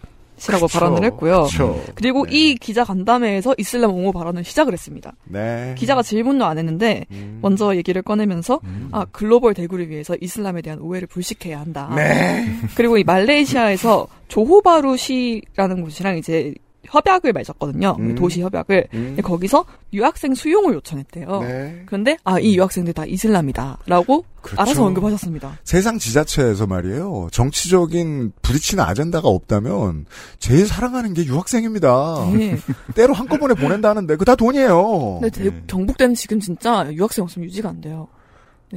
이라고 0.46 0.66
그쵸. 0.66 0.78
발언을 0.78 1.04
했고요. 1.04 1.44
그쵸. 1.44 1.82
그리고 1.94 2.24
네. 2.26 2.32
이 2.32 2.54
기자 2.54 2.84
간담회에서 2.84 3.56
이슬람 3.58 3.90
옹호 3.92 4.12
발언을 4.12 4.44
시작을 4.44 4.72
했습니다. 4.72 5.12
네. 5.24 5.74
기자가 5.76 6.02
질문도 6.02 6.44
안 6.44 6.58
했는데 6.58 7.06
음. 7.10 7.40
먼저 7.42 7.74
얘기를 7.74 8.02
꺼내면서 8.02 8.60
음. 8.64 8.88
아 8.92 9.04
글로벌 9.10 9.54
대구를 9.54 9.88
위해서 9.88 10.16
이슬람에 10.20 10.62
대한 10.62 10.78
오해를 10.78 11.08
불식해야 11.08 11.58
한다. 11.58 11.92
네. 11.96 12.46
그리고 12.76 12.98
이 12.98 13.04
말레이시아에서 13.04 14.06
조호바루 14.28 14.96
시라는 14.96 15.82
곳이랑 15.82 16.18
이제 16.18 16.54
협약을 16.90 17.32
맺었거든요. 17.32 17.96
음. 17.98 18.14
도시 18.14 18.40
협약을. 18.42 18.88
음. 18.94 19.16
거기서 19.22 19.64
유학생 19.92 20.34
수용을 20.34 20.74
요청했대요. 20.74 21.40
네. 21.42 21.82
그런데 21.86 22.16
아 22.24 22.38
이 22.38 22.56
유학생들 22.56 22.92
다 22.94 23.04
이슬람이다라고 23.06 24.24
그렇죠. 24.40 24.62
알아서 24.62 24.84
언급하셨습니다. 24.86 25.58
세상 25.64 25.98
지자체에서 25.98 26.66
말이에요. 26.66 27.28
정치적인 27.32 28.32
부딪히는 28.42 28.82
아젠다가 28.84 29.28
없다면 29.28 30.06
제일 30.38 30.66
사랑하는 30.66 31.14
게 31.14 31.24
유학생입니다. 31.24 32.30
네. 32.34 32.56
때로 32.94 33.14
한꺼번에 33.14 33.54
보낸다는데 33.54 34.16
그 34.16 34.24
다 34.24 34.34
돈이에요. 34.34 35.18
근데 35.20 35.30
대- 35.50 35.62
경북대는 35.66 36.14
지금 36.14 36.38
진짜 36.38 36.86
유학생 36.92 37.22
없으면 37.24 37.46
유지가 37.46 37.68
안 37.70 37.80
돼요. 37.80 38.08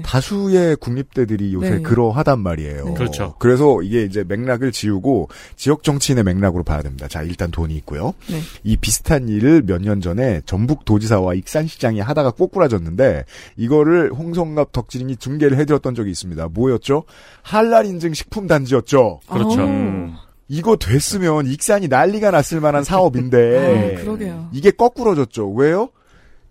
다수의 0.03 0.77
국립대들이 0.77 1.53
요새 1.53 1.69
네. 1.71 1.81
그러하단 1.81 2.39
말이에요. 2.39 2.85
네. 2.85 2.93
그렇죠. 2.93 3.35
그래서 3.39 3.81
이게 3.81 4.03
이제 4.03 4.23
맥락을 4.25 4.71
지우고 4.71 5.27
지역 5.57 5.83
정치인의 5.83 6.23
맥락으로 6.23 6.63
봐야 6.63 6.81
됩니다. 6.81 7.07
자, 7.07 7.23
일단 7.23 7.51
돈이 7.51 7.75
있고요. 7.75 8.13
네. 8.29 8.39
이 8.63 8.77
비슷한 8.77 9.27
일을 9.27 9.63
몇 9.63 9.81
년 9.81 9.99
전에 9.99 10.41
전북 10.45 10.85
도지사와 10.85 11.33
익산시장이 11.33 11.99
하다가 11.99 12.31
꼬꾸라졌는데 12.31 13.25
이거를 13.57 14.11
홍성갑 14.13 14.71
덕질인이 14.71 15.15
중계를 15.17 15.57
해드렸던 15.57 15.95
적이 15.95 16.11
있습니다. 16.11 16.47
뭐였죠? 16.49 17.03
한랄 17.41 17.85
인증 17.87 18.13
식품 18.13 18.47
단지였죠. 18.47 19.19
그렇죠. 19.27 19.61
아, 19.61 19.65
음. 19.65 20.15
이거 20.47 20.75
됐으면 20.75 21.47
익산이 21.47 21.87
난리가 21.87 22.29
났을 22.31 22.59
만한 22.59 22.83
사업인데 22.83 23.95
아, 23.97 24.01
그러게요. 24.01 24.49
이게 24.53 24.69
거꾸러졌죠. 24.71 25.49
왜요? 25.51 25.89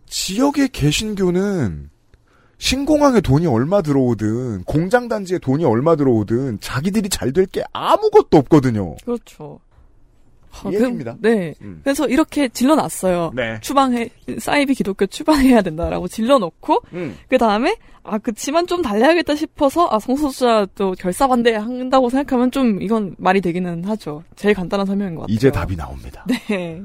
지역의 0.06 0.70
개신교는 0.70 1.90
신공항에 2.60 3.22
돈이 3.22 3.46
얼마 3.46 3.80
들어오든 3.80 4.64
공장 4.64 5.08
단지에 5.08 5.38
돈이 5.38 5.64
얼마 5.64 5.96
들어오든 5.96 6.60
자기들이 6.60 7.08
잘 7.08 7.32
될 7.32 7.46
게 7.46 7.64
아무것도 7.72 8.36
없거든요. 8.36 8.96
그렇죠. 9.04 9.58
아, 10.52 10.68
이 10.68 10.74
얘기입니다. 10.74 11.16
그, 11.22 11.26
네. 11.26 11.54
음. 11.62 11.80
그래서 11.82 12.06
이렇게 12.06 12.48
질러놨어요. 12.48 13.32
네. 13.34 13.58
추방해, 13.62 14.10
사이비 14.38 14.74
기독교 14.74 15.06
추방해야 15.06 15.62
된다라고 15.62 16.06
질러놓고, 16.08 16.82
음. 16.92 17.16
그 17.28 17.38
다음에, 17.38 17.76
아, 18.02 18.18
그치만 18.18 18.66
좀 18.66 18.82
달래야겠다 18.82 19.36
싶어서, 19.36 19.88
아, 19.90 19.98
성소수자도 20.00 20.96
결사 20.98 21.28
반대한다고 21.28 22.10
생각하면 22.10 22.50
좀 22.50 22.82
이건 22.82 23.14
말이 23.16 23.40
되기는 23.40 23.84
하죠. 23.84 24.22
제일 24.36 24.54
간단한 24.54 24.86
설명인 24.86 25.14
것 25.14 25.22
같아요. 25.22 25.34
이제 25.34 25.50
답이 25.52 25.76
나옵니다. 25.76 26.26
네. 26.48 26.82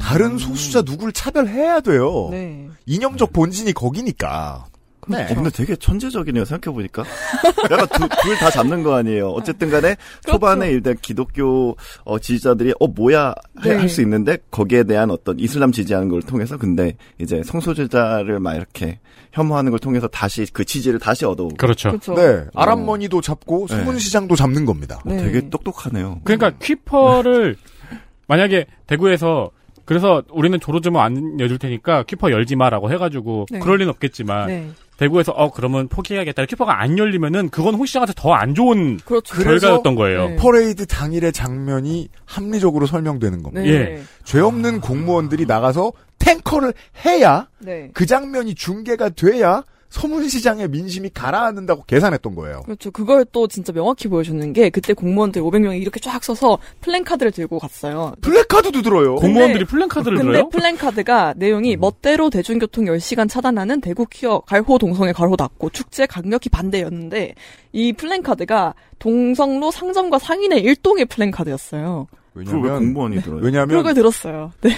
다른 0.00 0.38
소수자 0.38 0.80
누구를 0.82 1.12
차별해야 1.12 1.80
돼요. 1.80 2.28
네. 2.30 2.68
이념적 2.86 3.32
본진이 3.32 3.72
거기니까. 3.72 4.66
네. 5.08 5.24
어, 5.30 5.34
근데 5.34 5.50
되게 5.50 5.76
천재적이네요, 5.76 6.44
생각해 6.44 6.74
보니까. 6.74 7.04
약간 7.70 7.86
둘 8.22 8.36
다 8.38 8.50
잡는 8.50 8.82
거 8.82 8.94
아니에요. 8.96 9.28
어쨌든 9.30 9.70
간에 9.70 9.96
초반에 10.26 10.70
일단 10.70 10.96
기독교 11.00 11.76
어, 12.04 12.18
지지자들이 12.18 12.74
어, 12.80 12.86
뭐야 12.88 13.34
네. 13.62 13.74
할수 13.76 14.02
있는데 14.02 14.38
거기에 14.50 14.84
대한 14.84 15.10
어떤 15.10 15.38
이슬람 15.38 15.72
지지하는 15.72 16.08
걸 16.08 16.22
통해서 16.22 16.56
근데 16.56 16.96
이제 17.20 17.42
성소수자를 17.44 18.40
막 18.40 18.54
이렇게 18.54 18.98
혐오하는 19.32 19.70
걸 19.70 19.78
통해서 19.80 20.06
다시 20.08 20.46
그 20.52 20.64
지지를 20.64 20.98
다시 20.98 21.24
얻어오고. 21.24 21.56
그렇죠. 21.56 21.90
그렇죠. 21.90 22.14
네. 22.14 22.44
아랍머니도 22.54 23.20
잡고 23.20 23.66
네. 23.68 23.76
소문시장도 23.76 24.36
잡는 24.36 24.64
겁니다. 24.66 25.00
네. 25.04 25.16
되게 25.18 25.48
똑똑하네요. 25.48 26.20
그러니까 26.24 26.50
퀴퍼를 26.60 27.56
만약에 28.28 28.66
대구에서 28.86 29.50
그래서 29.84 30.22
우리는 30.30 30.58
도로점유 30.58 31.00
안 31.00 31.38
여줄 31.40 31.58
테니까 31.58 32.04
퀴퍼 32.04 32.30
열지 32.30 32.56
마라고 32.56 32.90
해가지고 32.90 33.46
네. 33.50 33.58
그럴 33.58 33.76
리는 33.78 33.90
없겠지만 33.90 34.46
네. 34.46 34.70
대구에서 34.98 35.32
어 35.32 35.50
그러면 35.50 35.88
포기해야겠다. 35.88 36.44
퀴퍼가 36.46 36.80
안 36.80 36.98
열리면은 36.98 37.48
그건 37.50 37.74
홍 37.74 37.84
시장한테 37.86 38.12
더 38.16 38.34
안 38.34 38.54
좋은 38.54 38.98
그렇죠. 39.04 39.42
결과였던 39.42 39.94
거예요. 39.94 40.28
네. 40.30 40.36
퍼레이드 40.36 40.86
당일의 40.86 41.32
장면이 41.32 42.08
합리적으로 42.24 42.86
설명되는 42.86 43.42
겁니다. 43.42 43.62
네. 43.64 43.70
예. 43.72 44.02
죄 44.24 44.40
없는 44.40 44.80
공무원들이 44.80 45.46
나가서 45.46 45.92
탱커를 46.18 46.74
해야 47.04 47.48
네. 47.58 47.90
그 47.94 48.06
장면이 48.06 48.54
중계가 48.54 49.10
돼야 49.10 49.62
서문시장의 49.94 50.68
민심이 50.68 51.08
가라앉는다고 51.08 51.84
계산했던 51.84 52.34
거예요. 52.34 52.62
그렇죠. 52.64 52.90
그걸 52.90 53.24
또 53.30 53.46
진짜 53.46 53.72
명확히 53.72 54.08
보여주는 54.08 54.52
게 54.52 54.68
그때 54.68 54.92
공무원들 54.92 55.40
500명이 55.40 55.80
이렇게 55.80 56.00
쫙 56.00 56.22
서서 56.22 56.58
플랜카드를 56.80 57.30
들고 57.30 57.60
갔어요. 57.60 58.14
플래카드도 58.20 58.82
들어요. 58.82 59.14
공무원들이 59.14 59.64
플랜카드를 59.64 60.18
근데 60.18 60.32
들어요? 60.32 60.48
플랜카드가 60.48 61.34
내용이 61.36 61.76
멋대로 61.76 62.28
대중교통 62.28 62.86
10시간 62.86 63.28
차단하는 63.28 63.80
대구 63.80 64.04
퀴어 64.06 64.40
괄호 64.40 64.78
동성애 64.78 65.12
괄호 65.12 65.36
닫고 65.36 65.70
축제 65.70 66.06
강력히 66.06 66.48
반대였는데 66.48 67.34
이 67.72 67.92
플랜카드가 67.92 68.74
동성로 68.98 69.70
상점과 69.70 70.18
상인의 70.18 70.60
일동의 70.62 71.04
플랜카드였어요. 71.04 72.08
그걸 72.34 72.62
왜 72.62 72.78
공무원이 72.78 73.22
들어요? 73.22 73.40
왜냐하면 73.42 73.76
그걸 73.76 73.94
들었어요. 73.94 74.50
네. 74.60 74.70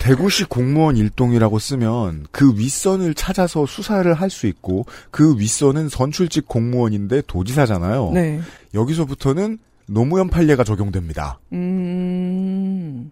대구시 0.00 0.44
공무원 0.44 0.96
일동이라고 0.96 1.58
쓰면 1.58 2.26
그 2.32 2.52
윗선을 2.56 3.14
찾아서 3.14 3.66
수사를 3.66 4.12
할 4.14 4.30
수 4.30 4.46
있고 4.46 4.86
그 5.10 5.38
윗선은 5.38 5.88
선출직 5.90 6.48
공무원인데 6.48 7.22
도지사잖아요. 7.26 8.10
네. 8.14 8.40
여기서부터는 8.74 9.58
노무현 9.86 10.30
판례가 10.30 10.64
적용됩니다. 10.64 11.38
음. 11.52 13.10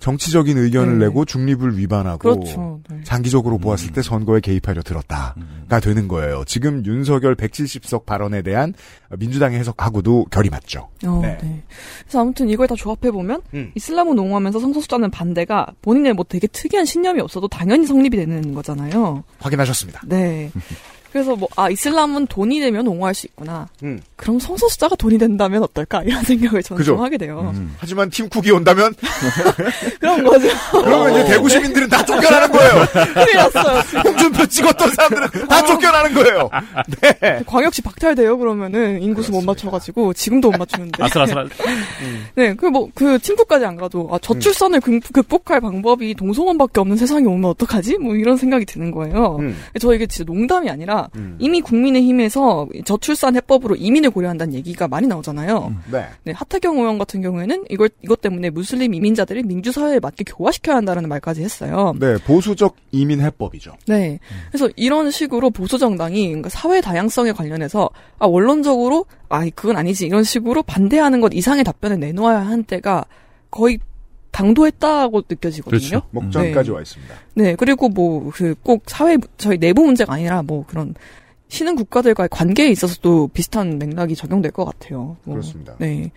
정치적인 0.00 0.56
의견을 0.56 0.98
네. 0.98 1.06
내고 1.06 1.24
중립을 1.24 1.78
위반하고 1.78 2.18
그렇죠. 2.18 2.80
네. 2.90 3.00
장기적으로 3.04 3.58
보았을 3.58 3.92
때 3.92 4.02
선거에 4.02 4.40
개입하려 4.40 4.82
들었다가 4.82 5.80
되는 5.80 6.08
거예요. 6.08 6.42
지금 6.46 6.84
윤석열 6.86 7.36
170석 7.36 8.06
발언에 8.06 8.42
대한 8.42 8.74
민주당의 9.16 9.58
해석하고도 9.60 10.26
결이 10.30 10.48
맞죠. 10.48 10.88
어, 11.04 11.20
네. 11.22 11.38
네. 11.42 11.62
그래서 12.00 12.20
아무튼 12.20 12.48
이걸 12.48 12.66
다 12.66 12.74
조합해 12.74 13.10
보면 13.12 13.42
음. 13.54 13.72
이슬람을 13.74 14.18
옹호하면서 14.18 14.58
성소수자는 14.58 15.10
반대가 15.10 15.66
본인의 15.82 16.14
뭐 16.14 16.24
되게 16.26 16.46
특이한 16.46 16.86
신념이 16.86 17.20
없어도 17.20 17.46
당연히 17.48 17.86
성립이 17.86 18.16
되는 18.16 18.54
거잖아요. 18.54 19.22
확인하셨습니다. 19.38 20.02
네. 20.06 20.50
그래서 21.12 21.34
뭐 21.36 21.48
아 21.56 21.68
이슬람은 21.68 22.26
돈이 22.28 22.60
되면 22.60 22.86
옹호할 22.86 23.12
수 23.14 23.26
있구나. 23.26 23.68
음. 23.82 24.00
그럼 24.16 24.38
성소수자가 24.38 24.94
돈이 24.96 25.18
된다면 25.18 25.62
어떨까 25.62 26.02
이런 26.04 26.22
생각을 26.24 26.62
저는 26.62 26.78
그죠. 26.78 26.92
좀 26.92 27.02
하게 27.04 27.18
돼요. 27.18 27.50
음. 27.54 27.74
하지만 27.78 28.08
팀쿡이 28.10 28.50
온다면 28.52 28.94
그런 30.00 30.22
거죠. 30.24 30.48
그러면 30.70 31.12
이제 31.12 31.24
대구 31.32 31.48
시민들은 31.48 31.88
다 31.88 32.04
쫓겨나는 32.04 32.50
거예요. 32.52 32.84
큰일 33.14 33.36
났어요. 33.36 33.82
지금. 33.82 34.00
홍준표 34.02 34.46
찍었던 34.46 34.90
사람들은 34.90 35.48
다 35.48 35.64
쫓겨나는 35.66 36.14
거예요. 36.14 36.50
네. 37.20 37.42
광역시 37.46 37.82
박탈돼요 37.82 38.38
그러면은 38.38 39.02
인구수 39.02 39.32
못 39.32 39.42
맞춰가지고 39.44 40.12
지금도 40.14 40.50
못 40.50 40.58
맞추는데. 40.58 41.02
아슬아슬한. 41.02 41.48
네, 42.36 42.54
그 42.54 42.66
뭐 42.70 42.88
그 42.94 43.18
팀쿡까지 43.18 43.64
안 43.64 43.76
가도 43.76 44.08
아 44.12 44.18
저출산을 44.18 44.80
극- 44.80 45.12
극복할 45.12 45.60
방법이 45.60 46.14
동성원밖에 46.14 46.80
없는 46.80 46.96
세상이 46.96 47.26
오면 47.26 47.44
어떡하지? 47.50 47.98
뭐 47.98 48.14
이런 48.14 48.36
생각이 48.36 48.64
드는 48.66 48.90
거예요. 48.90 49.36
음. 49.40 49.56
저 49.80 49.92
이게 49.94 50.06
진짜 50.06 50.30
농담이 50.30 50.68
아니라 50.70 50.99
음. 51.16 51.36
이미 51.38 51.60
국민의힘에서 51.60 52.68
저출산 52.84 53.36
해법으로 53.36 53.76
이민을 53.76 54.10
고려한다는 54.10 54.54
얘기가 54.54 54.88
많이 54.88 55.06
나오잖아요. 55.06 55.74
네. 55.90 56.06
네, 56.24 56.32
하태경 56.32 56.78
의원 56.78 56.98
같은 56.98 57.22
경우에는 57.22 57.64
이걸 57.70 57.88
이것 58.02 58.20
때문에 58.20 58.50
무슬림 58.50 58.94
이민자들을 58.94 59.42
민주 59.44 59.72
사회에 59.72 60.00
맞게 60.00 60.24
교화시켜야 60.24 60.76
한다는 60.76 61.08
말까지 61.08 61.42
했어요. 61.42 61.94
네, 61.98 62.16
보수적 62.18 62.76
이민 62.92 63.20
해법이죠. 63.20 63.74
네. 63.86 64.18
그래서 64.50 64.68
이런 64.76 65.10
식으로 65.10 65.50
보수 65.50 65.78
정당이 65.78 66.26
그러니까 66.28 66.48
사회 66.48 66.80
다양성에 66.80 67.32
관련해서 67.32 67.90
아 68.18 68.26
원론적으로 68.26 69.06
아 69.28 69.48
그건 69.54 69.76
아니지 69.76 70.06
이런 70.06 70.24
식으로 70.24 70.62
반대하는 70.62 71.20
것 71.20 71.32
이상의 71.32 71.64
답변을 71.64 72.00
내놓아야 72.00 72.40
하는 72.40 72.64
때가 72.64 73.04
거의 73.50 73.78
당도했다고 74.30 75.22
느껴지거든요. 75.28 75.78
그렇죠. 75.78 76.02
목전까지 76.10 76.70
네. 76.70 76.74
와 76.76 76.80
있습니다. 76.82 77.14
네, 77.34 77.54
그리고 77.56 77.88
뭐 77.88 78.30
그 78.30 78.54
꼭 78.62 78.82
사회 78.86 79.16
저희 79.38 79.58
내부 79.58 79.84
문제가 79.84 80.14
아니라 80.14 80.42
뭐 80.42 80.64
그런 80.66 80.94
신흥 81.48 81.74
국가들과의 81.76 82.28
관계에 82.30 82.68
있어서도 82.70 83.28
비슷한 83.34 83.78
맥락이 83.78 84.14
적용될 84.14 84.52
것 84.52 84.64
같아요. 84.64 85.16
뭐, 85.24 85.34
그렇습니다. 85.34 85.74
네. 85.78 86.10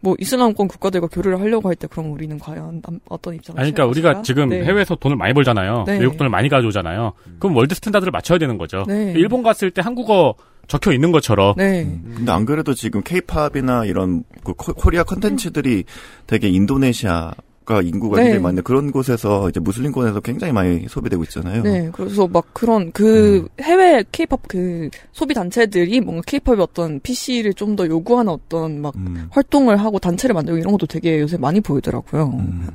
뭐 0.00 0.14
이슬람권 0.18 0.68
국가들과 0.68 1.08
교류를 1.08 1.40
하려고 1.40 1.68
할 1.68 1.74
때 1.74 1.88
그럼 1.88 2.12
우리는 2.12 2.38
과연 2.38 2.80
남- 2.82 3.00
어떤 3.08 3.34
입장을 3.34 3.60
아니, 3.60 3.72
그러니까 3.72 3.90
우리가? 3.90 4.22
지금 4.22 4.48
네. 4.50 4.64
해외에서 4.64 4.94
돈을 4.94 5.16
많이 5.16 5.34
벌잖아요. 5.34 5.84
네. 5.88 5.98
외국 5.98 6.16
돈을 6.16 6.30
많이 6.30 6.48
가져오잖아요. 6.48 7.12
그럼 7.40 7.56
world 7.56 7.74
standard를 7.74 8.12
맞춰야 8.12 8.38
되는 8.38 8.56
거죠. 8.58 8.84
네. 8.86 9.12
일본 9.16 9.42
갔을 9.42 9.70
때 9.72 9.82
한국어 9.82 10.34
적혀 10.68 10.92
있는 10.92 11.10
것처럼 11.10 11.54
네. 11.56 11.84
근데 12.14 12.30
안 12.30 12.44
그래도 12.46 12.74
지금 12.74 13.02
케이팝이나 13.02 13.86
이런 13.86 14.22
그 14.44 14.54
코- 14.54 14.72
코리아 14.74 15.02
컨텐츠들이 15.02 15.84
되게 16.28 16.48
인도네시아 16.48 17.32
가 17.68 17.82
인구가 17.82 18.16
네. 18.16 18.22
굉장히 18.24 18.42
많은데 18.42 18.62
그런 18.62 18.90
곳에서 18.90 19.48
이제 19.50 19.60
무슬림권에서 19.60 20.20
굉장히 20.20 20.54
많이 20.54 20.86
소비되고 20.88 21.22
있잖아요. 21.24 21.62
네, 21.62 21.90
그래서 21.92 22.26
막 22.26 22.46
그런 22.54 22.90
그 22.92 23.40
음. 23.40 23.48
해외 23.62 24.02
케이팝 24.10 24.40
그 24.48 24.88
소비 25.12 25.34
단체들이 25.34 26.00
뭔가 26.00 26.22
케이팝의 26.26 26.60
어떤 26.60 26.98
PC를 27.00 27.54
좀 27.54 27.76
더 27.76 27.86
요구하는 27.86 28.32
어떤 28.32 28.80
막 28.80 28.96
음. 28.96 29.28
활동을 29.30 29.76
하고 29.76 29.98
단체를 29.98 30.34
만들고 30.34 30.58
이런 30.58 30.72
것도 30.72 30.86
되게 30.86 31.20
요새 31.20 31.36
많이 31.36 31.60
보이더라고요. 31.60 32.32
음. 32.38 32.68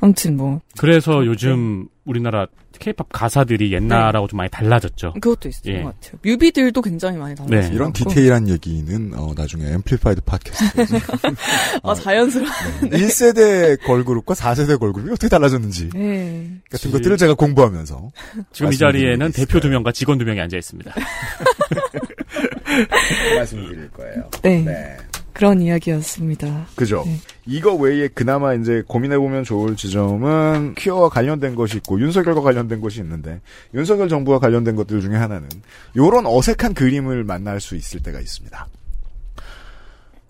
아무튼 0.00 0.36
뭐 0.36 0.60
그래서 0.78 1.26
요즘 1.26 1.88
우리나라 2.04 2.46
케이팝 2.78 3.08
가사들이 3.10 3.72
옛날하고 3.72 4.28
좀 4.28 4.36
많이 4.36 4.48
달라졌죠. 4.50 5.14
그것도 5.14 5.48
있었던 5.48 5.74
예. 5.74 5.82
것 5.82 6.00
같아요. 6.00 6.20
뮤비들도 6.22 6.80
굉장히 6.80 7.18
많이 7.18 7.34
달라졌어요. 7.34 7.70
네. 7.70 7.74
이런 7.74 7.92
디테일한 7.92 8.48
얘기는 8.48 9.12
어, 9.14 9.32
나중에 9.36 9.64
앰플리파이드 9.64 10.20
팟캐스트에서 10.22 10.96
아 11.82 11.94
자연스러워. 11.94 12.48
1세대 12.82 13.82
걸그룹과 13.84 14.34
4세대 14.34 14.78
걸그룹이 14.78 15.10
어떻게 15.10 15.28
달라졌는지 15.28 15.90
네. 15.90 16.50
같은 16.70 16.92
것들을 16.92 17.16
제가 17.16 17.34
공부하면서 17.34 18.10
지금 18.52 18.72
이 18.72 18.76
자리에는. 18.76 19.32
대표 19.32 19.60
두 19.60 19.68
명과 19.68 19.92
직원 19.92 20.18
두 20.18 20.24
명이 20.24 20.40
앉아 20.40 20.56
있습니다. 20.56 20.94
말씀드릴 23.36 23.90
거예요. 23.90 24.30
네. 24.42 24.96
네. 25.38 25.46
그런 25.46 25.60
이야기였습니다. 25.60 26.66
그죠. 26.74 27.04
네. 27.06 27.16
이거 27.46 27.72
외에 27.74 28.08
그나마 28.08 28.54
이제 28.54 28.82
고민해보면 28.88 29.44
좋을 29.44 29.76
지점은 29.76 30.74
퀴어와 30.74 31.08
관련된 31.10 31.54
것이 31.54 31.76
있고 31.76 32.00
윤석열과 32.00 32.40
관련된 32.40 32.80
것이 32.80 33.00
있는데 33.00 33.40
윤석열 33.72 34.08
정부와 34.08 34.40
관련된 34.40 34.74
것들 34.74 35.00
중에 35.00 35.14
하나는 35.14 35.48
요런 35.96 36.26
어색한 36.26 36.74
그림을 36.74 37.22
만날 37.22 37.60
수 37.60 37.76
있을 37.76 38.02
때가 38.02 38.18
있습니다. 38.20 38.66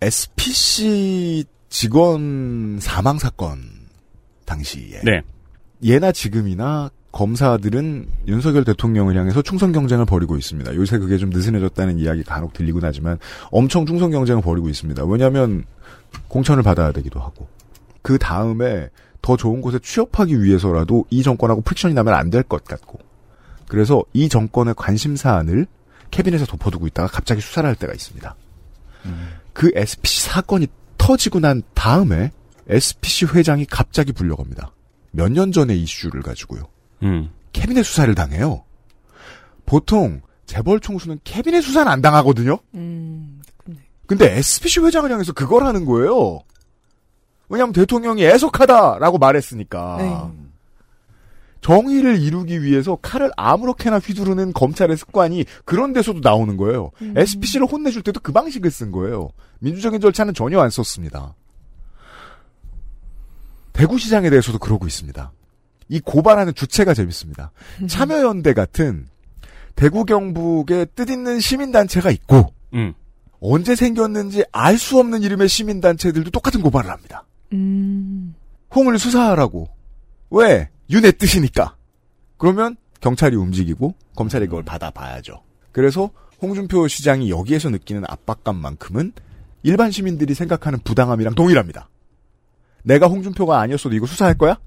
SPC 0.02 1.44
직원 1.70 2.78
사망 2.80 3.18
사건 3.18 3.62
당시에 4.44 5.00
네. 5.04 5.22
예나 5.82 6.12
지금이나 6.12 6.90
검사들은 7.18 8.06
윤석열 8.28 8.62
대통령을 8.64 9.16
향해서 9.16 9.42
충성 9.42 9.72
경쟁을 9.72 10.04
벌이고 10.04 10.36
있습니다. 10.36 10.76
요새 10.76 10.98
그게 10.98 11.18
좀 11.18 11.30
느슨해졌다는 11.30 11.98
이야기 11.98 12.22
간혹 12.22 12.52
들리곤 12.52 12.84
하지만 12.84 13.18
엄청 13.50 13.86
충성 13.86 14.12
경쟁을 14.12 14.40
벌이고 14.40 14.68
있습니다. 14.68 15.04
왜냐하면 15.04 15.64
공천을 16.28 16.62
받아야 16.62 16.92
되기도 16.92 17.18
하고 17.18 17.48
그 18.02 18.18
다음에 18.18 18.88
더 19.20 19.36
좋은 19.36 19.60
곳에 19.60 19.80
취업하기 19.82 20.40
위해서라도 20.44 21.06
이 21.10 21.24
정권하고 21.24 21.62
friction이 21.62 21.92
나면 21.92 22.14
안 22.14 22.30
될 22.30 22.44
것 22.44 22.64
같고 22.64 23.00
그래서 23.66 24.04
이 24.12 24.28
정권의 24.28 24.74
관심 24.76 25.16
사안을 25.16 25.66
캐비넷에 26.12 26.44
덮어두고 26.46 26.86
있다가 26.86 27.08
갑자기 27.08 27.40
수사를 27.40 27.68
할 27.68 27.74
때가 27.74 27.94
있습니다. 27.94 28.36
그 29.52 29.72
SPC 29.74 30.22
사건이 30.28 30.68
터지고 30.98 31.40
난 31.40 31.62
다음에 31.74 32.30
SPC 32.68 33.26
회장이 33.34 33.66
갑자기 33.66 34.12
불려갑니다. 34.12 34.70
몇 35.10 35.32
년 35.32 35.50
전의 35.50 35.82
이슈를 35.82 36.22
가지고요. 36.22 36.62
음. 37.03 37.30
캐비넷 37.53 37.84
수사를 37.84 38.12
당해요. 38.14 38.64
보통 39.66 40.20
재벌 40.46 40.80
총수는 40.80 41.20
캐비넷 41.24 41.62
수사는 41.62 41.90
안 41.90 42.01
당하거든요. 42.01 42.59
음. 42.74 43.40
근데 44.07 44.38
SPC 44.38 44.80
회장을 44.80 45.11
향해서 45.11 45.32
그걸 45.32 45.64
하는 45.64 45.84
거예요. 45.84 46.40
왜냐하면 47.51 47.72
대통령이 47.72 48.24
애석하다라고 48.24 49.18
말했으니까. 49.18 49.96
네. 49.99 50.49
정의를 51.61 52.20
이루기 52.20 52.62
위해서 52.62 52.96
칼을 52.96 53.30
아무렇게나 53.36 53.99
휘두르는 53.99 54.53
검찰의 54.53 54.96
습관이 54.96 55.44
그런 55.64 55.92
데서도 55.92 56.20
나오는 56.20 56.57
거예요. 56.57 56.90
음. 57.03 57.14
SPC를 57.16 57.66
혼내줄 57.66 58.03
때도 58.03 58.20
그 58.20 58.32
방식을 58.32 58.70
쓴 58.70 58.92
거예요. 58.92 59.30
민주적인 59.59 60.01
절차는 60.01 60.34
전혀 60.34 60.61
안 60.61 60.70
썼습니다. 60.70 61.34
대구시장에 63.72 64.30
대해서도 64.30 64.59
그러고 64.59 64.86
있습니다. 64.86 65.32
이 65.89 66.01
고발하는 66.01 66.55
주체가 66.55 66.95
재밌습니다. 66.95 67.51
참여연대 67.89 68.53
같은 68.55 69.09
대구 69.74 70.05
경북에 70.05 70.86
뜻있는 70.95 71.41
시민단체가 71.41 72.11
있고 72.11 72.53
음. 72.74 72.95
언제 73.41 73.74
생겼는지 73.76 74.45
알 74.53 74.76
수 74.78 74.99
없는 74.99 75.22
이름의 75.22 75.49
시민단체들도 75.49 76.30
똑같은 76.30 76.61
고발을 76.61 76.91
합니다. 76.91 77.24
음. 77.53 78.34
홍을 78.74 78.99
수사하라고. 78.99 79.68
왜? 80.30 80.68
윤의 80.91 81.12
뜻이니까. 81.12 81.76
그러면 82.36 82.76
경찰이 83.01 83.36
움직이고 83.36 83.95
검찰이 84.16 84.47
그걸 84.47 84.64
받아봐야죠. 84.64 85.43
그 85.72 85.80
그래서 85.80 86.11
홍준표 86.43 86.89
시장이 86.89 87.30
여기에서 87.30 87.70
느끼는 87.70 88.05
압박감만큼은 88.09 89.12
일반 89.62 89.91
시민들이 89.91 90.34
생각하는 90.34 90.78
부당함이랑 90.80 91.34
동일합니다. 91.34 91.89
내가 92.84 93.07
홍준표가 93.07 93.61
아니었어도 93.61 93.95
이거 93.95 94.07
수사할 94.07 94.34
거야? 94.36 94.59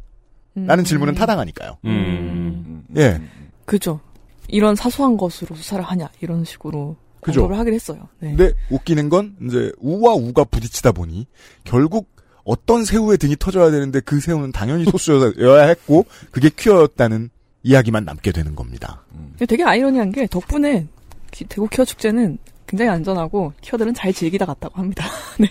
라는 0.55 0.83
질문은 0.83 1.15
타당하니까요. 1.15 1.77
음. 1.85 2.83
예. 2.97 3.21
그죠. 3.65 3.99
이런 4.47 4.75
사소한 4.75 5.15
것으로 5.17 5.55
수사를 5.55 5.83
하냐 5.83 6.09
이런 6.19 6.43
식으로 6.43 6.97
그죠. 7.21 7.41
언급을 7.43 7.57
하긴 7.59 7.73
했어요. 7.73 8.09
네. 8.19 8.35
근데 8.35 8.53
웃기는 8.69 9.07
건 9.09 9.35
이제 9.47 9.71
우와 9.79 10.13
우가 10.15 10.43
부딪히다 10.43 10.91
보니 10.91 11.27
결국 11.63 12.09
어떤 12.43 12.83
새우의 12.83 13.17
등이 13.19 13.35
터져야 13.39 13.71
되는데 13.71 13.99
그 14.01 14.19
새우는 14.19 14.51
당연히 14.51 14.83
소스여야 14.85 15.67
했고 15.67 16.05
그게 16.31 16.49
퀴어였다는 16.49 17.29
이야기만 17.63 18.03
남게 18.05 18.31
되는 18.31 18.55
겁니다. 18.55 19.03
되게 19.47 19.63
아이러니한 19.63 20.11
게 20.11 20.25
덕분에 20.27 20.87
기- 21.29 21.45
대구 21.45 21.67
퀴어 21.69 21.85
축제는 21.85 22.39
굉장히 22.65 22.89
안전하고 22.89 23.53
퀴어들은 23.61 23.93
잘 23.93 24.11
즐기다 24.11 24.45
갔다고 24.45 24.79
합니다. 24.79 25.05
네. 25.39 25.47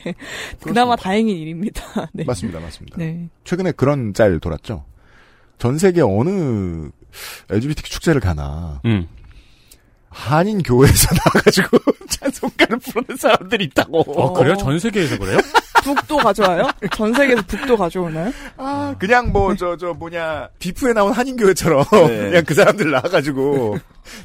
그나마 0.60 0.96
다행인 0.96 1.36
일입니다. 1.36 1.82
네. 2.12 2.24
맞습니다, 2.24 2.58
맞습니다. 2.60 2.96
네. 2.98 3.28
최근에 3.44 3.72
그런 3.72 4.12
짤 4.12 4.40
돌았죠. 4.40 4.84
전 5.60 5.76
세계 5.76 6.00
어느 6.00 6.88
LGBTQ 7.50 7.90
축제를 7.90 8.20
가나 8.20 8.80
음. 8.86 9.06
한인 10.08 10.62
교회에서 10.62 11.08
나와가지고 11.14 11.78
찬송가를 12.08 12.78
부르는 12.78 13.16
사람들이 13.16 13.64
있다고. 13.66 14.00
어, 14.00 14.32
그래요? 14.32 14.56
전 14.56 14.78
세계에서 14.78 15.18
그래요? 15.18 15.38
북도 15.84 16.16
가져와요? 16.16 16.68
전 16.92 17.12
세계에서 17.12 17.42
북도 17.42 17.76
가져오나요? 17.76 18.32
아, 18.56 18.94
그냥 18.98 19.32
뭐, 19.32 19.54
저, 19.54 19.76
저, 19.76 19.92
뭐냐, 19.92 20.48
비프에 20.58 20.92
나온 20.92 21.12
한인교회처럼, 21.12 21.84
네. 21.92 22.08
그냥 22.30 22.44
그 22.44 22.54
사람들 22.54 22.90
나와가지고, 22.90 23.78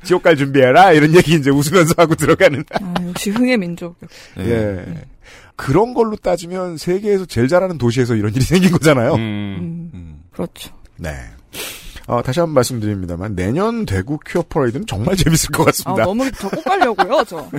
지옥 0.04 0.24
갈 0.24 0.36
준비해라, 0.36 0.92
이런 0.92 1.16
얘기 1.16 1.36
이제 1.36 1.52
웃으면서 1.52 1.94
하고 1.98 2.16
들어가는. 2.16 2.64
아, 2.74 2.94
역시 3.08 3.30
흥의 3.30 3.58
민족. 3.58 3.96
네. 4.36 4.50
예. 4.50 4.86
그런 5.56 5.94
걸로 5.94 6.16
따지면 6.18 6.78
세계에서 6.78 7.26
제일 7.26 7.48
잘하는 7.48 7.78
도시에서 7.78 8.16
이런 8.16 8.34
일이 8.34 8.44
생긴 8.44 8.72
거잖아요. 8.72 9.14
음. 9.14 9.20
음, 9.20 9.92
음. 9.94 10.24
그렇죠. 10.32 10.74
네. 10.98 11.12
어, 12.08 12.22
다시 12.22 12.40
한 12.40 12.50
번 12.50 12.54
말씀드립니다만, 12.56 13.36
내년 13.36 13.84
대구 13.88 14.20
퀴어 14.20 14.44
퍼레이드는 14.48 14.86
정말 14.86 15.16
재밌을 15.16 15.50
것 15.50 15.64
아, 15.64 15.66
같습니다. 15.66 16.04
너무 16.04 16.32
저꼭 16.34 16.64
가려고요, 16.64 17.24
저. 17.28 17.50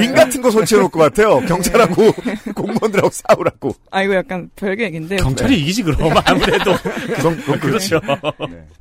링 0.00 0.12
같은 0.12 0.42
거 0.42 0.50
설치해 0.50 0.80
놓을 0.80 0.90
것 0.90 0.98
같아요. 0.98 1.38
경찰하고 1.46 1.94
공무원들하고 2.52 3.10
싸우라고. 3.12 3.72
아, 3.92 4.02
이거 4.02 4.16
약간 4.16 4.50
별개 4.56 4.82
얘기인데. 4.86 5.16
경찰이 5.18 5.56
이기지 5.60 5.84
그럼 5.84 6.12
아무래도 6.24 6.72
그건, 7.14 7.36
그건 7.36 7.60
그렇죠. 7.60 8.00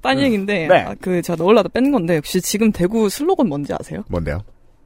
딴 0.01 0.19
얘기인데. 0.19 0.65
네. 0.67 0.81
아, 0.81 0.95
그, 0.99 1.21
제가 1.21 1.37
넣으려다 1.37 1.69
뺀 1.69 1.91
건데, 1.91 2.15
혹시 2.15 2.41
지금 2.41 2.71
대구 2.71 3.09
슬로건 3.09 3.47
뭔지 3.49 3.73
아세요? 3.79 4.03
뭔데요? 4.07 4.39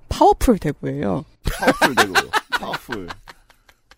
파워풀 0.09 0.57
대구예요. 0.59 1.23
powerful 1.59 1.95
대구요. 1.95 2.29
powerful. 2.59 3.07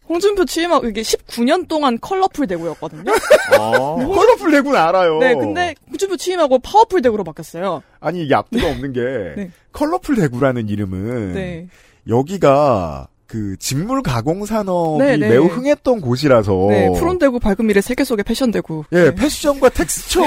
홍준표 0.10 0.46
취임하고 0.46 0.88
이게 0.88 1.02
19년 1.02 1.68
동안 1.68 2.00
colorful 2.00 2.48
대구였거든요. 2.48 3.12
어. 3.60 3.96
colorful 4.04 4.52
대구는 4.52 4.78
알아요. 4.80 5.20
네, 5.20 5.36
근데 5.36 5.76
홍준표 5.88 6.18
취임하고 6.18 6.60
파워풀 6.60 7.02
대구로 7.04 7.24
바뀌었어요. 7.24 7.84
아니, 8.00 8.24
이게 8.24 8.34
앞뒤가 8.34 8.68
없는 8.72 8.94
게, 8.94 9.02
네. 9.38 9.52
colorful 9.72 10.16
대구라는 10.16 10.68
이름은, 10.68 11.34
네. 11.34 11.68
여기가, 12.08 13.08
그, 13.28 13.56
직물 13.60 14.02
가공 14.02 14.48
산업이 14.48 15.04
네, 15.04 15.18
네. 15.18 15.30
매우 15.30 15.46
흥했던 15.46 16.02
곳이라서, 16.02 16.68
네, 16.70 16.90
푸른 16.98 17.20
대구 17.20 17.40
밝은 17.40 17.68
미래 17.68 17.80
세계 17.80 18.04
속의 18.04 18.24
패션 18.24 18.50
대구. 18.50 18.84
예, 18.92 19.04
네. 19.12 19.16
패션과 19.16 19.70
텍스처 19.70 20.22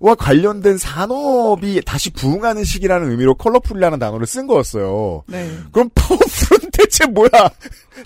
와 0.00 0.14
관련된 0.14 0.76
산업이 0.76 1.80
다시 1.86 2.10
부흥하는 2.10 2.64
시기라는 2.64 3.10
의미로 3.10 3.34
colorful이라는 3.34 3.98
단어를 3.98 4.26
쓴 4.26 4.46
거였어요. 4.46 5.24
네. 5.26 5.50
그럼 5.72 5.88
powerful은 5.94 6.70
대체 6.72 7.06
뭐야? 7.06 7.28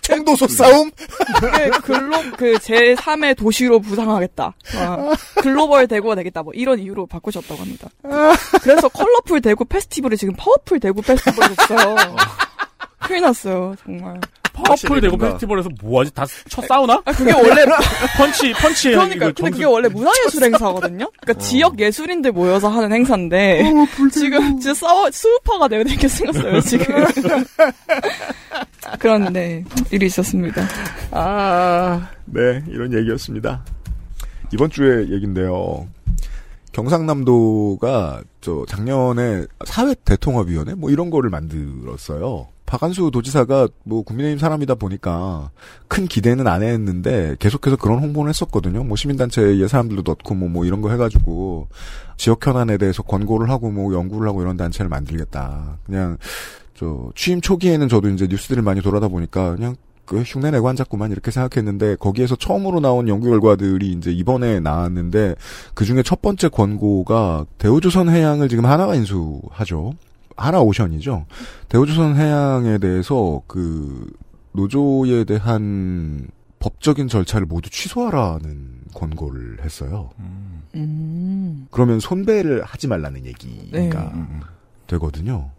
청도소 0.03 0.47
싸움? 0.49 0.91
그게 1.41 1.71
글로 1.83 2.19
그 2.37 2.53
제3의 2.55 3.37
도시로 3.37 3.81
부상하겠다. 3.81 4.55
아, 4.77 5.13
글로벌 5.41 5.89
대구가 5.89 6.15
되겠다. 6.15 6.43
뭐 6.43 6.53
이런 6.55 6.79
이유로 6.79 7.07
바꾸셨다고 7.07 7.61
합니다. 7.61 7.89
그래서 8.63 8.89
colorful 8.89 9.41
대구 9.41 9.65
페스티벌이 9.65 10.17
지금 10.17 10.35
파워풀 10.37 10.81
대구 10.81 11.03
페스티벌이 11.03 11.57
됐어요. 11.57 11.97
큰일 13.01 13.23
났어요, 13.23 13.75
정말. 13.83 14.21
파워풀 14.65 15.01
대구 15.01 15.17
페스티벌에서 15.19 15.69
뭐하지? 15.83 16.15
다첫 16.15 16.67
사우나? 16.67 17.01
아, 17.05 17.13
그게 17.13 17.33
원래 17.33 17.65
펀치 18.19 18.53
펀치 18.55 18.91
그러니까 18.91 19.27
근데 19.27 19.33
점수- 19.35 19.53
그게 19.53 19.65
원래 19.65 19.89
문화예술 19.89 20.45
행사거든요. 20.45 21.11
그러니까 21.21 21.45
지역 21.45 21.79
예술인들 21.81 22.33
모여서 22.33 22.69
하는 22.69 22.93
행사인데 22.93 23.63
지금 24.13 24.59
진짜 24.61 24.75
싸워 24.75 25.11
수우파가 25.11 25.69
되어 25.69 25.85
되게 25.85 26.07
생겼어요 26.09 26.61
지금. 26.63 27.05
그런데 28.99 29.65
일이 29.91 30.07
있었습니다. 30.07 30.63
아, 31.11 32.09
네, 32.25 32.63
이런 32.69 32.93
얘기였습니다. 32.93 33.65
이번 34.53 34.71
주의 34.71 35.11
얘긴데요. 35.13 35.87
경상남도가 36.73 38.23
저 38.41 38.65
작년에 38.69 39.45
사회 39.67 39.95
대통합위원회 40.05 40.75
뭐 40.75 40.91
이런 40.91 41.11
거를 41.11 41.29
만들었어요. 41.31 42.49
박한수 42.69 43.11
도지사가 43.11 43.69
뭐 43.85 44.03
국민의힘 44.03 44.39
사람이다 44.39 44.75
보니까 44.75 45.51
큰 45.89 46.07
기대는 46.07 46.47
안 46.47 46.63
했는데 46.63 47.35
계속해서 47.39 47.77
그런 47.77 47.99
홍보를 47.99 48.29
했었거든요. 48.29 48.85
뭐 48.85 48.95
시민단체의 48.95 49.67
사람들도 49.67 50.03
넣고 50.07 50.35
뭐, 50.35 50.51
뭐 50.51 50.67
이런 50.67 50.83
거 50.83 50.91
해가지고 50.91 51.69
지역 52.19 52.47
현안에 52.47 52.77
대해서 52.77 53.03
권고를 53.03 53.49
하고 53.49 53.71
뭐 53.71 53.95
연구를 53.95 54.29
하고 54.29 54.43
이런 54.43 54.59
단체를 54.59 54.91
만들겠다. 54.91 55.79
그냥 55.87 56.19
저 56.75 57.11
취임 57.15 57.41
초기에는 57.41 57.89
저도 57.89 58.11
이제 58.11 58.27
뉴스들을 58.29 58.63
많이 58.63 58.83
돌아다 58.83 59.09
보니까 59.09 59.57
그냥 59.57 59.75
그 60.05 60.21
흉내 60.21 60.51
내고 60.51 60.69
앉았구만 60.69 61.11
이렇게 61.11 61.31
생각했는데 61.31 61.97
거기에서 61.97 62.37
처음으로 62.37 62.81
나온 62.81 63.09
연구 63.09 63.31
결과들이 63.31 63.93
이제 63.93 64.11
이번에 64.11 64.61
나왔는데 64.61 65.37
그 65.73 65.87
중에 65.87 66.03
첫 66.03 66.21
번째 66.21 66.49
권고가 66.49 67.47
대우조선 67.57 68.11
해양을 68.11 68.51
지금 68.51 68.67
하나가 68.67 68.95
인수하죠. 68.95 69.95
하나 70.39 70.61
오션이죠. 70.61 71.27
대우조선 71.69 72.17
해양에 72.17 72.79
대해서 72.79 73.43
그 73.47 74.11
노조에 74.53 75.25
대한 75.25 76.29
법적인 76.59 77.09
절차를 77.09 77.47
모두 77.47 77.69
취소하라는 77.71 78.79
권고를 78.95 79.59
했어요. 79.65 80.11
음. 80.75 81.67
그러면 81.71 82.01
손배를 82.01 82.63
하지 82.65 82.89
말라는 82.89 83.27
얘기가 83.27 83.79
네. 83.79 83.91
되거든요. 84.87 85.51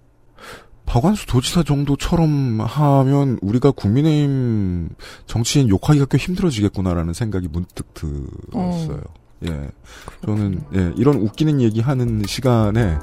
박완수 0.86 1.27
도지사 1.27 1.63
정도처럼 1.63 2.61
하면 2.61 3.38
우리가 3.41 3.71
국민의힘 3.71 4.89
정치인 5.27 5.69
욕하기가 5.69 6.05
꽤 6.05 6.17
힘들어지겠구나라는 6.17 7.13
생각이 7.13 7.47
문득 7.47 7.93
들었어요. 7.93 9.01
예. 9.45 9.69
저는, 10.25 10.61
예, 10.75 10.91
이런 10.97 11.17
웃기는 11.17 11.61
얘기 11.61 11.80
하는 11.80 12.23
시간에, 12.25 12.97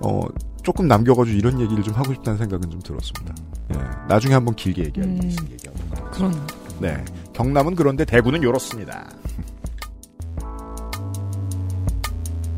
어, 0.00 0.20
조금 0.66 0.88
남겨가지고 0.88 1.38
이런 1.38 1.60
얘기를 1.60 1.80
좀 1.84 1.94
하고 1.94 2.12
싶다는 2.12 2.38
생각은 2.38 2.68
좀 2.68 2.82
들었습니다. 2.82 3.32
예. 3.72 3.78
나중에 4.08 4.34
한번 4.34 4.56
길게 4.56 4.86
얘기할 4.86 5.08
일 5.08 5.22
음. 5.22 5.28
있으면 5.28 5.52
얘기하도록 5.52 6.10
그런. 6.10 6.46
네. 6.80 7.04
경남은 7.34 7.76
그런데 7.76 8.04
대구는 8.04 8.42
요렇습니다. 8.42 9.08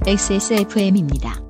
XSFM입니다. 0.06 1.47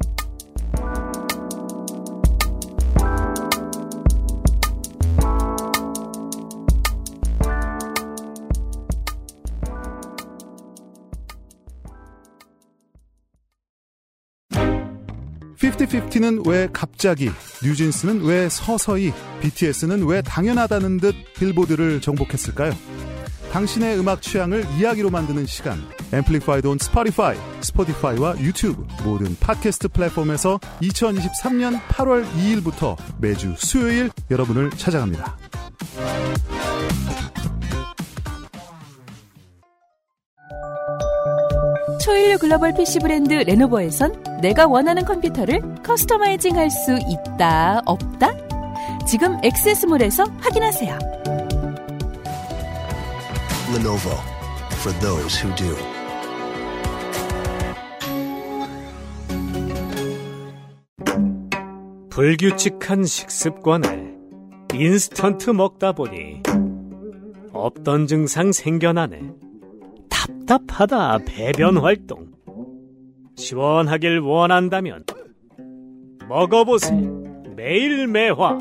피프티피프티는 15.88 16.42
왜 16.46 16.68
갑자기, 16.72 17.30
뉴진스는 17.62 18.24
왜 18.24 18.48
서서히, 18.48 19.12
BTS는 19.40 20.06
왜 20.06 20.22
당연하다는 20.22 20.98
듯 20.98 21.14
빌보드를 21.38 22.00
정복했을까요? 22.00 22.72
당신의 23.52 23.98
음악 23.98 24.22
취향을 24.22 24.66
이야기로 24.78 25.10
만드는 25.10 25.46
시간. 25.46 25.82
Amplified 26.12 26.66
on 26.66 26.78
Spotify, 26.78 27.36
스포티파이와 27.60 28.38
유튜브 28.40 28.86
모든 29.02 29.36
팟캐스트 29.40 29.88
플랫폼에서 29.88 30.58
2023년 30.82 31.80
8월 31.88 32.26
2일부터 32.32 32.96
매주 33.18 33.54
수요일 33.58 34.10
여러분을 34.30 34.70
찾아갑니다. 34.70 35.36
초일류 42.08 42.38
글로벌 42.38 42.72
PC 42.72 43.00
브랜드 43.00 43.34
레노버에선 43.34 44.40
내가 44.40 44.66
원하는 44.66 45.04
컴퓨터를 45.04 45.60
customizing 45.82 46.56
할 46.56 46.70
수 46.70 46.98
있다, 47.06 47.82
없다? 47.84 48.34
지금 49.06 49.36
액세스몰에서 49.44 50.24
확인하세요. 50.40 50.98
Lenovo 53.74 54.16
for 54.80 54.98
those 55.00 55.38
who 55.38 55.54
do. 55.54 55.76
불규칙한 62.08 63.04
식습관을 63.04 64.16
인스턴트 64.72 65.50
먹다 65.50 65.92
보니 65.92 66.42
없던 67.52 68.06
증상 68.06 68.52
생겨나네. 68.52 69.47
답답하다 70.48 71.18
배변 71.26 71.76
활동. 71.76 72.32
시원하길 73.36 74.20
원한다면 74.20 75.04
먹어보세요. 76.26 77.22
매일 77.54 78.06
매화. 78.06 78.58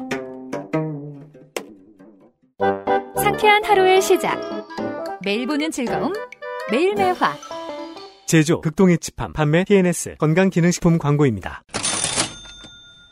상쾌한 3.15 3.63
하루의 3.63 4.01
시작. 4.01 4.37
매일 5.23 5.47
보는 5.47 5.71
즐거움. 5.71 6.11
매일 6.69 6.93
매화. 6.93 7.33
제조 8.25 8.59
극동의 8.59 8.97
집함 8.97 9.31
판매 9.31 9.63
TNS 9.63 10.17
건강기능식품 10.17 10.97
광고입니다. 10.97 11.63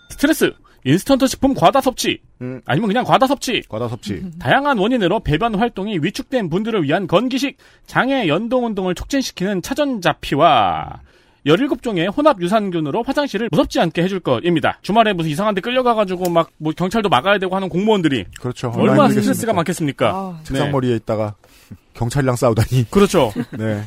스트레스, 0.09 0.51
인스턴트 0.85 1.27
식품 1.27 1.53
과다 1.55 1.81
섭취, 1.81 2.19
음. 2.41 2.61
아니면 2.65 2.87
그냥 2.87 3.03
과다 3.03 3.25
섭취, 3.27 3.63
과다 3.67 3.87
섭취. 3.87 4.21
다양한 4.39 4.77
원인으로 4.77 5.19
배변 5.21 5.55
활동이 5.55 5.97
위축된 6.01 6.49
분들을 6.49 6.83
위한 6.83 7.07
건기식, 7.07 7.57
장애 7.87 8.27
연동 8.27 8.65
운동을 8.65 8.93
촉진시키는 8.95 9.61
차전자피와 9.63 11.01
17종의 11.45 12.15
혼합 12.15 12.41
유산균으로 12.41 13.03
화장실을 13.03 13.49
무섭지 13.51 13.79
않게 13.79 14.01
해줄 14.01 14.19
것입니다. 14.19 14.79
주말에 14.81 15.13
무슨 15.13 15.29
이상한 15.31 15.53
데 15.53 15.61
끌려가가지고 15.61 16.29
막 16.31 16.49
뭐 16.57 16.73
경찰도 16.75 17.09
막아야 17.09 17.37
되고 17.37 17.55
하는 17.55 17.69
공무원들이 17.69 18.25
그렇죠. 18.39 18.71
얼마나 18.75 19.09
스트레스가? 19.09 19.53
많겠습니까? 19.53 20.09
아, 20.09 20.39
책상머리에 20.43 20.95
있다가 20.95 21.35
경찰이랑 21.93 22.35
싸우다니. 22.35 22.89
그렇죠. 22.89 23.31
네. 23.57 23.83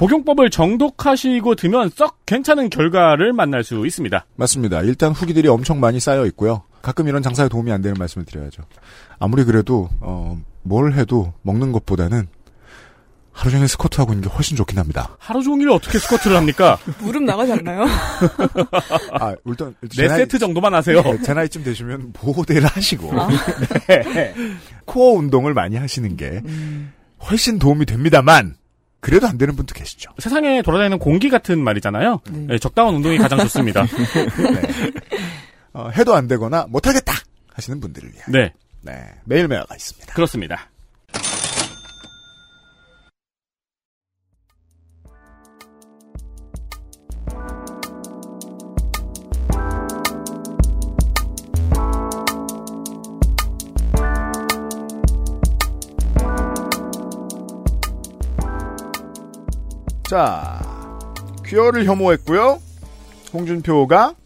복용법을 0.00 0.48
정독하시고 0.48 1.56
드면 1.56 1.90
썩 1.94 2.24
괜찮은 2.24 2.70
결과를 2.70 3.34
만날 3.34 3.62
수 3.62 3.86
있습니다. 3.86 4.24
맞습니다. 4.34 4.80
일단 4.80 5.12
후기들이 5.12 5.46
엄청 5.48 5.78
많이 5.78 6.00
쌓여 6.00 6.24
있고요. 6.28 6.62
가끔 6.80 7.06
이런 7.06 7.22
장사에 7.22 7.50
도움이 7.50 7.70
안 7.70 7.82
되는 7.82 7.94
말씀을 7.98 8.24
드려야죠. 8.24 8.62
아무리 9.18 9.44
그래도 9.44 9.90
어, 10.00 10.40
뭘 10.62 10.94
해도 10.94 11.34
먹는 11.42 11.72
것보다는 11.72 12.28
하루 13.30 13.50
종일 13.50 13.68
스쿼트 13.68 14.00
하고 14.00 14.14
있는 14.14 14.26
게 14.26 14.34
훨씬 14.34 14.56
좋긴 14.56 14.78
합니다. 14.78 15.18
하루 15.18 15.42
종일 15.42 15.68
어떻게 15.68 15.98
스쿼트를 15.98 16.34
합니까? 16.34 16.78
무릎 17.00 17.22
나가지 17.22 17.52
않나요? 17.52 17.84
아, 19.20 19.34
일단 19.44 19.74
네 19.98 20.08
세트 20.08 20.38
정도만 20.38 20.72
하세요. 20.72 21.02
네, 21.02 21.20
제 21.22 21.34
나이쯤 21.34 21.62
되시면 21.62 22.14
모델을 22.22 22.64
하시고 22.64 23.20
아. 23.20 23.28
네. 23.86 24.34
코어 24.86 25.18
운동을 25.18 25.52
많이 25.52 25.76
하시는 25.76 26.16
게 26.16 26.42
훨씬 27.28 27.58
도움이 27.58 27.84
됩니다만 27.84 28.54
그래도 29.00 29.26
안 29.26 29.38
되는 29.38 29.56
분도 29.56 29.74
계시죠. 29.74 30.10
세상에 30.18 30.62
돌아다니는 30.62 30.98
공기 30.98 31.30
같은 31.30 31.62
말이잖아요. 31.62 32.20
네, 32.30 32.58
적당한 32.58 32.94
운동이 32.94 33.18
가장 33.18 33.38
좋습니다. 33.40 33.84
네. 33.86 34.92
어, 35.72 35.88
해도 35.90 36.14
안 36.14 36.28
되거나 36.28 36.66
못하겠다 36.68 37.12
하시는 37.54 37.80
분들을 37.80 38.12
위한 38.12 38.24
네, 38.30 38.52
네, 38.82 38.92
매일매일가 39.24 39.74
있습니다. 39.74 40.14
그렇습니다. 40.14 40.70
자, 60.10 60.60
퀴어를 61.46 61.84
혐오했고요. 61.84 62.60
홍준표가 63.32 64.16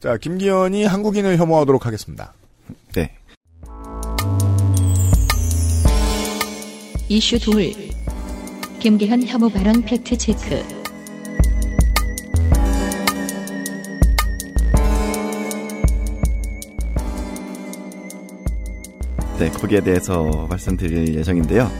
자 0.00 0.16
김기현이 0.16 0.84
한국인을 0.84 1.36
혐오하도록 1.38 1.86
하겠습니다. 1.86 2.34
네. 2.92 3.16
이슈 7.08 7.38
둘. 7.38 7.72
김기현 8.80 9.22
혐오 9.28 9.48
발언 9.48 9.80
팩트 9.82 10.18
체크. 10.18 10.73
네, 19.44 19.50
거기에 19.50 19.82
대해서 19.82 20.46
말씀드릴 20.48 21.16
예정인데요. 21.16 21.70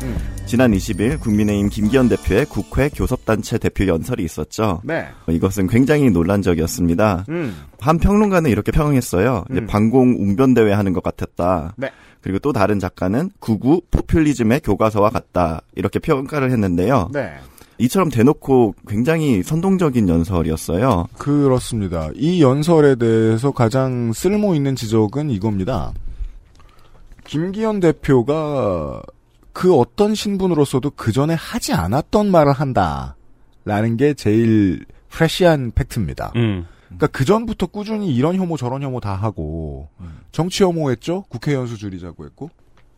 지난 0.44 0.72
20일 0.72 1.18
국민의힘 1.18 1.70
김기현 1.70 2.10
대표의 2.10 2.44
국회 2.44 2.90
교섭단체 2.90 3.56
대표 3.56 3.86
연설이 3.86 4.22
있었죠. 4.22 4.82
네. 4.84 5.06
어, 5.26 5.32
이것은 5.32 5.68
굉장히 5.68 6.10
논란적이었습니다. 6.10 7.24
음. 7.30 7.56
한 7.80 7.98
평론가는 7.98 8.50
이렇게 8.50 8.70
평했어요. 8.70 9.44
음. 9.50 9.66
방공 9.66 10.10
웅변대회 10.10 10.74
하는 10.74 10.92
것 10.92 11.02
같았다. 11.02 11.72
네. 11.78 11.90
그리고 12.20 12.38
또 12.40 12.52
다른 12.52 12.78
작가는 12.78 13.30
구구 13.38 13.80
포퓰리즘의 13.90 14.60
교과서와 14.60 15.08
같다. 15.08 15.62
이렇게 15.74 15.98
평가를 15.98 16.50
했는데요. 16.50 17.08
네. 17.14 17.32
이처럼 17.78 18.10
대놓고 18.10 18.74
굉장히 18.86 19.42
선동적인 19.42 20.06
연설이었어요. 20.10 21.06
그렇습니다. 21.16 22.10
이 22.14 22.42
연설에 22.42 22.96
대해서 22.96 23.52
가장 23.52 24.12
쓸모 24.12 24.54
있는 24.54 24.76
지적은 24.76 25.30
이겁니다. 25.30 25.94
김기현 27.24 27.80
대표가 27.80 29.02
그 29.52 29.74
어떤 29.74 30.14
신분으로서도 30.14 30.90
그 30.90 31.12
전에 31.12 31.34
하지 31.34 31.72
않았던 31.72 32.30
말을 32.30 32.52
한다. 32.52 33.16
라는 33.64 33.96
게 33.96 34.14
제일 34.14 34.84
프레시한 35.08 35.72
팩트입니다. 35.74 36.32
음. 36.36 36.66
그러니까 36.86 37.06
그 37.08 37.24
전부터 37.24 37.66
꾸준히 37.66 38.14
이런 38.14 38.36
혐오 38.36 38.56
저런 38.56 38.82
혐오 38.82 39.00
다 39.00 39.14
하고 39.14 39.88
정치 40.32 40.62
혐오했죠. 40.64 41.24
국회 41.28 41.54
연수 41.54 41.76
줄이자고 41.76 42.24
했고 42.24 42.50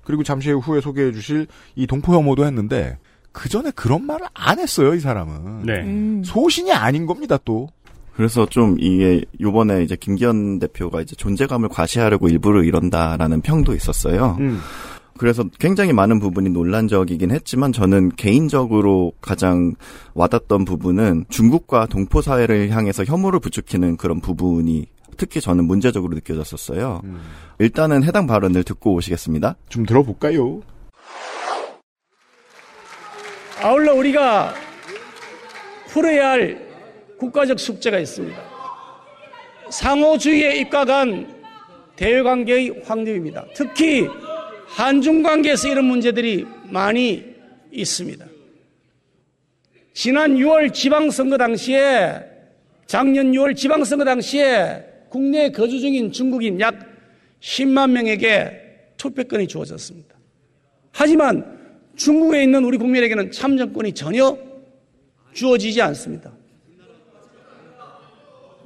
그리고 0.02 0.22
잠시 0.22 0.50
후에 0.50 0.80
소개해 0.80 1.12
주실 1.12 1.46
이 1.74 1.86
동포 1.86 2.14
혐오도 2.14 2.44
했는데 2.46 2.98
그 3.32 3.48
전에 3.48 3.70
그런 3.72 4.04
말을 4.04 4.26
안 4.34 4.58
했어요. 4.58 4.94
이 4.94 5.00
사람은 5.00 5.66
네. 5.66 5.80
음. 5.82 6.22
소신이 6.24 6.72
아닌 6.72 7.06
겁니다. 7.06 7.38
또 7.44 7.68
그래서 8.16 8.46
좀 8.46 8.76
이게 8.80 9.22
요번에 9.40 9.82
이제 9.82 9.94
김기현 9.94 10.58
대표가 10.58 11.02
이제 11.02 11.14
존재감을 11.14 11.68
과시하려고 11.68 12.28
일부러 12.28 12.62
이런다라는 12.62 13.42
평도 13.42 13.74
있었어요. 13.74 14.36
음. 14.40 14.58
그래서 15.18 15.44
굉장히 15.58 15.92
많은 15.92 16.18
부분이 16.18 16.50
논란적이긴 16.50 17.30
했지만 17.30 17.72
저는 17.72 18.10
개인적으로 18.16 19.12
가장 19.20 19.74
와닿던 20.14 20.64
부분은 20.64 21.26
중국과 21.28 21.86
동포 21.86 22.20
사회를 22.22 22.70
향해서 22.70 23.04
혐오를 23.04 23.40
부추기는 23.40 23.96
그런 23.96 24.20
부분이 24.20 24.86
특히 25.16 25.40
저는 25.40 25.64
문제적으로 25.64 26.14
느껴졌었어요. 26.14 27.00
음. 27.04 27.20
일단은 27.58 28.02
해당 28.04 28.26
발언을 28.26 28.64
듣고 28.64 28.94
오시겠습니다. 28.94 29.56
좀 29.68 29.86
들어볼까요? 29.86 30.60
아울러 33.62 33.94
우리가 33.94 34.52
풀어야 35.88 36.30
할 36.30 36.65
국가적 37.18 37.58
숙제가 37.58 37.98
있습니다. 37.98 38.36
상호주의에 39.70 40.56
입각한 40.60 41.34
대외관계의 41.96 42.82
확립입니다. 42.84 43.46
특히 43.54 44.06
한중 44.66 45.22
관계에서 45.22 45.68
이런 45.68 45.84
문제들이 45.86 46.46
많이 46.68 47.24
있습니다. 47.70 48.26
지난 49.94 50.36
6월 50.36 50.72
지방선거 50.72 51.38
당시에 51.38 52.20
작년 52.86 53.32
6월 53.32 53.56
지방선거 53.56 54.04
당시에 54.04 54.84
국내에 55.08 55.50
거주 55.50 55.80
중인 55.80 56.12
중국인 56.12 56.60
약 56.60 56.78
10만 57.40 57.90
명에게 57.90 58.62
투표권이 58.98 59.48
주어졌습니다. 59.48 60.14
하지만 60.92 61.56
중국에 61.96 62.42
있는 62.42 62.64
우리 62.64 62.76
국민에게는 62.76 63.30
참정권이 63.30 63.92
전혀 63.92 64.36
주어지지 65.32 65.80
않습니다. 65.82 66.32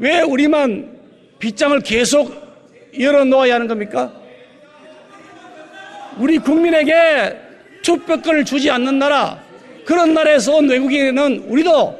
왜 0.00 0.22
우리만 0.22 0.98
빗장을 1.38 1.78
계속 1.80 2.32
열어놓아야 2.98 3.56
하는 3.56 3.68
겁니까? 3.68 4.10
우리 6.18 6.38
국민에게 6.38 7.38
투표권을 7.82 8.46
주지 8.46 8.70
않는 8.70 8.98
나라, 8.98 9.38
그런 9.84 10.14
나라에서 10.14 10.56
온 10.56 10.70
외국인에는 10.70 11.44
우리도 11.48 11.98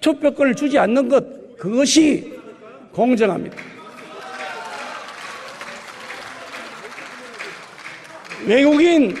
투표권을 0.00 0.54
주지 0.54 0.78
않는 0.78 1.10
것, 1.10 1.58
그것이 1.58 2.32
공정합니다. 2.92 3.56
외국인 8.46 9.14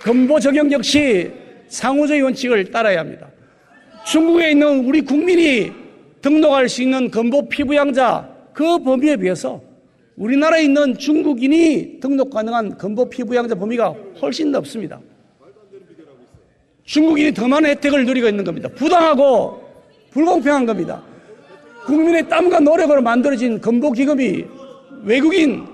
건보 0.00 0.40
적용 0.40 0.70
역시 0.72 1.30
상호주의 1.68 2.22
원칙을 2.22 2.72
따라야 2.72 2.98
합니다. 2.98 3.28
중국에 4.04 4.50
있는 4.50 4.84
우리 4.84 5.00
국민이 5.00 5.81
등록할 6.22 6.68
수 6.68 6.82
있는 6.82 7.10
건보 7.10 7.48
피부양자 7.48 8.28
그 8.52 8.78
범위에 8.78 9.16
비해서 9.16 9.60
우리나라에 10.16 10.64
있는 10.64 10.96
중국인이 10.96 11.98
등록 12.00 12.30
가능한 12.30 12.78
건보 12.78 13.10
피부양자 13.10 13.54
범위가 13.54 13.94
훨씬 14.20 14.52
높습니다. 14.52 15.00
중국인이 16.84 17.32
더 17.34 17.48
많은 17.48 17.70
혜택을 17.70 18.04
누리고 18.06 18.28
있는 18.28 18.44
겁니다. 18.44 18.68
부당하고 18.74 19.62
불공평한 20.10 20.66
겁니다. 20.66 21.02
국민의 21.86 22.28
땀과 22.28 22.60
노력으로 22.60 23.02
만들어진 23.02 23.60
건보 23.60 23.92
기금이 23.92 24.44
외국인 25.02 25.66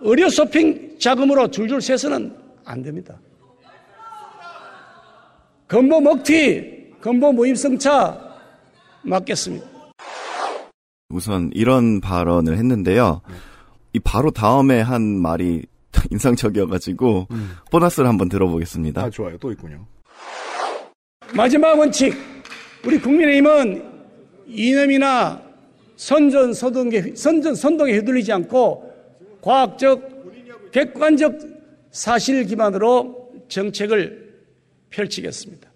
의료 0.00 0.28
쇼핑 0.28 0.96
자금으로 0.98 1.48
줄줄 1.50 1.80
세서는 1.80 2.34
안 2.64 2.82
됩니다. 2.82 3.18
건보 5.68 6.00
먹튀, 6.00 6.92
건보 7.00 7.32
모임성차 7.32 8.20
맞겠습니다. 9.02 9.73
우선 11.08 11.50
이런 11.54 12.00
발언을 12.00 12.56
했는데요. 12.56 13.20
이 13.92 13.98
바로 14.00 14.30
다음에 14.30 14.80
한 14.80 15.02
말이 15.02 15.62
인상적이어가지고 16.10 17.28
보너스를 17.70 18.08
한번 18.08 18.28
들어보겠습니다. 18.28 19.02
아, 19.02 19.10
좋아요. 19.10 19.38
또 19.38 19.52
있군요. 19.52 19.86
마지막 21.34 21.78
원칙. 21.78 22.14
우리 22.84 22.98
국민의힘은 22.98 23.82
이념이나 24.46 25.42
선전 25.96 26.52
선동에, 26.52 27.14
선전 27.14 27.54
선동에 27.54 27.92
휘둘리지 27.94 28.32
않고 28.32 28.92
과학적, 29.40 30.70
객관적 30.72 31.38
사실 31.90 32.44
기반으로 32.44 33.30
정책을 33.48 34.34
펼치겠습니다. 34.90 35.70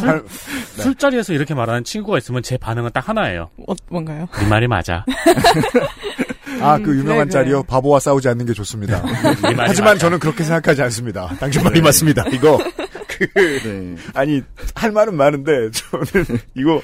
술, 0.00 0.24
술자리에서 0.82 1.32
이렇게 1.32 1.54
말하는 1.54 1.84
친구가 1.84 2.18
있으면 2.18 2.42
제 2.42 2.56
반응은 2.56 2.90
딱 2.92 3.08
하나예요. 3.08 3.50
어, 3.68 3.74
뭔가요? 3.88 4.28
네 4.40 4.46
말이 4.48 4.66
맞아. 4.68 5.04
아, 6.60 6.78
그 6.78 6.90
유명한 6.90 7.04
그래, 7.06 7.16
그래. 7.24 7.30
짤이요. 7.30 7.62
바보와 7.64 8.00
싸우지 8.00 8.28
않는 8.28 8.44
게 8.46 8.52
좋습니다. 8.52 9.00
네 9.02 9.54
말이 9.54 9.56
하지만 9.68 9.90
맞아. 9.92 9.98
저는 10.00 10.18
그렇게 10.18 10.44
생각하지 10.44 10.82
않습니다. 10.82 11.28
당신 11.38 11.62
말이 11.62 11.80
맞습니다. 11.80 12.24
이거 12.32 12.58
그 13.06 13.26
네. 13.34 13.96
아니 14.14 14.42
할 14.74 14.92
말은 14.92 15.14
많은데 15.16 15.70
저는 15.70 16.38
이거 16.56 16.82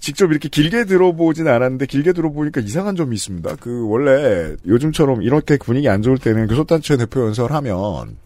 직접 0.00 0.30
이렇게 0.30 0.48
길게 0.48 0.84
들어보진 0.84 1.48
않았는데 1.48 1.86
길게 1.86 2.12
들어보니까 2.12 2.60
이상한 2.60 2.96
점이 2.96 3.14
있습니다. 3.16 3.56
그 3.60 3.86
원래 3.88 4.54
요즘처럼 4.66 5.22
이렇게 5.22 5.56
분위기 5.58 5.88
안 5.88 6.02
좋을 6.02 6.18
때는 6.18 6.46
교섭단체 6.46 6.96
대표 6.96 7.26
연설을 7.26 7.54
하면 7.56 8.16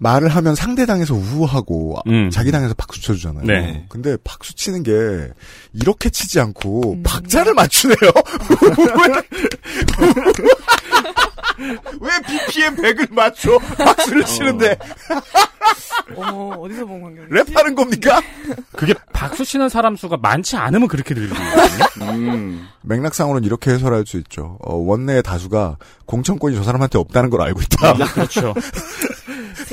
말을 0.00 0.28
하면 0.28 0.54
상대 0.54 0.86
당에서 0.86 1.14
우하고 1.14 1.98
음. 2.06 2.30
자기 2.30 2.50
당에서 2.50 2.72
박수 2.74 3.02
쳐주잖아요. 3.02 3.44
네. 3.44 3.84
근데 3.88 4.16
박수 4.24 4.54
치는 4.54 4.82
게 4.82 4.92
이렇게 5.74 6.08
치지 6.08 6.40
않고 6.40 7.02
박자를 7.04 7.52
맞추네요. 7.52 7.96
왜 11.58 12.10
BPM 12.26 12.76
100을 12.76 13.12
맞춰 13.14 13.58
박수를 13.58 14.24
치는데 14.24 14.78
어머, 16.16 16.56
어디서 16.56 16.84
본 16.86 17.02
광경이? 17.02 17.28
랩하는 17.28 17.74
겁니까? 17.76 18.20
그게 18.72 18.94
박수 19.12 19.44
치는 19.44 19.68
사람 19.68 19.96
수가 19.96 20.16
많지 20.16 20.56
않으면 20.56 20.88
그렇게 20.88 21.14
들리거든요. 21.14 21.48
음. 22.02 22.66
맥락상으로는 22.82 23.44
이렇게 23.46 23.70
해설할 23.72 24.04
수 24.06 24.16
있죠. 24.18 24.58
어, 24.62 24.74
원내의 24.74 25.22
다수가 25.22 25.76
공천권이 26.06 26.56
저 26.56 26.62
사람한테 26.64 26.98
없다는 26.98 27.30
걸 27.30 27.42
알고 27.42 27.60
있다. 27.62 27.94
그렇죠. 28.14 28.54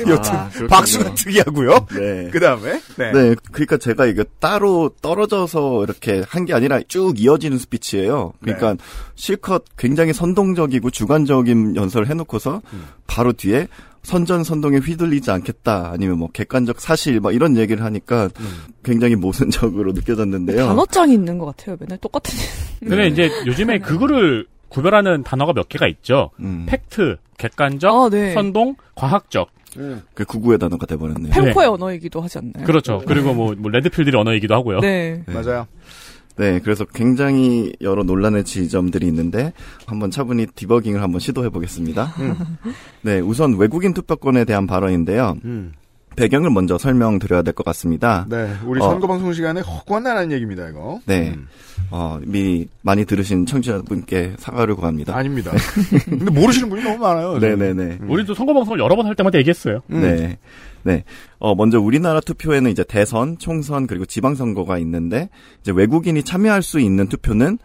여튼 0.06 0.32
아. 0.34 0.48
박수가 0.68 1.14
특이하고요. 1.14 1.86
네. 1.90 2.28
그 2.30 2.38
다음에 2.38 2.80
네. 2.96 3.10
네, 3.12 3.34
그러니까 3.50 3.78
제가 3.78 4.06
이게 4.06 4.22
따로 4.38 4.90
떨어져서 5.02 5.82
이렇게 5.82 6.22
한 6.28 6.44
게 6.48 6.54
아니라 6.54 6.80
쭉 6.88 7.20
이어지는 7.20 7.58
스피치예요. 7.58 8.32
그러니까 8.40 8.76
실컷 9.16 9.64
굉장히 9.76 10.12
선동적이고 10.12 10.90
주관적인 10.90 11.67
연설을 11.76 12.08
해놓고서 12.08 12.62
바로 13.06 13.32
뒤에 13.32 13.68
선전 14.02 14.44
선동에 14.44 14.78
휘둘리지 14.78 15.30
않겠다 15.30 15.90
아니면 15.92 16.18
뭐 16.18 16.28
객관적 16.32 16.80
사실 16.80 17.20
막 17.20 17.34
이런 17.34 17.56
얘기를 17.56 17.84
하니까 17.84 18.30
굉장히 18.82 19.16
모순적으로 19.16 19.92
느껴졌는데요. 19.92 20.66
단어장이 20.66 21.12
있는 21.12 21.38
것 21.38 21.46
같아요. 21.46 21.76
맨날 21.78 21.98
똑같은. 21.98 22.36
근데 22.80 23.08
이제 23.08 23.30
요즘에 23.46 23.78
그거를 23.80 24.46
구별하는 24.68 25.22
단어가 25.22 25.52
몇 25.52 25.68
개가 25.68 25.86
있죠. 25.88 26.30
음, 26.40 26.66
팩트, 26.68 27.16
객관적, 27.38 27.94
아, 27.94 28.08
네. 28.10 28.32
선동, 28.34 28.76
과학적. 28.94 29.50
그 30.14 30.24
극우의 30.24 30.58
단어가 30.58 30.86
돼버렸네요. 30.86 31.32
펨코의 31.32 31.68
언어이기도 31.68 32.20
하지 32.20 32.38
않나요? 32.38 32.64
그렇죠. 32.64 33.02
그리고 33.06 33.32
뭐, 33.34 33.54
뭐 33.56 33.70
red 33.70 33.81
pill들의 33.81 34.18
언어이기도 34.18 34.54
하고요. 34.54 34.80
네. 34.80 35.22
맞아요. 35.26 35.66
네, 36.38 36.60
그래서 36.62 36.84
굉장히 36.84 37.72
여러 37.80 38.02
논란의 38.04 38.44
지점들이 38.44 39.06
있는데 39.08 39.52
한번 39.86 40.10
차분히 40.10 40.46
debugging을 40.46 41.02
한번 41.02 41.20
시도해 41.20 41.48
보겠습니다. 41.50 42.14
네, 43.02 43.20
우선 43.20 43.56
외국인 43.56 43.92
투표권에 43.94 44.44
대한 44.44 44.66
발언인데요. 44.66 45.36
음. 45.44 45.72
배경을 46.16 46.50
먼저 46.50 46.78
설명드려야 46.78 47.42
될 47.42 47.54
것 47.54 47.64
같습니다. 47.66 48.26
네, 48.28 48.52
우리 48.66 48.80
어. 48.80 48.90
선거방송 48.90 49.32
시간에 49.34 49.60
헛관난한 49.60 50.32
얘기입니다, 50.32 50.68
이거. 50.68 50.98
네. 51.06 51.28
음. 51.36 51.46
어, 51.90 52.18
미리 52.24 52.68
많이 52.82 53.04
들으신 53.04 53.46
청취자분께 53.46 54.34
사과를 54.36 54.74
구합니다. 54.74 55.16
아닙니다. 55.16 55.52
근데 56.10 56.30
모르시는 56.30 56.68
분이 56.70 56.82
너무 56.82 56.98
많아요. 56.98 57.38
네네네. 57.38 57.98
우리도 58.08 58.34
선거 58.34 58.52
방송을 58.52 58.80
여러 58.80 58.96
번 58.96 59.06
할 59.06 59.14
때마다 59.14 59.38
얘기했어요. 59.38 59.80
음. 59.92 60.00
네. 60.02 60.38
네. 60.88 61.04
어, 61.38 61.54
먼저 61.54 61.78
우리나라 61.78 62.20
투표에는 62.20 62.70
이제 62.70 62.82
대선, 62.82 63.36
총선, 63.36 63.86
그리고 63.86 64.06
지방선거가 64.06 64.78
있는데, 64.78 65.28
이제 65.60 65.70
외국인이 65.70 66.22
참여할 66.22 66.62
수 66.62 66.80
있는 66.80 67.08
투표는 67.08 67.58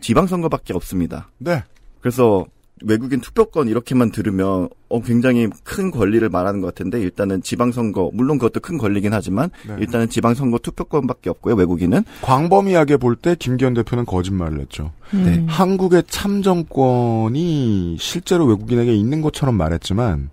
지방선거밖에 0.00 0.72
없습니다. 0.72 1.28
네. 1.36 1.62
그래서 2.00 2.46
외국인 2.82 3.20
투표권 3.20 3.68
이렇게만 3.68 4.10
들으면 4.10 4.70
어 4.88 5.02
굉장히 5.02 5.48
큰 5.64 5.90
권리를 5.90 6.26
말하는 6.30 6.62
것 6.62 6.68
같은데 6.68 6.98
일단은 6.98 7.42
지방선거 7.42 8.10
물론 8.14 8.38
그것도 8.38 8.60
큰 8.60 8.78
권리긴 8.78 9.12
하지만 9.12 9.50
네. 9.68 9.76
일단은 9.80 10.08
지방선거 10.08 10.56
투표권밖에 10.58 11.28
없고요 11.28 11.56
외국인은 11.56 12.04
광범위하게 12.22 12.96
볼 12.96 13.16
때 13.16 13.36
김기현 13.38 13.74
대표는 13.74 14.06
거짓말을 14.06 14.60
했죠. 14.60 14.92
네. 15.12 15.44
한국의 15.46 16.04
참정권이 16.06 17.96
실제로 17.98 18.46
외국인에게 18.46 18.94
있는 18.94 19.20
것처럼 19.20 19.56
말했지만 19.56 20.30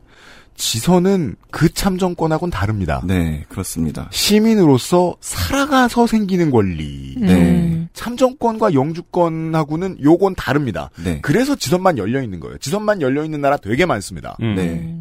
지선은 0.58 1.36
그 1.52 1.72
참정권하고는 1.74 2.52
다릅니다. 2.52 3.02
네 3.06 3.46
그렇습니다. 3.48 4.10
시민으로서 4.12 5.16
살아가서 5.22 6.08
생기는 6.08 6.52
권리. 6.52 7.16
네. 7.18 7.88
참정권과 7.94 8.74
영주권하고는 8.74 9.98
요건 10.04 10.36
다릅니다. 10.36 10.90
네. 11.04 11.20
그래서 11.22 11.56
지선만 11.56 11.98
열려 11.98 12.22
있는 12.22 12.40
거예요. 12.40 12.58
지선만 12.58 13.02
열려 13.02 13.24
있는 13.24 13.40
나라 13.40 13.58
되게 13.58 13.86
많습니다. 13.86 14.36
음. 14.42 14.56
네. 14.56 14.94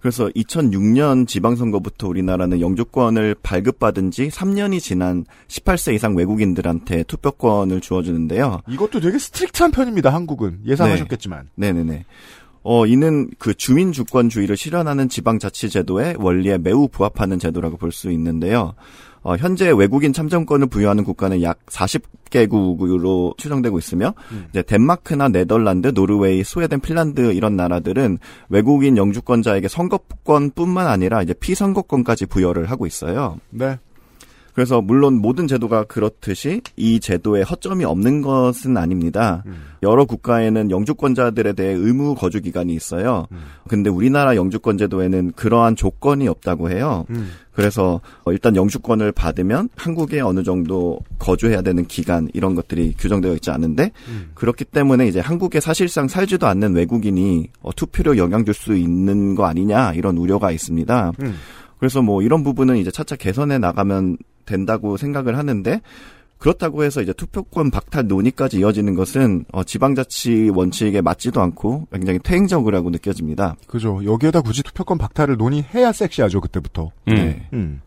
그래서 0.00 0.28
2006년 0.30 1.28
지방선거부터 1.28 2.08
우리나라는 2.08 2.60
영주권을 2.60 3.36
발급받은 3.40 4.10
지 4.10 4.28
3년이 4.28 4.80
지난 4.80 5.24
18세 5.46 5.94
이상 5.94 6.16
외국인들한테 6.16 7.04
투표권을 7.04 7.80
주어주는데요. 7.80 8.62
이것도 8.68 8.98
되게 8.98 9.16
strict한 9.18 9.70
편입니다. 9.70 10.12
한국은 10.12 10.58
예상하셨겠지만. 10.66 11.50
네 11.54 11.72
네네. 11.72 12.04
어, 12.64 12.86
이는 12.86 13.28
그 13.38 13.54
주민 13.54 13.92
주권주의를 13.92 14.56
실현하는 14.56 15.08
지방자치제도의 15.08 16.16
원리에 16.18 16.58
매우 16.58 16.88
부합하는 16.88 17.38
제도라고 17.38 17.76
볼 17.76 17.92
수 17.92 18.10
있는데요. 18.12 18.74
어, 19.24 19.36
현재 19.36 19.70
외국인 19.70 20.12
참정권을 20.12 20.66
부여하는 20.68 21.04
국가는 21.04 21.42
약 21.42 21.64
40개국으로 21.66 23.36
추정되고 23.36 23.78
있으며, 23.78 24.14
이제 24.50 24.62
덴마크나 24.62 25.28
네덜란드, 25.28 25.92
노르웨이, 25.94 26.42
스웨덴, 26.42 26.80
핀란드 26.80 27.32
이런 27.32 27.54
나라들은 27.56 28.18
외국인 28.48 28.96
영주권자에게 28.96 29.68
선거권뿐만 29.68 30.86
아니라 30.88 31.22
이제 31.22 31.34
피선거권까지 31.34 32.26
부여를 32.26 32.70
하고 32.70 32.86
있어요. 32.86 33.38
네. 33.50 33.78
그래서 34.54 34.80
물론 34.80 35.14
모든 35.14 35.46
제도가 35.46 35.84
그렇듯이 35.84 36.60
이 36.76 37.00
제도에 37.00 37.42
허점이 37.42 37.84
없는 37.84 38.22
것은 38.22 38.76
아닙니다. 38.76 39.42
여러 39.82 40.04
국가에는 40.04 40.70
영주권자들에 40.70 41.54
대해 41.54 41.72
의무 41.72 42.14
거주 42.14 42.40
기간이 42.40 42.74
있어요. 42.74 43.26
근데 43.68 43.90
우리나라 43.90 44.36
영주권 44.36 44.78
제도에는 44.78 45.32
그러한 45.36 45.76
조건이 45.76 46.28
없다고 46.28 46.70
해요. 46.70 47.04
그래서 47.52 48.00
어, 48.24 48.32
일단 48.32 48.56
영주권을 48.56 49.12
받으면 49.12 49.68
한국에 49.76 50.20
어느 50.20 50.42
정도 50.42 51.00
거주해야 51.18 51.60
되는 51.60 51.84
기간 51.84 52.28
이런 52.32 52.54
것들이 52.54 52.94
규정되어 52.96 53.34
있지 53.34 53.50
않은데 53.50 53.92
그렇기 54.34 54.64
때문에 54.64 55.06
이제 55.06 55.20
한국에 55.20 55.60
사실상 55.60 56.08
살지도 56.08 56.46
않는 56.46 56.74
외국인이 56.74 57.48
어, 57.60 57.72
투표로 57.74 58.16
영향 58.16 58.44
줄 58.44 58.52
수 58.54 58.76
있는 58.76 59.34
거 59.34 59.46
아니냐 59.46 59.94
이런 59.94 60.16
우려가 60.18 60.50
있습니다. 60.52 61.12
음. 61.22 61.34
그래서 61.78 62.00
뭐 62.00 62.22
이런 62.22 62.44
부분은 62.44 62.76
이제 62.76 62.90
차차 62.92 63.16
개선해 63.16 63.58
나가면 63.58 64.18
된다고 64.46 64.96
생각을 64.96 65.36
하는데 65.38 65.80
그렇다고 66.38 66.82
해서 66.82 67.00
이제 67.00 67.12
투표권 67.12 67.70
박탈 67.70 68.08
논의까지 68.08 68.58
이어지는 68.58 68.96
것은 68.96 69.44
어, 69.52 69.62
지방자치 69.62 70.50
원칙에 70.52 71.00
맞지도 71.00 71.40
않고 71.40 71.86
굉장히 71.92 72.18
퇴행적이라고 72.18 72.90
느껴집니다. 72.90 73.54
그죠. 73.68 74.00
여기에다 74.04 74.40
굳이 74.40 74.64
투표권 74.64 74.98
박탈을 74.98 75.36
논의해야 75.36 75.92
섹시하죠, 75.92 76.40
그때부터. 76.40 76.90
음. 77.06 77.14
네. 77.14 77.48
음. 77.52 77.80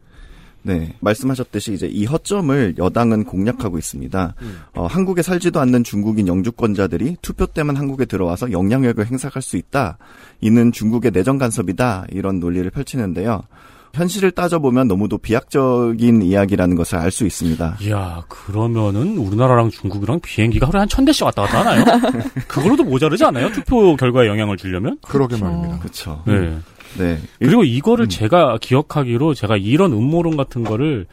네, 0.62 0.96
말씀하셨듯이 1.00 1.74
이제 1.74 1.86
이 1.86 2.06
허점을 2.06 2.76
여당은 2.80 3.26
공략하고 3.26 3.78
있습니다. 3.78 4.34
어, 4.74 4.86
한국에 4.88 5.22
살지도 5.22 5.60
않는 5.60 5.84
중국인 5.84 6.28
영주권자들이 6.28 7.18
투표 7.22 7.46
때만 7.46 7.76
한국에 7.76 8.06
들어와서 8.06 8.52
영향력을 8.52 9.06
행사할 9.06 9.44
수 9.44 9.58
있다. 9.58 10.00
이는 10.42 10.72
중국의 10.72 11.12
내정 11.12 11.38
간섭이다. 11.38 12.08
이런 12.10 12.40
논리를 12.40 12.68
펼치는데요. 12.72 13.44
현실을 13.96 14.32
따져보면 14.32 14.88
너무도 14.88 15.18
비약적인 15.18 16.22
이야기라는 16.22 16.76
것을 16.76 16.98
알 16.98 17.12
수 17.12 17.26
있습니다. 17.26 17.78
이야, 17.82 18.24
그러면은 18.28 19.18
우리나라랑 19.18 19.70
중국이랑 19.72 20.20
비행기가 20.22 20.68
하루에 20.68 20.80
한 20.82 20.88
천 20.90 21.06
대씩 21.06 21.24
왔다 21.26 21.44
갔다 21.44 21.60
하나요? 21.60 21.84
그걸로도 22.48 22.84
모자르지 22.84 23.24
않아요? 23.26 23.52
투표 23.52 23.96
결과에 23.96 24.28
영향을 24.28 24.58
주려면? 24.58 24.98
그러게 25.02 25.38
말입니다. 25.38 25.80
그렇죠. 25.80 26.22
네. 26.28 26.58
네. 26.98 27.20
그리고 27.40 27.64
이거를 27.64 28.08
제가 28.08 28.58
기억하기로 28.62 29.34
제가 29.34 29.58
이런 29.58 29.92
음모론 29.94 30.38
같은 30.38 30.64
거를 30.64 31.08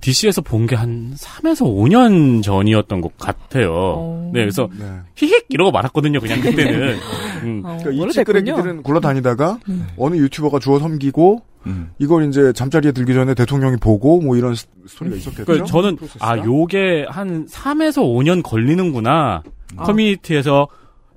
DC에서 0.00 0.40
본 0.42 0.66
게 0.66 0.74
한 0.76 1.14
3에서 1.16 1.62
5년 1.62 2.42
전이었던 2.42 3.00
것 3.00 3.16
같아요. 3.18 4.30
네, 4.32 4.40
그래서 4.40 4.68
네. 4.78 4.84
히헥 5.16 5.46
이러고 5.48 5.70
말았거든요. 5.72 6.20
그냥 6.20 6.40
그때는. 6.40 6.98
음. 7.44 7.62
그러니까 7.62 7.90
이 7.90 8.10
찌끄레기들은 8.12 8.82
굴러다니다가 8.82 9.58
어느 9.96 10.16
유튜버가 10.16 10.58
주워 10.58 10.78
섬기고 10.78 11.42
음. 11.66 11.90
이걸 11.98 12.24
이제 12.28 12.52
잠자리에 12.52 12.92
들기 12.92 13.12
전에 13.14 13.34
대통령이 13.34 13.76
보고 13.76 14.20
뭐 14.20 14.36
이런 14.36 14.54
스- 14.54 14.66
스토리가 14.86 15.16
있었겠죠. 15.16 15.44
그러니까 15.44 15.66
저는 15.66 15.98
아 16.20 16.38
요게 16.38 17.06
한 17.08 17.46
3에서 17.46 17.98
5년 18.02 18.42
걸리는구나 18.42 19.42
커뮤니티에서 19.76 20.68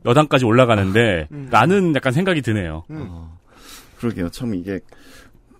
여당까지 0.05 0.45
올라가는데 0.45 1.27
라는 1.49 1.93
약간 1.95 2.11
생각이 2.13 2.41
드네요. 2.41 2.83
그러게요. 3.99 4.29
참 4.29 4.55
이게 4.55 4.79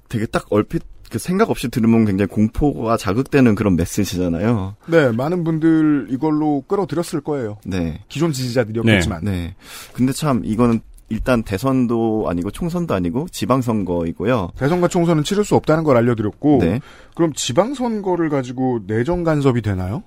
되게 0.08 0.26
딱 0.26 0.46
얼핏 0.50 0.82
그 1.12 1.18
생각 1.18 1.50
없이 1.50 1.70
들으면 1.70 2.06
굉장히 2.06 2.28
공포가 2.28 2.96
자극되는 2.96 3.56
그런 3.56 3.76
메시지잖아요. 3.76 4.76
네, 4.88 5.12
많은 5.12 5.44
분들 5.44 6.08
이걸로 6.12 6.62
끌어들였을 6.68 7.22
거예요. 7.22 7.58
네. 7.66 8.04
기존 8.10 8.32
지지자들이었겠지만. 8.32 9.24
네. 9.24 9.56
근데 9.94 10.14
참 10.14 10.42
이거는 10.46 10.82
일단 11.10 11.44
대선도 11.44 12.28
아니고 12.30 12.52
총선도 12.52 12.94
아니고 12.94 13.28
지방선거이고요. 13.32 14.52
대선과 14.58 14.88
총선은 14.88 15.24
치를 15.24 15.44
수 15.44 15.56
없다는 15.56 15.84
걸 15.84 15.98
알려드렸고, 15.98 16.60
네. 16.62 16.80
그럼 17.16 17.34
지방선거를 17.34 18.30
가지고 18.30 18.80
내정 18.88 19.24
간섭이 19.24 19.62
되나요? 19.62 20.04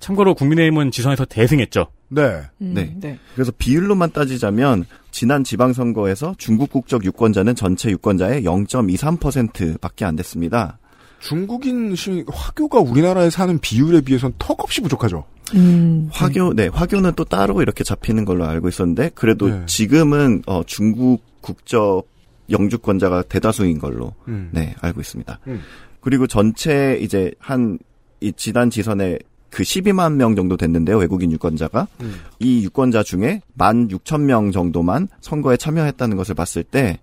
참고로 0.00 0.34
국민의힘은 0.34 0.90
지선에서 0.90 1.24
대승했죠. 1.24 1.86
네. 2.08 2.42
네. 2.58 3.18
그래서 3.34 3.52
비율로만 3.56 4.12
따지자면 4.12 4.84
지난 5.10 5.44
지방선거에서 5.44 6.34
중국 6.38 6.70
국적 6.70 7.04
유권자는 7.04 7.54
전체 7.54 7.90
유권자의 7.90 8.42
0.23%밖에 8.42 10.04
안 10.04 10.16
됐습니다. 10.16 10.78
중국인 11.22 11.94
시 11.94 12.24
화교가 12.28 12.80
우리나라에 12.80 13.30
사는 13.30 13.56
비율에 13.58 14.00
비해서는 14.00 14.34
턱없이 14.38 14.80
부족하죠. 14.80 15.24
음. 15.54 16.08
화교, 16.12 16.54
네, 16.54 16.66
화교는 16.66 17.12
또 17.14 17.24
따로 17.24 17.62
이렇게 17.62 17.84
잡히는 17.84 18.24
걸로 18.24 18.44
알고 18.44 18.68
있었는데, 18.68 19.12
그래도 19.14 19.48
네. 19.48 19.62
지금은, 19.66 20.42
어, 20.46 20.62
중국 20.64 21.22
국적 21.40 22.08
영주권자가 22.50 23.22
대다수인 23.22 23.78
걸로, 23.78 24.14
음. 24.28 24.50
네, 24.52 24.74
알고 24.80 25.00
있습니다. 25.00 25.38
음. 25.46 25.60
그리고 26.00 26.26
전체 26.26 26.98
이제 27.00 27.32
한, 27.38 27.78
이 28.20 28.32
지난 28.32 28.70
지선에 28.70 29.18
그 29.50 29.62
12만 29.62 30.14
명 30.14 30.34
정도 30.34 30.56
됐는데요, 30.56 30.96
외국인 30.96 31.30
유권자가. 31.30 31.86
음. 32.00 32.14
이 32.40 32.64
유권자 32.64 33.02
중에 33.02 33.42
1만 33.58 33.90
6천 33.90 34.22
명 34.22 34.50
정도만 34.50 35.08
선거에 35.20 35.56
참여했다는 35.56 36.16
것을 36.16 36.34
봤을 36.34 36.64
때, 36.64 36.98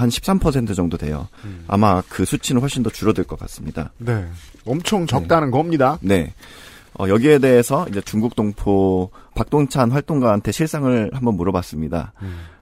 한 0.00 0.08
13% 0.08 0.74
정도 0.74 0.96
돼요. 0.96 1.28
음. 1.44 1.64
아마 1.68 2.02
그 2.08 2.24
수치는 2.24 2.60
훨씬 2.60 2.82
더 2.82 2.90
줄어들 2.90 3.24
것 3.24 3.38
같습니다. 3.38 3.92
네. 3.98 4.26
엄청 4.66 5.06
적다는 5.06 5.50
겁니다. 5.50 5.98
네. 6.00 6.32
어, 6.98 7.08
여기에 7.08 7.38
대해서 7.38 7.86
이제 7.88 8.00
중국 8.00 8.36
동포 8.36 9.10
박동찬 9.34 9.90
활동가한테 9.90 10.52
실상을 10.52 11.10
한번 11.12 11.36
물어봤습니다. 11.36 12.12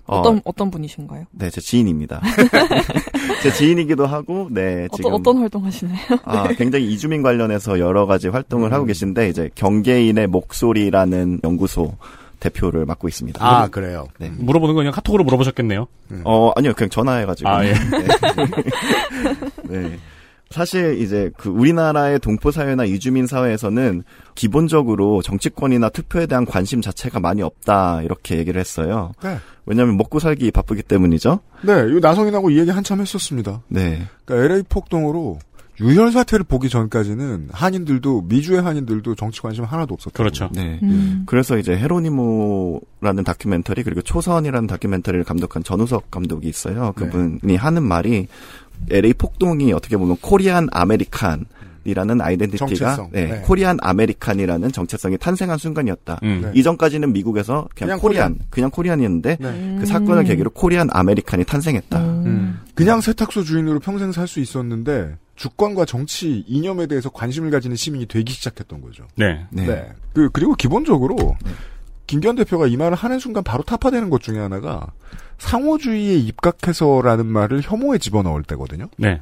어, 0.06 0.18
어떤 0.18 0.40
어떤 0.44 0.70
분이신가요? 0.70 1.24
네, 1.30 1.48
제 1.50 1.60
지인입니다. 1.60 2.20
제 3.42 3.52
지인이기도 3.52 4.06
하고, 4.06 4.48
네, 4.50 4.88
지금 4.94 5.12
어떤 5.12 5.20
어떤 5.20 5.38
활동 5.38 5.64
하시나요? 5.64 5.98
아, 6.24 6.48
굉장히 6.56 6.90
이주민 6.92 7.22
관련해서 7.22 7.78
여러 7.78 8.06
가지 8.06 8.28
활동을 8.28 8.72
하고 8.72 8.84
계신데 8.84 9.28
이제 9.28 9.50
경계인의 9.54 10.26
목소리라는 10.26 11.40
연구소 11.44 11.94
대표를 12.42 12.84
맡고 12.86 13.08
있습니다. 13.08 13.44
아, 13.44 13.68
그래요? 13.68 14.08
네. 14.18 14.30
물어보는 14.36 14.74
거 14.74 14.80
그냥 14.80 14.92
카톡으로 14.92 15.22
물어보셨겠네요. 15.24 15.86
어, 16.24 16.52
아니요. 16.56 16.72
그냥 16.74 16.90
전화해가지고. 16.90 17.48
아, 17.48 17.64
예. 17.64 17.72
네. 19.68 19.78
네. 19.78 19.98
사실 20.50 21.00
이제 21.00 21.30
그 21.38 21.48
우리나라의 21.48 22.18
동포 22.18 22.50
사회나 22.50 22.84
이주민 22.84 23.26
사회에서는 23.26 24.04
기본적으로 24.34 25.22
정치권이나 25.22 25.88
투표에 25.88 26.26
대한 26.26 26.44
관심 26.44 26.82
자체가 26.82 27.20
많이 27.20 27.40
없다 27.42 28.02
이렇게 28.02 28.36
얘기를 28.36 28.60
했어요. 28.60 29.12
네. 29.22 29.38
왜냐하면 29.64 29.96
먹고 29.96 30.18
살기 30.18 30.50
바쁘기 30.50 30.82
때문이죠. 30.82 31.40
네, 31.62 31.72
이 31.88 32.00
나성인하고 32.00 32.50
이 32.50 32.58
얘기 32.58 32.70
한참 32.70 33.00
했었습니다. 33.00 33.62
네. 33.68 34.02
그러니까 34.24 34.52
LA 34.52 34.62
폭동으로 34.68 35.38
유혈 35.80 36.12
사태를 36.12 36.44
보기 36.44 36.68
전까지는 36.68 37.48
한인들도 37.52 38.22
미주의 38.28 38.60
한인들도 38.60 39.14
정치 39.14 39.40
관심 39.40 39.64
하나도 39.64 39.94
없었죠. 39.94 40.12
그렇죠. 40.14 40.50
네. 40.52 40.78
음. 40.82 41.22
그래서 41.26 41.56
이제 41.56 41.76
헤로니모라는 41.76 43.24
다큐멘터리 43.24 43.82
그리고 43.82 44.02
초선이라는 44.02 44.66
다큐멘터리를 44.66 45.24
감독한 45.24 45.62
전우석 45.64 46.10
감독이 46.10 46.48
있어요. 46.48 46.92
네. 46.98 47.06
그분이 47.06 47.56
하는 47.56 47.82
말이 47.82 48.28
LA 48.90 49.14
폭동이 49.14 49.72
어떻게 49.72 49.96
보면 49.96 50.16
Korean 50.20 50.68
American이라는 50.72 52.20
identity가. 52.20 53.08
네, 53.12 53.26
네. 53.26 53.40
Korean 53.42 53.78
American이라는 53.80 54.72
정체성이 54.72 55.18
탄생한 55.18 55.58
순간이었다. 55.58 56.20
음. 56.22 56.40
네. 56.42 56.50
이전까지는 56.54 57.12
미국에서 57.12 57.68
그냥, 57.74 57.88
그냥 57.88 58.00
Korean, 58.00 58.38
그냥 58.50 58.70
Korean이었는데 58.70 59.36
네. 59.40 59.76
그 59.78 59.86
사건을 59.86 60.24
계기로 60.24 60.50
Korean 60.50 60.88
American이 60.90 61.44
탄생했다. 61.44 61.98
음. 62.00 62.60
그냥 62.74 63.00
세탁소 63.00 63.42
주인으로 63.44 63.78
평생 63.80 64.10
살 64.12 64.26
수 64.26 64.40
있었는데 64.40 65.16
주권과 65.36 65.84
정치 65.84 66.44
이념에 66.46 66.86
대해서 66.86 67.10
관심을 67.10 67.50
가지는 67.50 67.76
시민이 67.76 68.06
되기 68.06 68.32
시작했던 68.32 68.80
거죠. 68.80 69.04
네. 69.16 69.44
네. 69.50 69.90
그, 70.14 70.30
그리고 70.30 70.54
기본적으로 70.54 71.36
김기현 72.06 72.36
대표가 72.36 72.66
이 72.66 72.76
말을 72.76 72.96
하는 72.96 73.18
순간 73.18 73.42
바로 73.42 73.62
타파되는 73.62 74.08
것 74.10 74.22
중에 74.22 74.38
하나가 74.38 74.86
상호주의에 75.38 76.16
입각해서라는 76.18 77.26
말을 77.26 77.62
혐오에 77.62 77.98
집어넣을 77.98 78.42
때거든요. 78.44 78.88
네. 78.96 79.20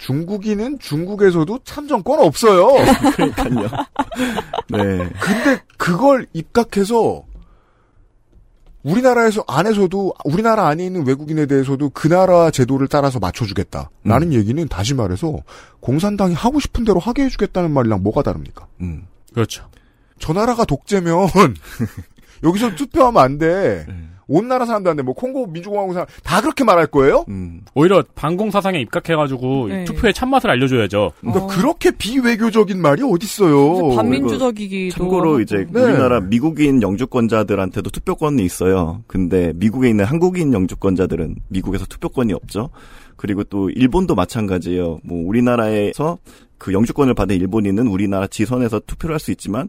중국인은 0.00 0.78
중국에서도 0.78 1.60
참정권 1.64 2.20
없어요. 2.20 2.68
그러니까요. 3.14 3.68
네. 4.70 5.10
근데 5.20 5.62
그걸 5.76 6.26
입각해서 6.32 7.24
우리나라에서 8.82 9.44
안에서도 9.46 10.14
우리나라 10.24 10.68
안에 10.68 10.86
있는 10.86 11.06
외국인에 11.06 11.44
대해서도 11.44 11.90
그 11.90 12.08
나라 12.08 12.50
제도를 12.50 12.88
따라서 12.88 13.18
맞춰주겠다라는 13.18 14.32
얘기는 14.32 14.66
다시 14.68 14.94
말해서 14.94 15.36
공산당이 15.80 16.32
하고 16.32 16.60
싶은 16.60 16.84
대로 16.84 16.98
하게 16.98 17.24
해주겠다는 17.24 17.70
말이랑 17.70 18.02
뭐가 18.02 18.22
다릅니까? 18.22 18.66
음. 18.80 19.06
그렇죠. 19.34 19.68
저 20.18 20.32
나라가 20.32 20.64
독재면 20.64 21.28
여기서 22.42 22.74
투표하면 22.74 23.22
안 23.22 23.36
돼. 23.36 23.86
온 24.32 24.46
나라 24.46 24.64
사람들한테 24.64 25.02
뭐 25.02 25.12
콩고 25.12 25.48
민주공화국 25.48 25.92
사람 25.92 26.06
다 26.22 26.40
그렇게 26.40 26.62
말할 26.62 26.86
거예요? 26.86 27.24
음. 27.28 27.62
오히려 27.74 28.04
반공 28.14 28.52
사상에 28.52 28.80
입각해가지고 28.80 29.68
네. 29.68 29.84
투표의 29.84 30.14
참맛을 30.14 30.48
알려줘야죠. 30.50 31.12
그러니까 31.20 31.46
그렇게 31.48 31.90
비외교적인 31.90 32.80
말이 32.80 33.02
어딨어요. 33.02 33.96
반민주적이기도 33.96 34.94
참고로. 34.96 35.40
이제 35.40 35.66
네. 35.70 35.82
우리나라 35.82 36.20
미국인 36.20 36.80
영주권자들한테도 36.80 37.90
투표권이 37.90 38.44
있어요. 38.44 39.02
근데 39.08 39.52
미국에 39.56 39.88
있는 39.90 40.04
한국인 40.04 40.52
영주권자들은 40.52 41.34
미국에서 41.48 41.84
투표권이 41.86 42.32
없죠. 42.32 42.70
그리고 43.16 43.42
또 43.44 43.68
일본도 43.70 44.14
마찬가지예요. 44.14 45.00
뭐 45.02 45.26
우리나라에서 45.28 46.18
그 46.56 46.72
영주권을 46.72 47.14
받은 47.14 47.34
일본인은 47.36 47.88
우리나라 47.88 48.26
지선에서 48.28 48.80
투표를 48.86 49.14
할 49.14 49.20
수 49.20 49.30
있지만 49.32 49.68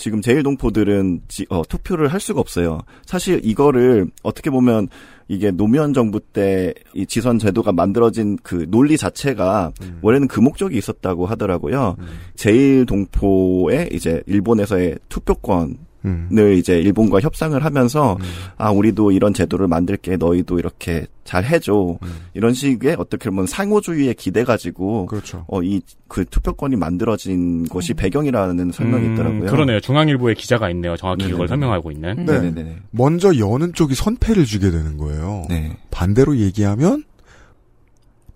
지금 0.00 0.22
제일동포들은 0.22 1.20
지- 1.28 1.44
어, 1.50 1.62
투표를 1.62 2.08
할 2.08 2.20
수가 2.20 2.40
없어요. 2.40 2.80
사실 3.04 3.38
이거를 3.44 4.06
어떻게 4.22 4.48
보면 4.48 4.88
이게 5.28 5.50
노무현 5.50 5.92
정부 5.92 6.20
때 6.20 6.72
이 6.94 7.04
지선 7.06 7.38
제도가 7.38 7.70
만들어진 7.72 8.38
그 8.42 8.64
논리 8.70 8.96
자체가 8.96 9.72
원래는 10.00 10.26
그 10.26 10.40
목적이 10.40 10.78
있었다고 10.78 11.26
하더라고요. 11.26 11.96
제일동포의 12.34 13.90
이제 13.92 14.22
일본에서의 14.26 14.98
투표권 15.08 15.76
음. 16.04 16.28
을 16.32 16.54
이제 16.56 16.80
일본과 16.80 17.20
협상을 17.20 17.62
하면서 17.62 18.16
아 18.56 18.70
우리도 18.70 19.12
이런 19.12 19.34
제도를 19.34 19.68
만들게 19.68 20.16
너희도 20.16 20.58
이렇게 20.58 21.06
잘 21.24 21.44
해줘 21.44 21.98
이런 22.34 22.54
식의 22.54 22.96
어떻게 22.98 23.30
보면 23.30 23.46
상호주의에 23.46 24.14
기대 24.14 24.42
가지고 24.44 25.06
그렇죠. 25.06 25.44
어이 25.48 25.82
그 26.08 26.24
투표권이 26.24 26.76
만들어진 26.76 27.68
것이 27.68 27.94
배경이라는 27.94 28.72
설명이 28.72 29.06
음, 29.06 29.12
있더라고요. 29.12 29.50
그러네요. 29.50 29.80
중앙일보에 29.80 30.34
기자가 30.34 30.70
있네요. 30.70 30.96
정확히 30.96 31.18
네네네. 31.24 31.32
그걸 31.32 31.48
설명하고 31.48 31.90
있는. 31.90 32.18
음. 32.18 32.26
네. 32.26 32.40
네네네. 32.40 32.76
먼저 32.90 33.36
여는 33.36 33.74
쪽이 33.74 33.94
선패를 33.94 34.44
주게 34.44 34.70
되는 34.70 34.96
거예요. 34.96 35.44
네. 35.48 35.76
반대로 35.90 36.36
얘기하면 36.38 37.04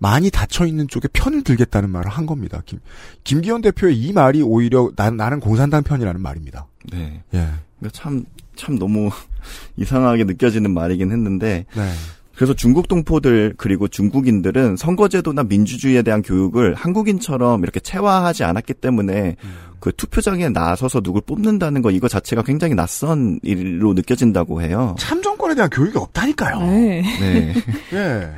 많이 0.05 0.29
닫혀 0.29 0.67
있는 0.67 0.87
쪽에 0.87 1.07
편을 1.11 1.43
들겠다는 1.43 1.89
말을 1.89 2.11
한 2.11 2.27
겁니다. 2.27 2.61
김, 2.67 2.79
김기현 3.23 3.61
대표의 3.61 3.99
이 3.99 4.13
말이 4.13 4.43
오히려 4.43 4.91
나, 4.95 5.09
나는 5.09 5.39
공산당 5.39 5.81
편이라는 5.81 6.21
말입니다. 6.21 6.67
네. 6.91 7.23
예. 7.33 7.49
그러니까 7.79 7.89
참, 7.91 8.23
참 8.55 8.77
너무 8.77 9.09
이상하게 9.77 10.25
느껴지는 10.25 10.71
말이긴 10.75 11.11
했는데, 11.11 11.65
네. 11.75 11.91
그래서 12.35 12.53
중국 12.53 12.87
동포들 12.87 13.55
그리고 13.57 13.87
중국인들은 13.87 14.75
선거제도나 14.75 15.43
민주주의에 15.43 16.03
대한 16.03 16.21
교육을 16.21 16.75
한국인처럼 16.75 17.63
이렇게 17.63 17.79
체화하지 17.79 18.43
않았기 18.43 18.75
때문에 18.75 19.37
그 19.79 19.91
투표장에 19.95 20.49
나서서 20.49 20.99
누굴 20.99 21.21
뽑는다는 21.21 21.81
거 21.81 21.91
이거 21.91 22.09
자체가 22.09 22.43
굉장히 22.43 22.75
낯선 22.75 23.39
일로 23.41 23.93
느껴진다고 23.93 24.61
해요. 24.61 24.95
참정권에 24.99 25.55
대한 25.55 25.69
교육이 25.69 25.97
없다니까요. 25.97 26.59
네. 26.59 27.01
네. 27.01 27.53
예. 27.93 28.31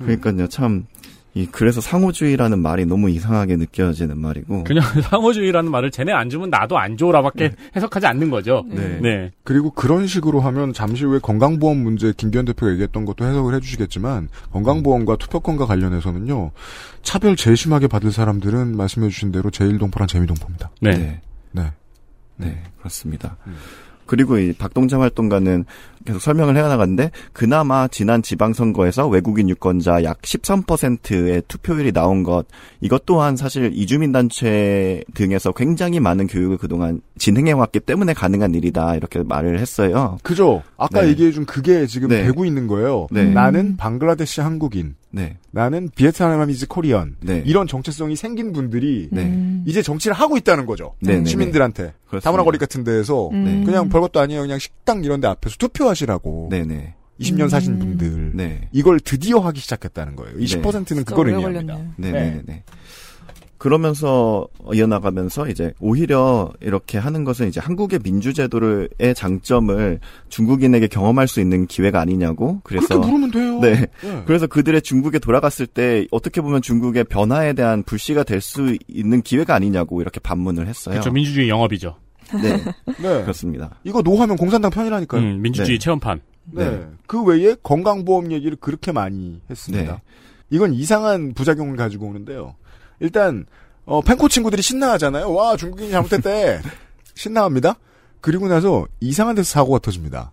그러니까요, 0.00 0.48
참, 0.48 0.86
이, 1.32 1.46
그래서 1.46 1.80
상호주의라는 1.80 2.58
말이 2.60 2.84
너무 2.86 3.08
이상하게 3.08 3.56
느껴지는 3.56 4.18
말이고. 4.18 4.64
그냥 4.64 4.82
상호주의라는 5.10 5.70
말을 5.70 5.90
쟤네 5.92 6.12
안 6.12 6.28
주면 6.28 6.50
나도 6.50 6.76
안 6.76 6.96
줘라밖에 6.96 7.52
해석하지 7.76 8.06
않는 8.06 8.30
거죠. 8.30 8.64
네. 8.68 8.98
네. 9.00 9.30
그리고 9.44 9.70
그런 9.70 10.08
식으로 10.08 10.40
하면 10.40 10.72
잠시 10.72 11.04
후에 11.04 11.20
건강보험 11.20 11.76
문제 11.76 12.12
김기현 12.16 12.46
대표가 12.46 12.72
얘기했던 12.72 13.04
것도 13.04 13.24
해석을 13.24 13.54
해주시겠지만 13.54 14.28
건강보험과 14.50 15.16
투표권과 15.16 15.66
관련해서는요 15.66 16.50
차별 17.02 17.36
제일 17.36 17.56
심하게 17.56 17.86
받을 17.86 18.10
사람들은 18.10 18.76
말씀해주신 18.76 19.30
대로 19.30 19.50
제1동포랑 19.50 20.08
제2동포입니다. 20.08 20.68
네. 20.80 20.90
네. 20.90 21.20
네. 21.52 21.72
네, 22.36 22.62
그렇습니다. 22.78 23.36
그리고 24.06 24.38
이 24.38 24.52
박동장 24.52 25.02
활동가는 25.02 25.64
계속 26.04 26.20
설명을 26.20 26.56
해나갔는데 26.56 27.10
그나마 27.32 27.88
지난 27.88 28.22
지방선거에서 28.22 29.08
외국인 29.08 29.48
유권자 29.48 30.02
약 30.04 30.22
13%의 30.22 31.42
투표율이 31.46 31.92
나온 31.92 32.22
것 32.22 32.46
이것 32.80 33.04
또한 33.04 33.36
사실 33.36 33.70
이주민 33.74 34.12
단체 34.12 35.04
등에서 35.14 35.52
굉장히 35.52 36.00
많은 36.00 36.26
교육을 36.26 36.56
그동안 36.56 37.02
진행해 37.18 37.52
왔기 37.52 37.80
때문에 37.80 38.14
가능한 38.14 38.54
일이다 38.54 38.96
이렇게 38.96 39.22
말을 39.22 39.58
했어요. 39.58 40.18
그죠? 40.22 40.62
아까 40.76 41.02
네. 41.02 41.08
얘기해준 41.08 41.44
그게 41.44 41.86
지금 41.86 42.08
네. 42.08 42.24
되고 42.24 42.44
있는 42.44 42.66
거예요. 42.66 43.06
네. 43.10 43.24
나는 43.24 43.76
방글라데시 43.76 44.40
한국인, 44.40 44.94
네, 45.10 45.36
나는 45.50 45.90
비에트나미즈 45.94 46.68
코리언 46.68 47.16
네. 47.20 47.42
이런 47.44 47.66
정체성이 47.66 48.16
생긴 48.16 48.52
분들이 48.52 49.08
네. 49.10 49.24
음. 49.24 49.64
이제 49.66 49.82
정치를 49.82 50.14
하고 50.14 50.36
있다는 50.36 50.64
거죠. 50.64 50.94
시민들한테. 51.26 51.92
다문화 52.22 52.42
거리 52.42 52.58
같은 52.58 52.82
데에서 52.82 53.28
음. 53.28 53.64
그냥 53.64 53.88
별것도 53.88 54.18
아니에요. 54.18 54.42
그냥 54.42 54.58
식당 54.58 55.04
이런 55.04 55.20
데 55.20 55.28
앞에서 55.28 55.56
투표 55.58 55.88
하시라고 55.90 56.48
네, 56.50 56.64
네, 56.64 56.94
20년 57.20 57.48
사신 57.48 57.74
음. 57.74 57.78
분들 57.78 58.30
네, 58.34 58.68
이걸 58.72 58.98
드디어 59.00 59.40
하기 59.40 59.60
시작했다는 59.60 60.16
거예요. 60.16 60.38
이 60.38 60.46
네. 60.46 60.60
10%는 60.62 60.84
진짜 60.86 61.04
그걸 61.04 61.26
오래 61.28 61.34
의미합니다. 61.34 61.74
걸렸네요. 61.74 61.94
네, 61.98 62.42
네. 62.46 62.64
그러면서 63.58 64.48
이어나가면서 64.72 65.46
이제 65.48 65.74
오히려 65.80 66.50
이렇게 66.62 66.96
하는 66.96 67.24
것은 67.24 67.46
이제 67.46 67.60
한국의 67.60 68.00
민주제도의 68.02 68.88
장점을 69.14 70.00
중국인에게 70.30 70.86
경험할 70.86 71.28
수 71.28 71.42
있는 71.42 71.66
기회가 71.66 72.00
아니냐고 72.00 72.62
그래서 72.64 72.86
그렇게 72.88 73.06
물으면 73.06 73.30
돼요. 73.30 73.60
네. 73.60 73.86
네. 74.02 74.22
그래서 74.24 74.46
그들의 74.46 74.80
중국에 74.80 75.18
돌아갔을 75.18 75.66
때 75.66 76.06
어떻게 76.10 76.40
보면 76.40 76.62
중국의 76.62 77.04
변화에 77.04 77.52
대한 77.52 77.82
불씨가 77.82 78.22
될 78.22 78.40
수 78.40 78.78
있는 78.88 79.20
기회가 79.20 79.54
아니냐고 79.54 80.00
이렇게 80.00 80.18
반문을 80.20 80.66
했어요. 80.66 80.94
그렇죠. 80.94 81.10
민주주의 81.10 81.50
영업이죠. 81.50 81.96
네, 82.42 82.56
네. 82.98 83.22
그렇습니다. 83.22 83.76
이거 83.84 84.02
노하면 84.02 84.36
공산당 84.36 84.70
편이라니까요. 84.70 85.20
음, 85.20 85.42
민주주의 85.42 85.78
네. 85.78 85.82
체험판. 85.82 86.20
네. 86.52 86.70
네. 86.70 86.86
그 87.06 87.22
외에 87.22 87.54
건강보험 87.62 88.32
얘기를 88.32 88.56
그렇게 88.60 88.92
많이 88.92 89.40
했습니다. 89.50 89.92
네. 89.92 90.02
이건 90.50 90.74
이상한 90.74 91.32
부작용을 91.34 91.76
가지고 91.76 92.06
오는데요. 92.08 92.54
일단 92.98 93.46
어, 93.84 94.00
펜코 94.00 94.28
친구들이 94.28 94.62
신나하잖아요. 94.62 95.32
와 95.32 95.56
중국인이 95.56 95.90
잘못했대. 95.90 96.60
신나합니다. 97.14 97.76
그리고 98.20 98.48
나서 98.48 98.86
이상한 99.00 99.34
데서 99.34 99.50
사고가 99.50 99.78
터집니다. 99.78 100.32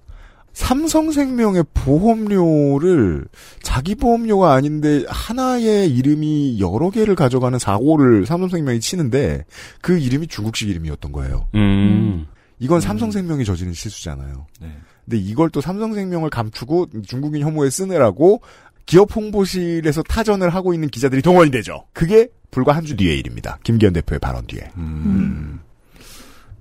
삼성생명의 0.57 1.65
보험료를 1.75 3.27
자기 3.61 3.93
보험료가 3.93 4.53
아닌데 4.53 5.03
하나의 5.07 5.87
이름이 5.93 6.59
여러 6.59 6.89
개를 6.89 7.13
가져가는 7.13 7.59
사고를 7.59 8.25
삼성생명이 8.25 8.79
치는데 8.79 9.45
그 9.81 9.99
이름이 9.99 10.25
중국식 10.25 10.67
이름이었던 10.67 11.11
거예요. 11.11 11.47
음. 11.53 12.25
이건 12.57 12.81
삼성생명이 12.81 13.45
저지른 13.45 13.71
실수잖아요. 13.73 14.47
네. 14.59 14.71
근데 15.05 15.17
이걸 15.19 15.51
또 15.51 15.61
삼성생명을 15.61 16.31
감추고 16.31 16.87
중국인 17.05 17.43
혐오에 17.43 17.69
쓰느라고 17.69 18.41
기업 18.87 19.15
홍보실에서 19.15 20.01
타전을 20.01 20.49
하고 20.49 20.73
있는 20.73 20.89
기자들이 20.89 21.21
동원이 21.21 21.51
되죠. 21.51 21.83
그게 21.93 22.29
불과 22.49 22.71
한 22.75 22.83
주 22.83 22.95
뒤의 22.97 23.19
일입니다. 23.19 23.59
김기현 23.61 23.93
대표의 23.93 24.17
발언 24.17 24.47
뒤에. 24.47 24.71
음. 24.77 25.59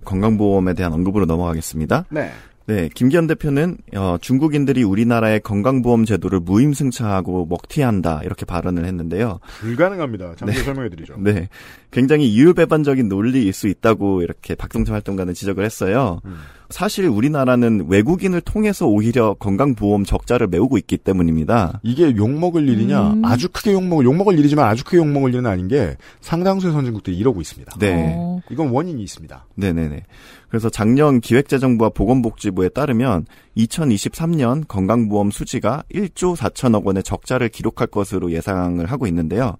건강보험에 0.04 0.74
대한 0.74 0.92
언급으로 0.92 1.24
넘어가겠습니다. 1.24 2.04
네. 2.10 2.30
네, 2.66 2.88
김기현 2.92 3.28
대표는 3.28 3.78
어, 3.94 4.16
중국인들이 4.20 4.82
우리나라의 4.82 5.40
건강보험 5.40 6.04
제도를 6.04 6.40
무임승차하고 6.40 7.46
먹튀한다 7.46 8.22
이렇게 8.24 8.44
발언을 8.44 8.84
했는데요. 8.84 9.38
불가능합니다. 9.60 10.34
잠시 10.36 10.58
네. 10.58 10.64
설명해드리죠. 10.64 11.16
네, 11.18 11.48
굉장히 11.92 12.28
이율배반적인 12.28 13.08
논리일 13.08 13.52
수 13.52 13.68
있다고 13.68 14.22
이렇게 14.22 14.54
박동철 14.56 14.94
활동가는 14.94 15.32
지적을 15.32 15.64
했어요. 15.64 16.20
음. 16.24 16.38
사실 16.68 17.06
우리나라는 17.06 17.86
외국인을 17.88 18.40
통해서 18.40 18.86
오히려 18.86 19.34
건강보험 19.34 20.04
적자를 20.04 20.46
메우고 20.48 20.78
있기 20.78 20.98
때문입니다. 20.98 21.80
이게 21.82 22.14
욕먹을 22.16 22.68
일이냐? 22.68 23.12
음. 23.12 23.24
아주 23.24 23.48
크게 23.48 23.72
욕먹을, 23.72 24.04
욕먹을 24.04 24.38
일이지만 24.38 24.66
아주 24.66 24.84
크게 24.84 24.98
욕먹을 24.98 25.32
일은 25.32 25.46
아닌 25.46 25.68
게 25.68 25.96
상당수의 26.20 26.72
선진국들이 26.72 27.16
이러고 27.16 27.40
있습니다. 27.40 27.78
네, 27.78 28.14
어. 28.16 28.40
이건 28.50 28.68
원인이 28.68 29.02
있습니다. 29.02 29.46
네네네. 29.54 30.04
그래서 30.48 30.70
작년 30.70 31.20
기획재정부와 31.20 31.90
보건복지부에 31.90 32.70
따르면 32.70 33.26
2023년 33.56 34.66
건강보험 34.68 35.30
수지가 35.30 35.84
1조 35.92 36.36
4천억 36.36 36.84
원의 36.84 37.02
적자를 37.02 37.48
기록할 37.48 37.88
것으로 37.88 38.30
예상을 38.32 38.84
하고 38.86 39.06
있는데요. 39.06 39.56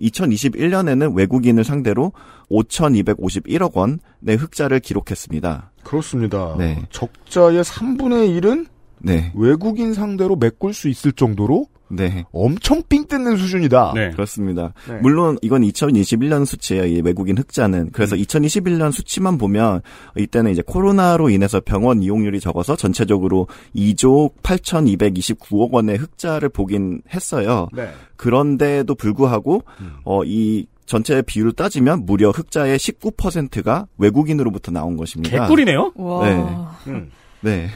2021년에는 0.00 1.16
외국인을 1.16 1.64
상대로 1.64 2.12
5,251억 2.50 3.74
원의 3.74 4.36
흑자를 4.36 4.80
기록했습니다. 4.80 5.72
그렇습니다. 5.86 6.56
네. 6.58 6.82
적자의 6.90 7.62
3분의 7.62 8.40
1은 8.40 8.66
네, 8.98 9.30
외국인 9.36 9.94
상대로 9.94 10.34
메꿀 10.34 10.74
수 10.74 10.88
있을 10.88 11.12
정도로 11.12 11.66
네. 11.88 12.24
엄청 12.32 12.82
삥 12.88 13.06
뜯는 13.06 13.36
수준이다. 13.36 13.92
네. 13.94 14.10
그렇습니다. 14.10 14.72
네. 14.88 14.98
물론 15.00 15.38
이건 15.42 15.62
2021년 15.62 16.44
수치예요. 16.44 16.86
이 16.86 17.00
외국인 17.00 17.38
흑자는. 17.38 17.90
그래서 17.92 18.16
음. 18.16 18.22
2021년 18.22 18.90
수치만 18.90 19.38
보면 19.38 19.82
이때는 20.16 20.50
이제 20.50 20.62
코로나로 20.66 21.30
인해서 21.30 21.60
병원 21.60 22.02
이용률이 22.02 22.40
적어서 22.40 22.74
전체적으로 22.74 23.46
2조 23.76 24.32
8,229억 24.42 25.70
원의 25.70 25.98
흑자를 25.98 26.48
보긴 26.48 27.02
했어요. 27.14 27.68
네. 27.72 27.88
그런데도 28.16 28.96
불구하고 28.96 29.62
음. 29.80 29.92
어 30.04 30.24
이 30.24 30.66
전체 30.86 31.20
비율을 31.20 31.52
따지면 31.52 32.06
무려 32.06 32.30
흑자의 32.30 32.78
19%가 32.78 33.86
외국인으로부터 33.98 34.70
나온 34.72 34.96
것입니다. 34.96 35.42
개꿀이네요? 35.42 35.92
와. 35.96 36.26
네. 36.28 36.90
음. 36.92 37.10
네. 37.40 37.68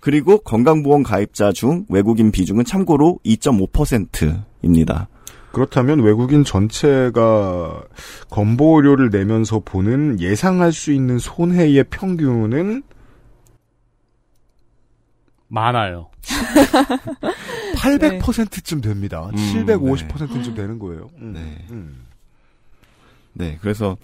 그리고 0.00 0.38
건강보험 0.38 1.02
가입자 1.02 1.52
중 1.52 1.84
외국인 1.88 2.32
비중은 2.32 2.64
참고로 2.64 3.18
2.5%입니다. 3.24 5.08
그렇다면 5.52 6.00
외국인 6.00 6.44
전체가 6.44 7.82
건보료를 8.30 9.10
내면서 9.10 9.60
보는 9.60 10.18
예상할 10.18 10.72
수 10.72 10.92
있는 10.92 11.18
손해의 11.18 11.84
평균은 11.90 12.82
많아요. 15.48 16.08
800%쯤 17.76 18.80
됩니다. 18.80 19.28
음, 19.34 19.36
750%쯤 19.36 20.54
되는 20.54 20.78
거예요. 20.78 21.10
음. 21.18 21.32
네. 21.34 21.66
음. 21.70 22.01
네, 23.34 23.58
그래서 23.60 23.96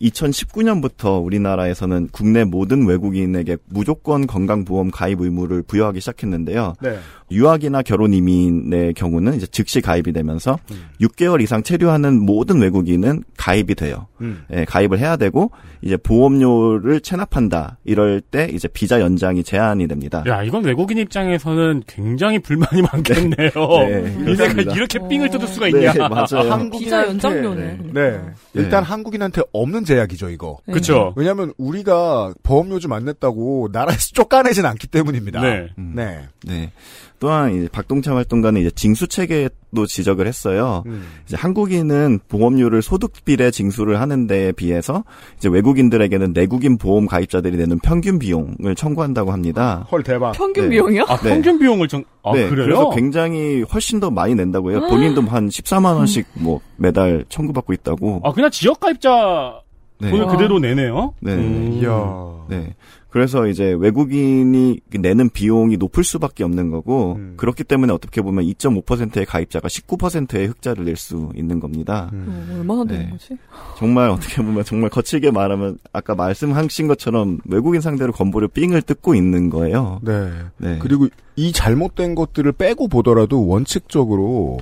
2019년부터 0.00 1.22
우리나라에서는 1.24 2.08
국내 2.12 2.44
모든 2.44 2.86
외국인에게 2.86 3.56
무조건 3.68 4.26
건강보험 4.26 4.90
가입 4.90 5.20
의무를 5.20 5.62
부여하기 5.62 6.00
시작했는데요. 6.00 6.74
네. 6.82 6.98
유학이나 7.30 7.82
결혼 7.82 8.12
이민의 8.12 8.94
경우는 8.94 9.34
이제 9.34 9.46
즉시 9.46 9.80
가입이 9.80 10.12
되면서 10.12 10.58
음. 10.72 10.84
6개월 11.00 11.40
이상 11.40 11.62
체류하는 11.62 12.20
모든 12.24 12.60
외국인은 12.60 13.22
가입이 13.36 13.76
돼요. 13.76 14.08
음. 14.20 14.42
예, 14.52 14.64
가입을 14.64 14.98
해야 14.98 15.16
되고 15.16 15.52
이제 15.80 15.96
보험료를 15.96 17.00
체납한다. 17.00 17.78
이럴 17.84 18.20
때 18.20 18.48
이제 18.52 18.66
비자 18.68 19.00
연장이 19.00 19.44
제한이 19.44 19.86
됩니다. 19.86 20.24
야, 20.26 20.42
이건 20.42 20.64
외국인 20.64 20.98
입장에서는 20.98 21.84
굉장히 21.86 22.38
불만이 22.40 22.82
많겠네요. 22.82 23.50
네, 23.88 24.00
니네가 24.02 24.24
그렇습니다. 24.34 24.74
이렇게 24.74 24.98
삥을 25.08 25.30
뜯을 25.30 25.46
수가 25.46 25.66
네, 25.70 25.78
있냐. 25.78 26.08
맞아요. 26.08 26.50
한국인한테- 26.50 26.78
비자 26.80 27.06
연장료네. 27.06 27.78
네. 27.92 28.20
일단 28.54 28.82
네. 28.82 28.88
한국인한테 28.88 29.42
없는 29.52 29.84
제약이죠, 29.90 30.30
이거. 30.30 30.58
네. 30.66 30.74
그쵸. 30.74 31.12
왜냐하면 31.16 31.52
우리가 31.58 32.32
보험료 32.44 32.78
좀안 32.78 33.04
냈다고 33.04 33.70
나라에서 33.72 34.10
쫓아내진 34.14 34.64
않기 34.64 34.86
때문입니다. 34.86 35.40
네. 35.40 35.68
음. 35.78 35.92
네. 35.96 36.28
네. 36.44 36.72
또한 37.18 37.54
이제 37.54 37.68
박동참 37.70 38.16
활동가는 38.16 38.58
이제 38.60 38.70
징수 38.70 39.06
체계도 39.06 39.84
지적을 39.86 40.26
했어요. 40.26 40.82
이제 41.26 41.36
한국인은 41.36 42.20
보험료를 42.28 42.80
소득 42.80 43.12
비례 43.26 43.50
징수를 43.50 44.00
하는데 44.00 44.52
비해서 44.52 45.04
이제 45.36 45.50
외국인들에게는 45.50 46.32
내국인 46.32 46.78
보험 46.78 47.06
가입자들이 47.06 47.58
내는 47.58 47.78
평균 47.80 48.18
비용을 48.18 48.74
청구한다고 48.74 49.32
합니다. 49.32 49.86
헐 49.92 50.02
대박. 50.02 50.32
평균 50.32 50.64
네. 50.64 50.70
비용이요? 50.70 51.04
아, 51.08 51.18
네. 51.18 51.28
평균 51.28 51.58
비용을 51.58 51.88
정, 51.88 52.04
아, 52.22 52.32
네, 52.32 52.48
그래요? 52.48 52.64
그래서 52.64 52.90
굉장히 52.90 53.62
훨씬 53.64 54.00
더 54.00 54.10
많이 54.10 54.34
낸다고요. 54.34 54.88
본인도 54.88 55.20
한 55.22 55.48
14만 55.48 55.96
원씩 55.96 56.26
뭐 56.34 56.60
매달 56.78 57.26
청구받고 57.28 57.74
있다고. 57.74 58.22
아, 58.24 58.32
그냥 58.32 58.50
지역 58.50 58.80
가입자 58.80 59.60
네. 60.00 60.10
돈을 60.10 60.26
그대로 60.28 60.58
내네요? 60.58 61.14
네. 61.20 61.34
음. 61.34 61.78
이야. 61.80 62.30
네. 62.48 62.74
그래서 63.10 63.48
이제 63.48 63.76
외국인이 63.76 64.78
내는 64.92 65.30
비용이 65.30 65.76
높을 65.78 66.04
수밖에 66.04 66.44
없는 66.44 66.70
거고 66.70 67.14
음. 67.18 67.34
그렇기 67.36 67.64
때문에 67.64 67.92
어떻게 67.92 68.22
보면 68.22 68.44
2.5%의 68.44 69.26
가입자가 69.26 69.66
19%의 69.66 70.46
흑자를 70.46 70.84
낼 70.84 70.96
수 70.96 71.30
있는 71.34 71.58
겁니다. 71.58 72.08
음. 72.12 72.48
어, 72.50 72.58
얼마나 72.58 72.84
되는 72.84 73.06
네. 73.06 73.10
거지? 73.10 73.36
정말 73.78 74.10
어떻게 74.10 74.36
보면 74.42 74.62
정말 74.64 74.90
거칠게 74.90 75.32
말하면 75.32 75.78
아까 75.92 76.14
말씀하신 76.14 76.86
것처럼 76.86 77.38
외국인 77.46 77.80
상대로 77.80 78.12
건보료 78.12 78.46
삥을 78.46 78.82
뜯고 78.82 79.16
있는 79.16 79.50
거예요. 79.50 80.00
네. 80.02 80.30
네. 80.58 80.78
그리고 80.80 81.08
이 81.34 81.50
잘못된 81.52 82.14
것들을 82.14 82.52
빼고 82.52 82.86
보더라도 82.86 83.44
원칙적으로 83.46 84.58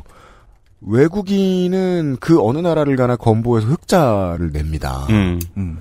외국인은 0.80 2.16
그 2.20 2.40
어느 2.40 2.58
나라를 2.58 2.96
가나 2.96 3.16
건보에서 3.16 3.66
흑자를 3.66 4.52
냅니다. 4.52 5.06
음. 5.10 5.40
음. 5.56 5.78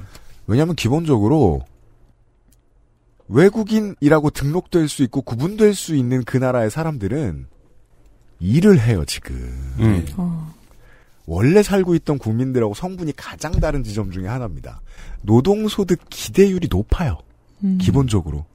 왜냐하면 0.47 0.75
기본적으로 0.75 1.61
외국인이라고 3.27 4.29
등록될 4.29 4.87
수 4.87 5.03
있고 5.03 5.21
구분될 5.21 5.73
수 5.73 5.95
있는 5.95 6.23
그 6.23 6.37
나라의 6.37 6.71
사람들은 6.71 7.47
일을 8.39 8.79
해요 8.79 9.03
지금. 9.05 9.35
음. 9.79 10.05
어. 10.17 10.53
원래 11.25 11.61
살고 11.61 11.93
있던 11.95 12.17
국민들하고 12.17 12.73
성분이 12.73 13.13
가장 13.17 13.51
다른 13.59 13.83
지점 13.83 14.11
중에 14.11 14.27
하나입니다. 14.27 14.81
노동소득 15.21 15.99
기대율이 16.09 16.69
높아요. 16.71 17.17
음. 17.63 17.77
기본적으로. 17.81 18.45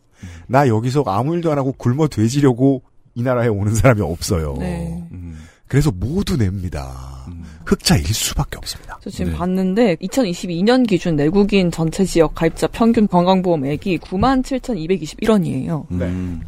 나 0.47 0.69
여기서 0.69 1.03
아무 1.07 1.35
일도 1.35 1.53
안 1.53 1.59
하고 1.59 1.73
굶어 1.73 2.09
돼지려고 2.09 2.83
이 3.15 3.23
나라에 3.23 3.49
오는 3.49 3.75
사람이 3.75 4.01
없어요. 4.01 4.57
네. 4.59 5.07
음. 5.13 5.39
그래서 5.73 5.91
모두 5.91 6.37
냅니다. 6.37 7.25
음. 7.29 7.47
흑자일 7.65 8.05
수밖에 8.05 8.59
없습니다. 8.59 8.99
저 9.01 9.09
지금 9.09 9.33
네. 9.33 9.39
봤는데 9.39 9.97
2022년 10.03 10.87
기준 10.87 11.17
내국인 11.17 11.71
전체 11.71 12.05
지역 12.05 12.35
가입자 12.35 12.67
평균 12.67 13.09
건강보험액이 13.09 13.97
97,221원이에요. 14.01 15.91
음. 15.93 16.43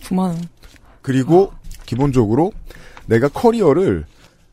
9만 0.00 0.18
원. 0.18 0.36
그리고 1.00 1.54
기본적으로 1.86 2.52
내가 3.06 3.28
커리어를 3.28 4.04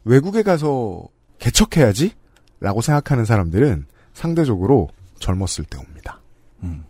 외국에 0.06 0.42
가서 0.42 1.10
개척해야지 1.40 2.14
라고 2.62 2.80
생각하는 2.80 3.26
사람들은 3.26 3.88
상대적으로 4.14 4.88
젊었을 5.20 5.66
때 5.66 5.78
옵니다. 5.78 6.22
음. 6.64 6.86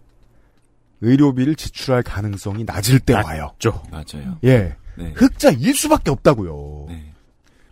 의료비를 1.02 1.56
지출할 1.56 2.04
가능성이 2.04 2.64
낮을 2.64 3.00
때 3.00 3.16
와요. 3.16 3.56
죠. 3.58 3.82
맞아요. 3.90 4.38
예. 4.44 4.76
네. 4.98 5.12
흑자일 5.16 5.76
수밖에 5.76 6.12
없다고요. 6.12 6.86
네. 6.90 7.02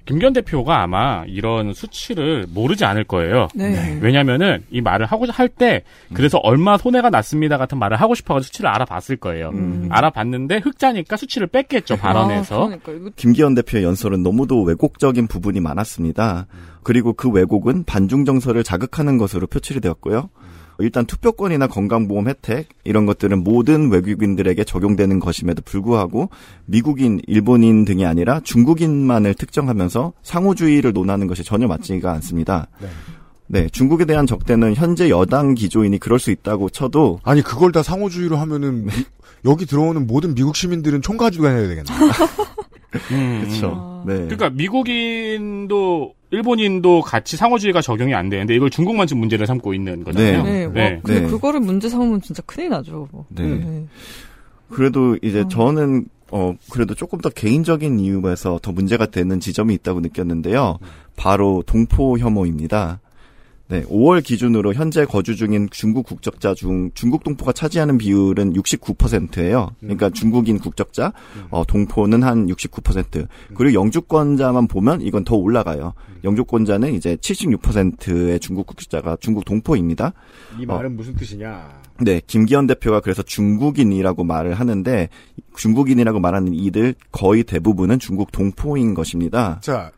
김기현 0.05 0.33
대표가 0.33 0.81
아마 0.81 1.23
이런 1.27 1.73
수치를 1.73 2.45
모르지 2.49 2.83
않을 2.83 3.05
거예요. 3.05 3.47
네. 3.55 3.97
왜냐면은 4.01 4.61
이 4.69 4.81
말을 4.81 5.05
하고 5.05 5.25
할 5.31 5.47
때 5.47 5.83
그래서 6.13 6.39
얼마 6.39 6.77
손해가 6.77 7.09
났습니다 7.09 7.57
같은 7.57 7.77
말을 7.77 7.95
하고 8.01 8.13
싶어 8.13 8.33
가지고 8.33 8.47
수치를 8.47 8.69
알아봤을 8.69 9.15
거예요. 9.17 9.49
음. 9.53 9.87
알아봤는데 9.89 10.57
흑자니까 10.57 11.15
수치를 11.15 11.47
뺐겠죠 11.47 11.95
발언에서. 11.95 12.63
아, 12.63 12.65
그러니까 12.65 12.91
이거 12.91 13.11
김기현 13.15 13.55
대표의 13.55 13.85
연설은 13.85 14.23
너무도 14.23 14.63
왜곡적인 14.63 15.27
부분이 15.27 15.61
많았습니다. 15.61 16.47
그리고 16.83 17.13
그 17.13 17.29
왜곡은 17.29 17.85
반중 17.85 18.25
정서를 18.25 18.63
자극하는 18.65 19.17
것으로 19.17 19.47
표출이 19.47 19.79
되었고요. 19.79 20.29
일단 20.79 21.05
투표권이나 21.05 21.67
건강보험 21.67 22.27
혜택 22.27 22.69
이런 22.83 23.05
것들은 23.05 23.43
모든 23.43 23.91
외국인들에게 23.91 24.63
적용되는 24.63 25.19
것임에도 25.19 25.61
불구하고 25.63 26.29
미국인, 26.65 27.19
일본인 27.27 27.85
등이 27.85 28.05
아니라 28.05 28.39
중국인만을 28.43 29.35
특정하면서 29.35 30.13
상호주의를 30.23 30.93
논하는 30.93 31.27
것이 31.27 31.43
전혀 31.43 31.67
맞지가 31.67 32.11
않습니다. 32.13 32.67
네. 32.81 32.87
네, 33.47 33.69
중국에 33.69 34.05
대한 34.05 34.25
적대는 34.25 34.73
현재 34.73 35.09
여당 35.09 35.53
기조인이 35.53 35.99
그럴 35.99 36.17
수 36.17 36.31
있다고 36.31 36.69
쳐도 36.69 37.19
아니 37.23 37.41
그걸 37.43 37.71
다 37.71 37.83
상호주의로 37.83 38.37
하면은 38.37 38.85
미- 38.85 38.91
여기 39.45 39.65
들어오는 39.65 40.07
모든 40.07 40.33
미국 40.33 40.55
시민들은 40.55 41.01
총 41.01 41.17
가지고 41.17 41.43
다녀야 41.43 41.67
되겠네. 41.67 41.83
음, 43.11 43.41
그렇죠. 43.41 44.03
네. 44.05 44.13
그러니까 44.15 44.49
미국인도 44.49 46.13
일본인도 46.31 47.01
같이 47.01 47.37
상호주의가 47.37 47.81
적용이 47.81 48.13
안 48.15 48.29
되는데 48.29 48.55
이걸 48.55 48.69
중국만 48.69 49.07
지금 49.07 49.19
문제를 49.21 49.45
삼고 49.45 49.73
있는 49.73 50.03
거잖아요. 50.03 50.43
네, 50.43 50.65
뭐, 50.65 50.73
네. 50.73 50.99
근데 51.03 51.21
네. 51.21 51.27
그거를 51.27 51.59
문제 51.59 51.89
삼으면 51.89 52.21
진짜 52.21 52.41
큰일 52.45 52.69
나죠. 52.69 53.07
뭐. 53.11 53.25
네. 53.29 53.85
그래도 54.69 55.15
이제 55.21 55.45
저는 55.49 56.05
어 56.31 56.55
그래도 56.71 56.95
조금 56.95 57.21
더 57.21 57.29
개인적인 57.29 57.99
이유에서 57.99 58.59
더 58.63 58.71
문제가 58.71 59.05
되는 59.05 59.39
지점이 59.39 59.75
있다고 59.75 59.99
느꼈는데요. 59.99 60.79
바로 61.15 61.63
동포 61.67 62.17
혐오입니다. 62.17 62.99
네, 63.73 63.81
5월 63.85 64.23
기준으로 64.23 64.75
현재 64.75 65.03
거주 65.03 65.35
중인 65.35 65.67
중국 65.71 66.05
국적자 66.05 66.53
중 66.53 66.91
중국 66.93 67.23
동포가 67.23 67.53
차지하는 67.53 67.97
비율은 67.97 68.53
69%예요. 68.53 69.71
그러니까 69.79 70.11
중국인 70.11 70.59
국적자, 70.59 71.11
어, 71.49 71.63
동포는 71.65 72.21
한 72.21 72.45
69%. 72.45 73.27
그리고 73.55 73.73
영주권자만 73.73 74.67
보면 74.67 75.01
이건 75.01 75.23
더 75.23 75.35
올라가요. 75.35 75.95
영주권자는 76.23 76.93
이제 76.93 77.15
76%의 77.15 78.39
중국 78.39 78.67
국적자가 78.67 79.17
중국 79.19 79.43
동포입니다. 79.43 80.13
이 80.59 80.67
말은 80.67 80.95
무슨 80.95 81.15
뜻이냐? 81.15 81.81
네, 81.99 82.21
김기현 82.27 82.67
대표가 82.67 82.99
그래서 82.99 83.23
중국인이라고 83.23 84.23
말을 84.23 84.53
하는데 84.53 85.09
중국인이라고 85.57 86.19
말하는 86.19 86.53
이들 86.53 86.93
거의 87.11 87.43
대부분은 87.43 87.97
중국 87.97 88.31
동포인 88.31 88.93
것입니다. 88.93 89.59
자, 89.61 89.91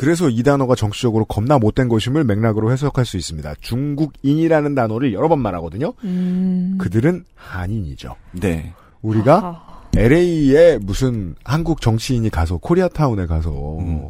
그래서 0.00 0.30
이 0.30 0.42
단어가 0.42 0.74
정치적으로 0.74 1.26
겁나 1.26 1.58
못된 1.58 1.90
것임을 1.90 2.24
맥락으로 2.24 2.72
해석할 2.72 3.04
수 3.04 3.18
있습니다. 3.18 3.56
중국인이라는 3.60 4.74
단어를 4.74 5.12
여러 5.12 5.28
번 5.28 5.40
말하거든요. 5.40 5.92
음. 6.04 6.78
그들은 6.80 7.26
한인이죠. 7.34 8.16
네. 8.32 8.72
우리가 9.02 9.34
아하. 9.34 9.62
LA에 9.94 10.78
무슨 10.78 11.34
한국 11.44 11.82
정치인이 11.82 12.30
가서 12.30 12.56
코리아타운에 12.56 13.26
가서 13.26 13.50
음. 13.50 14.08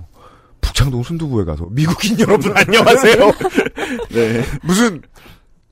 북창동 0.60 1.02
순두부에 1.02 1.44
가서 1.44 1.66
미국인 1.72 2.16
여러분 2.22 2.56
안녕하세요. 2.56 3.32
네. 4.14 4.44
무슨 4.62 5.02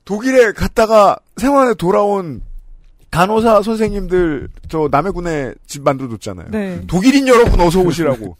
독일에 0.03 0.51
갔다가 0.51 1.17
생활에 1.37 1.75
돌아온 1.75 2.41
간호사 3.09 3.61
선생님들 3.61 4.49
저 4.67 4.89
남해군에 4.91 5.53
집 5.65 5.83
만들어줬잖아요. 5.83 6.47
네. 6.51 6.81
독일인 6.87 7.25
여러분 7.29 7.61
어서 7.61 7.79
오시라고 7.79 8.35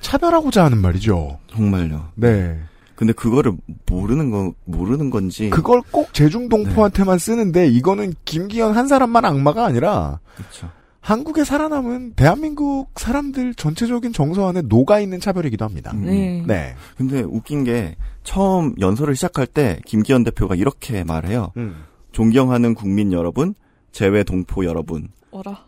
차별하고자 0.00 0.64
하는 0.64 0.78
말이죠. 0.78 1.38
정말요. 1.48 2.08
네. 2.14 2.58
근데 2.94 3.12
그거를 3.12 3.52
모르는 3.86 4.30
거 4.30 4.52
모르는 4.64 5.10
건지 5.10 5.50
그걸 5.50 5.82
꼭 5.92 6.12
제중동포한테만 6.12 7.18
쓰는데 7.18 7.68
이거는 7.68 8.14
김기현 8.24 8.76
한 8.76 8.88
사람만 8.88 9.24
악마가 9.24 9.64
아니라 9.64 10.18
그렇죠. 10.36 10.68
한국에 11.00 11.44
살아남은 11.44 12.14
대한민국 12.14 12.90
사람들 12.96 13.54
전체적인 13.54 14.12
정서 14.12 14.48
안에 14.48 14.62
녹아 14.62 15.00
있는 15.00 15.20
차별이기도 15.20 15.64
합니다. 15.64 15.92
음. 15.94 16.04
네. 16.06 16.44
네. 16.46 16.74
근데 16.96 17.20
웃긴 17.22 17.64
게 17.64 17.96
처음 18.24 18.74
연설을 18.80 19.14
시작할 19.14 19.46
때 19.46 19.78
김기현 19.86 20.24
대표가 20.24 20.54
이렇게 20.54 21.04
말해요. 21.04 21.52
음. 21.56 21.84
존경하는 22.12 22.74
국민 22.74 23.12
여러분, 23.12 23.54
재외 23.92 24.24
동포 24.24 24.64
여러분. 24.64 25.08
어라. 25.30 25.64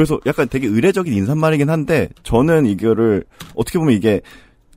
그래서 0.00 0.18
약간 0.24 0.48
되게 0.48 0.66
의례적인 0.66 1.12
인사말이긴 1.12 1.68
한데 1.68 2.08
저는 2.22 2.64
이거를 2.64 3.22
어떻게 3.54 3.78
보면 3.78 3.94
이게 3.94 4.22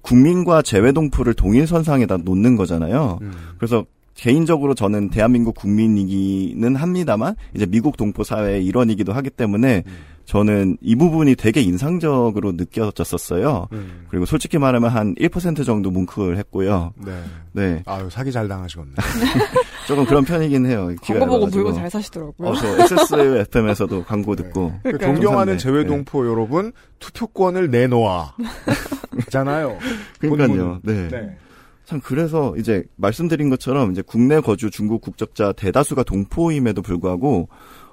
국민과 0.02 0.62
재외동포를 0.62 1.34
동일선상에다 1.34 2.18
놓는 2.18 2.58
거잖아요. 2.58 3.20
음. 3.22 3.32
그래서 3.58 3.86
개인적으로 4.16 4.76
저는 4.76 5.12
대한민국 5.12 5.56
국민이기는 5.56 6.76
합니다만 6.76 7.36
이제 7.56 7.66
미국 7.66 7.96
동포 7.96 8.26
사회의 8.26 8.66
일원이기도 8.66 9.14
하기 9.14 9.30
때문에 9.30 9.86
저는 10.26 10.78
이 10.82 10.96
부분이 10.96 11.36
되게 11.36 11.62
인상적으로 11.62 12.54
느껴졌었어요. 12.54 13.68
음. 13.74 14.06
그리고 14.10 14.26
솔직히 14.26 14.58
말하면 14.58 14.90
한 14.90 15.16
1% 15.16 15.66
정도 15.66 15.92
뭉클 15.92 16.38
했고요. 16.38 16.94
네. 16.98 17.24
네. 17.52 17.84
아유 17.86 18.10
사기 18.10 18.32
잘 18.32 18.48
당하시겠네. 18.48 18.94
조금 19.88 20.06
그런 20.06 20.24
편이긴 20.24 20.66
해요. 20.66 20.90
광고 21.02 21.26
보고. 21.26 21.48
물고 21.48 21.74
잘 21.74 21.90
사시더라고요. 21.90 22.50
어, 22.50 22.56
저 22.56 22.68
XSFM에서도 22.84 24.06
광고 24.06 24.36
듣고. 24.36 24.72
그 24.84 24.84
그러니까요. 24.84 25.14
존경하는 25.14 25.54
감사합니다. 25.54 25.58
재외동포 25.58 26.28
여러분 26.28 26.72
투표권을 27.00 27.70
내놓아. 27.70 28.34
잖아요. 29.30 29.78
그러니까요. 30.20 30.80
네. 30.84 31.10
네. 31.10 31.38
참 31.86 32.00
그래서 32.02 32.56
이제 32.58 32.84
말씀드린 32.96 33.50
것처럼 33.50 33.92
이제 33.92 34.02
국내 34.02 34.40
거주 34.40 34.72
중국 34.72 35.02
국적자 35.02 35.52
대다수가 35.52 36.04
동포임에도 36.04 36.82
불구하고 36.82 37.50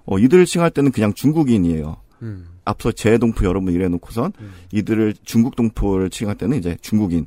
어, 0.06 0.18
이들을 0.18 0.46
칭할 0.46 0.70
때는 0.70 0.92
그냥 0.92 1.12
중국인이에요. 1.12 1.96
음. 2.22 2.46
앞서 2.64 2.92
재동포 2.92 3.44
여러 3.44 3.60
분 3.60 3.72
이래놓고선 3.72 4.32
음. 4.40 4.52
이들을 4.72 5.14
중국 5.24 5.56
동포를 5.56 6.10
칭할 6.10 6.36
때는 6.36 6.58
이제 6.58 6.76
중국인. 6.80 7.26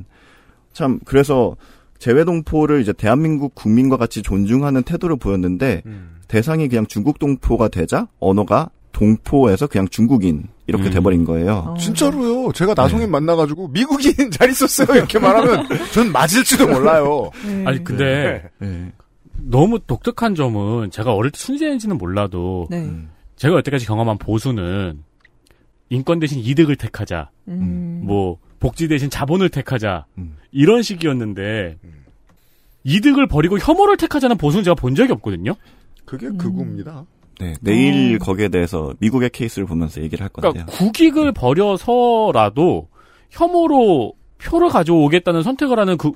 참 0.72 1.00
그래서 1.06 1.56
재외동포를 2.00 2.82
이제 2.82 2.92
대한민국 2.92 3.56
국민과 3.56 3.98
같이 3.98 4.22
존중하는 4.22 4.84
태도를 4.84 5.16
보였는데 5.16 5.84
음. 5.86 6.18
대상이 6.28 6.68
그냥 6.68 6.86
중국 6.88 7.20
동포가 7.20 7.70
되자 7.70 8.08
언어가 8.20 8.70
동포에서 8.92 9.68
그냥 9.68 9.88
중국인 9.88 10.48
이렇게 10.68 10.86
음. 10.86 10.92
돼버린 10.92 11.26
거예요. 11.26 11.76
진짜로요. 11.80 12.52
제가 12.54 12.74
나성인 12.74 13.10
만나가지고 13.12 13.70
미국인 13.70 14.14
잘 14.32 14.50
있었어요 14.50 14.96
이렇게 14.98 15.20
말하면 15.20 15.68
전 15.94 16.12
맞을지도 16.12 16.68
몰라요. 16.68 17.32
네. 17.46 17.64
아니 17.66 17.84
근데 17.84 18.50
네. 18.60 18.92
너무 19.36 19.80
독특한 19.80 20.36
점은 20.36 20.92
제가 20.92 21.14
어릴 21.14 21.32
때 21.32 21.38
순수인지는 21.38 21.98
몰라도 21.98 22.68
네. 22.70 22.84
음. 22.84 23.10
제가 23.44 23.58
여태까지 23.58 23.86
경험한 23.86 24.20
보수는 24.20 25.04
인권 25.90 26.20
대신 26.20 26.40
이득을 26.40 26.78
택하자, 26.78 27.30
음. 27.50 28.00
뭐 28.06 28.38
복지 28.62 28.88
대신 28.88 29.10
자본을 29.10 29.50
택하자 29.50 30.06
음. 30.18 30.38
이런 30.54 30.82
식이었는데 30.82 31.78
이득을 32.86 33.28
버리고 33.28 33.60
혐오를 33.60 33.98
택하자는 33.98 34.38
보수는 34.38 34.64
제가 34.64 34.76
본 34.76 34.96
적이 34.96 35.12
없거든요. 35.12 35.56
그게 36.06 36.28
음. 36.28 36.38
극우입니다. 36.38 37.06
네, 37.42 37.54
내일 37.60 38.16
어. 38.16 38.20
거기에 38.24 38.48
대해서 38.48 38.94
미국의 39.00 39.30
케이스를 39.32 39.68
보면서 39.68 40.02
얘기를 40.02 40.24
할 40.24 40.30
건데요. 40.30 40.66
그러니까 40.66 40.78
국익을 40.78 41.34
버려서라도 41.34 42.88
혐오로 43.30 44.14
표를 44.38 44.70
가져오겠다는 44.70 45.44
선택을 45.44 45.80
하는 45.80 45.98
그 45.98 46.14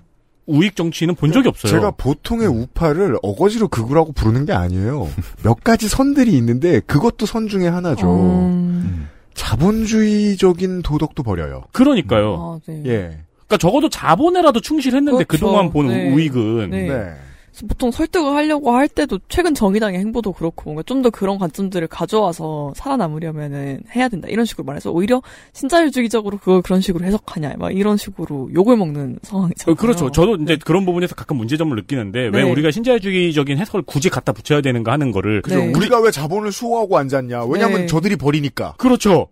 우익 0.48 0.76
정치인은 0.76 1.15
본 1.15 1.32
적이 1.32 1.49
없어요. 1.49 1.72
제가 1.72 1.91
보통의 1.91 2.48
우파를 2.48 3.18
어거지로 3.22 3.68
극우라고 3.68 4.14
부르는 4.14 4.45
게 4.45 4.53
아니에요. 4.53 5.10
몇 5.44 5.64
가지 5.64 5.88
선들이 5.88 6.32
있는데 6.38 6.80
그것도 6.80 7.26
선 7.26 7.48
중에 7.48 7.68
하나죠. 7.68 8.07
음. 8.10 9.10
자본주의적인 9.34 10.82
도덕도 10.82 11.22
버려요. 11.24 11.64
그러니까요. 11.74 12.36
아, 12.36 12.60
네. 12.65 12.82
예. 12.86 13.19
그러니까 13.48 13.57
적어도 13.60 13.90
자본에라도 13.90 14.61
충실했는데 14.61 15.26
그렇죠. 15.26 15.45
그동안 15.45 15.69
본 15.69 15.88
네. 15.88 16.11
우익은 16.11 16.69
네. 16.72 17.14
네. 17.62 17.68
보통 17.68 17.92
설득을 17.92 18.34
하려고 18.34 18.72
할 18.72 18.88
때도 18.88 19.20
최근 19.30 19.54
정의당의 19.56 20.00
행보도 20.00 20.32
그렇고 20.34 20.64
뭔가 20.66 20.84
좀 20.84 20.98
더 21.02 21.10
그런 21.12 21.38
관점들을 21.38 21.88
가져와서 21.88 22.74
살아남으려면은 22.76 23.84
해야 23.96 24.08
된다 24.10 24.28
이런 24.30 24.46
식으로 24.46 24.66
말해서 24.66 24.92
오히려 24.92 25.22
신자유주의적으로 25.54 26.38
그걸 26.40 26.62
그런 26.64 26.82
식으로 26.82 27.06
해석하냐 27.06 27.54
막 27.58 27.72
이런 27.72 27.98
식으로 27.98 28.50
욕을 28.54 28.78
먹는 28.78 29.20
상황이죠. 29.22 29.72
어, 29.72 29.76
그렇죠. 29.76 30.12
저도 30.12 30.36
이제 30.42 30.58
그런 30.66 30.86
부분에서 30.86 31.14
가끔 31.16 31.38
문제점을 31.38 31.76
느끼는데 31.76 32.20
왜 32.20 32.30
네. 32.30 32.42
우리가 32.42 32.72
신자유주의적인 32.72 33.58
해석을 33.60 33.84
굳이 33.84 34.10
갖다 34.10 34.32
붙여야 34.34 34.62
되는가 34.62 34.92
하는 34.92 35.12
거를 35.12 35.42
그죠. 35.44 35.58
네. 35.58 35.72
우리가 35.76 36.00
왜 36.02 36.10
자본을 36.12 36.52
수호하고 36.52 36.98
앉았냐? 36.98 37.46
왜냐면 37.46 37.82
네. 37.82 37.86
저들이 37.88 38.16
버리니까. 38.16 38.74
그렇죠. 38.78 39.28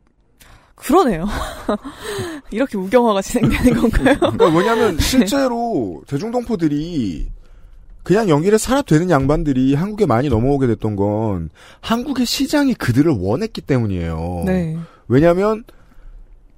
그러네요. 0.76 1.26
이렇게 2.52 2.78
우경화가 2.78 3.22
진행되는 3.22 3.74
건가요? 3.90 4.16
그러니까 4.20 4.46
왜냐면 4.48 4.98
실제로 5.00 6.04
대중동포들이 6.08 7.28
그냥 8.06 8.30
연길에 8.30 8.60
살아 8.60 8.84
되는 8.84 9.10
양반들이 9.10 9.74
한국에 9.74 10.06
많이 10.06 10.30
넘어오게 10.30 10.68
됐던 10.68 10.96
건 10.96 11.50
한국의 11.82 12.28
시장이 12.28 12.76
그들을 12.76 13.12
원했기 13.12 13.62
때문이에요. 13.62 14.44
네. 14.46 14.78
왜냐하면 15.08 15.64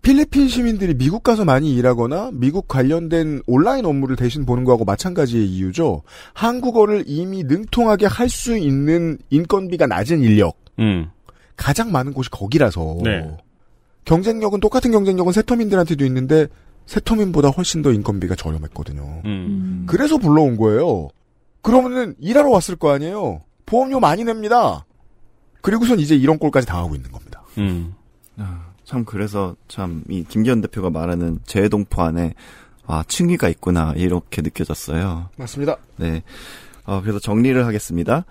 필리핀 0.01 0.49
시민들이 0.49 0.93
미국 0.93 1.23
가서 1.23 1.45
많이 1.45 1.73
일하거나 1.73 2.31
미국 2.33 2.67
관련된 2.67 3.43
온라인 3.47 3.85
업무를 3.85 4.17
대신 4.17 4.45
보는 4.45 4.65
거하고 4.65 4.83
마찬가지의 4.83 5.47
이유죠. 5.47 6.03
한국어를 6.33 7.05
이미 7.07 7.43
능통하게 7.43 8.07
할 8.07 8.27
수 8.27 8.57
있는 8.57 9.17
인건비가 9.29 9.87
낮은 9.87 10.21
인력 10.21 10.57
음. 10.79 11.07
가장 11.55 11.93
많은 11.93 12.13
곳이 12.13 12.29
거기라서 12.29 12.97
네. 13.05 13.37
경쟁력은 14.03 14.59
똑같은 14.59 14.91
경쟁력은 14.91 15.31
세터민들한테도 15.31 16.05
있는데 16.05 16.47
세터민보다 16.87 17.49
훨씬 17.49 17.81
더 17.81 17.93
인건비가 17.93 18.35
저렴했거든요. 18.35 19.01
음. 19.23 19.25
음. 19.25 19.83
그래서 19.87 20.17
불러온 20.17 20.57
거예요. 20.57 21.07
그러면은 21.67 22.15
일하러 22.19 22.49
왔을 22.49 22.75
거 22.75 22.91
아니에요. 22.91 23.41
보험료 23.65 23.99
많이 23.99 24.23
냅니다. 24.23 24.85
그리고선 25.61 25.99
이제 25.99 26.15
이런 26.15 26.37
꼴까지 26.39 26.65
당하고 26.65 26.95
있는 26.95 27.11
겁니다. 27.11 27.43
음. 27.57 27.93
아, 28.37 28.67
참 28.85 29.03
그래서 29.03 29.55
참 29.67 30.03
이 30.09 30.23
김기현 30.23 30.61
대표가 30.61 30.89
말하는 30.89 31.39
재동포 31.45 32.01
안에 32.01 32.33
아 32.85 33.03
층위가 33.07 33.49
있구나 33.49 33.93
이렇게 33.97 34.41
느껴졌어요. 34.41 35.29
맞습니다. 35.35 35.75
네. 35.97 36.23
어, 36.85 37.01
그래서 37.01 37.19
정리를 37.19 37.65
하겠습니다. 37.65 38.23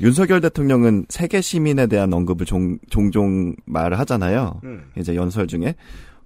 윤석열 0.00 0.40
대통령은 0.42 1.06
세계 1.08 1.40
시민에 1.40 1.86
대한 1.86 2.12
언급을 2.12 2.44
종, 2.44 2.78
종종 2.90 3.54
말을 3.64 3.98
하잖아요. 4.00 4.60
음. 4.64 4.84
이제 4.98 5.14
연설 5.14 5.46
중에 5.46 5.74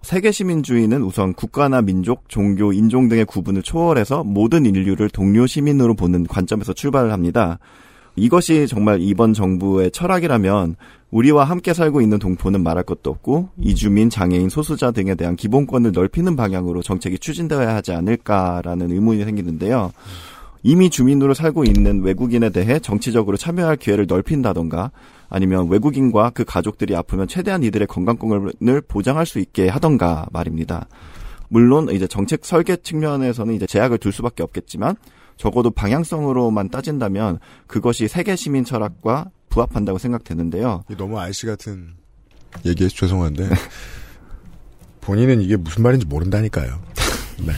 세계 0.03 0.31
시민주의는 0.31 1.03
우선 1.03 1.35
국가나 1.35 1.83
민족, 1.83 2.29
종교, 2.29 2.73
인종 2.73 3.09
등의 3.09 3.25
구분을 3.25 3.63
초월해서 3.63 4.25
모든 4.25 4.65
인류를 4.65 5.11
동료 5.11 5.47
시민으로 5.47 5.95
보는 5.95 6.27
관점에서 6.27 6.73
출발을 6.73 7.13
합니다. 7.13 7.59
이것이 8.17 8.67
정말 8.67 9.01
이번 9.01 9.33
정부의 9.33 9.91
철학이라면 9.91 10.77
우리와 11.11 11.45
함께 11.45 11.73
살고 11.73 12.01
있는 12.01 12.19
동포는 12.19 12.63
말할 12.63 12.85
것도 12.85 13.11
없고 13.11 13.51
이주민, 13.61 14.11
장애인, 14.11 14.49
소수자 14.49 14.91
등에 14.91 15.15
대한 15.15 15.37
기본권을 15.37 15.93
넓히는 15.93 16.37
방향으로 16.37 16.83
정책이 16.83 17.19
추진되어야 17.19 17.75
하지 17.75 17.93
않을까라는 17.93 18.91
의문이 18.91 19.25
생기는데요. 19.25 19.93
이미 20.63 20.91
주민으로 20.91 21.35
살고 21.35 21.65
있는 21.65 22.03
외국인에 22.03 22.51
대해 22.51 22.79
정치적으로 22.81 23.37
참여할 23.37 23.77
기회를 23.77 24.07
넓힌다던가 24.09 24.91
아니면 25.29 25.69
외국인과 25.69 26.31
그 26.31 26.45
가족들이 26.45 26.97
아프면 26.97 27.29
최대한 27.29 27.63
이들의 27.63 27.87
건강권을 27.87 28.83
보장할 28.89 29.27
수 29.27 29.39
있게 29.39 29.69
하던가 29.69 30.27
말입니다. 30.33 30.89
물론 31.49 31.91
이제 31.91 32.07
정책 32.07 32.45
설계 32.45 32.77
측면에서는 32.77 33.55
이제 33.55 33.67
제약을 33.67 33.99
둘 33.99 34.13
수밖에 34.13 34.43
없겠지만 34.43 34.97
적어도 35.37 35.71
방향성으로만 35.71 36.69
따진다면 36.69 37.39
그것이 37.67 38.09
세계 38.09 38.37
시민 38.37 38.65
철학과 38.65 39.31
부합한다고 39.49 39.99
생각되는데요. 39.99 40.85
너무 40.97 41.19
알씨 41.19 41.47
같은 41.47 41.95
얘기해서 42.67 42.95
죄송한데 42.97 43.49
본인은 45.01 45.41
이게 45.41 45.57
무슨 45.57 45.83
말인지 45.83 46.07
모른다니까요. 46.07 46.81
네. 47.47 47.53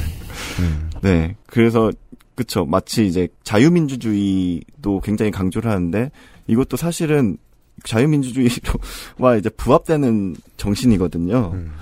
음. 0.60 0.90
네. 1.02 1.36
그래서 1.46 1.90
그쵸. 2.34 2.64
마치 2.64 3.06
이제 3.06 3.28
자유민주주의도 3.42 5.00
굉장히 5.00 5.30
강조를 5.30 5.70
하는데 5.70 6.10
이것도 6.46 6.76
사실은 6.76 7.38
자유민주주의와 7.84 9.36
이제 9.38 9.48
부합되는 9.50 10.36
정신이거든요. 10.56 11.50
음. 11.54 11.72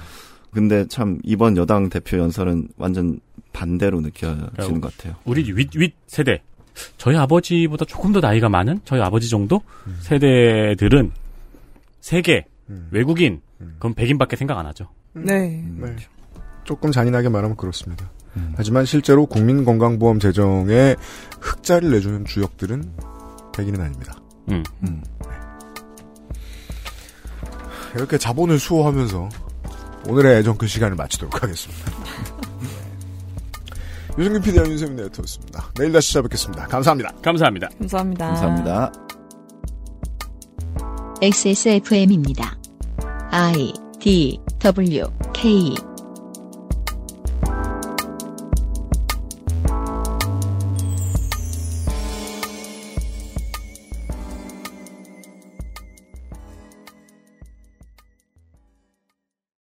근데 0.53 0.87
참 0.89 1.19
이번 1.25 1.57
여당 1.57 1.89
대표 1.89 2.19
연설은 2.19 2.69
완전 2.77 3.21
반대로 3.53 4.01
느껴지는 4.01 4.81
것 4.81 4.97
같아요. 4.97 5.17
우리 5.25 5.43
윗, 5.53 5.75
윗 5.77 5.95
세대. 6.07 6.43
저희 6.97 7.17
아버지보다 7.17 7.85
조금 7.85 8.13
더 8.13 8.21
나이가 8.21 8.49
많은 8.49 8.81
저희 8.85 9.01
아버지 9.01 9.29
정도 9.29 9.61
세대들은 10.01 11.11
세계 12.01 12.47
음. 12.71 12.89
외국인 12.91 13.41
음. 13.61 13.77
그럼 13.79 13.95
백인밖에 13.95 14.37
생각 14.37 14.59
안 14.59 14.67
하죠. 14.67 14.89
네. 15.13 15.65
네. 15.77 15.97
조금 16.65 16.93
잔인하게 16.93 17.29
말하면 17.29 17.57
그렇습니다. 17.57 18.11
하지만 18.57 18.85
실제로 18.85 19.27
국민건강보험 19.27 20.21
재정에 20.21 20.95
흑자를 21.41 21.91
내주는 21.91 22.25
주역들은 22.25 22.93
백인은 23.57 23.81
아닙니다. 23.81 24.15
음. 24.51 24.63
음. 27.93 27.97
이렇게 27.97 28.19
자본을 28.19 28.59
수호하면서 28.59 29.29
오늘의 30.09 30.39
애정 30.39 30.57
그 30.57 30.67
시간을 30.67 30.97
마치도록 30.97 31.43
하겠습니다. 31.43 31.93
유승균 34.19 34.43
PD와 34.43 34.67
윤세민 34.67 34.97
네이터였습니다. 34.97 35.71
내일 35.77 35.93
다시 35.93 36.13
찾아뵙겠습니다. 36.13 36.67
감사합니다. 36.67 37.13
감사합니다. 37.23 37.69
감사합니다. 37.79 38.27
감사합니다. 38.27 38.93
XSFM입니다. 41.21 42.59
I 43.31 43.73
D 44.01 44.41
W 44.59 45.05
K 45.33 45.75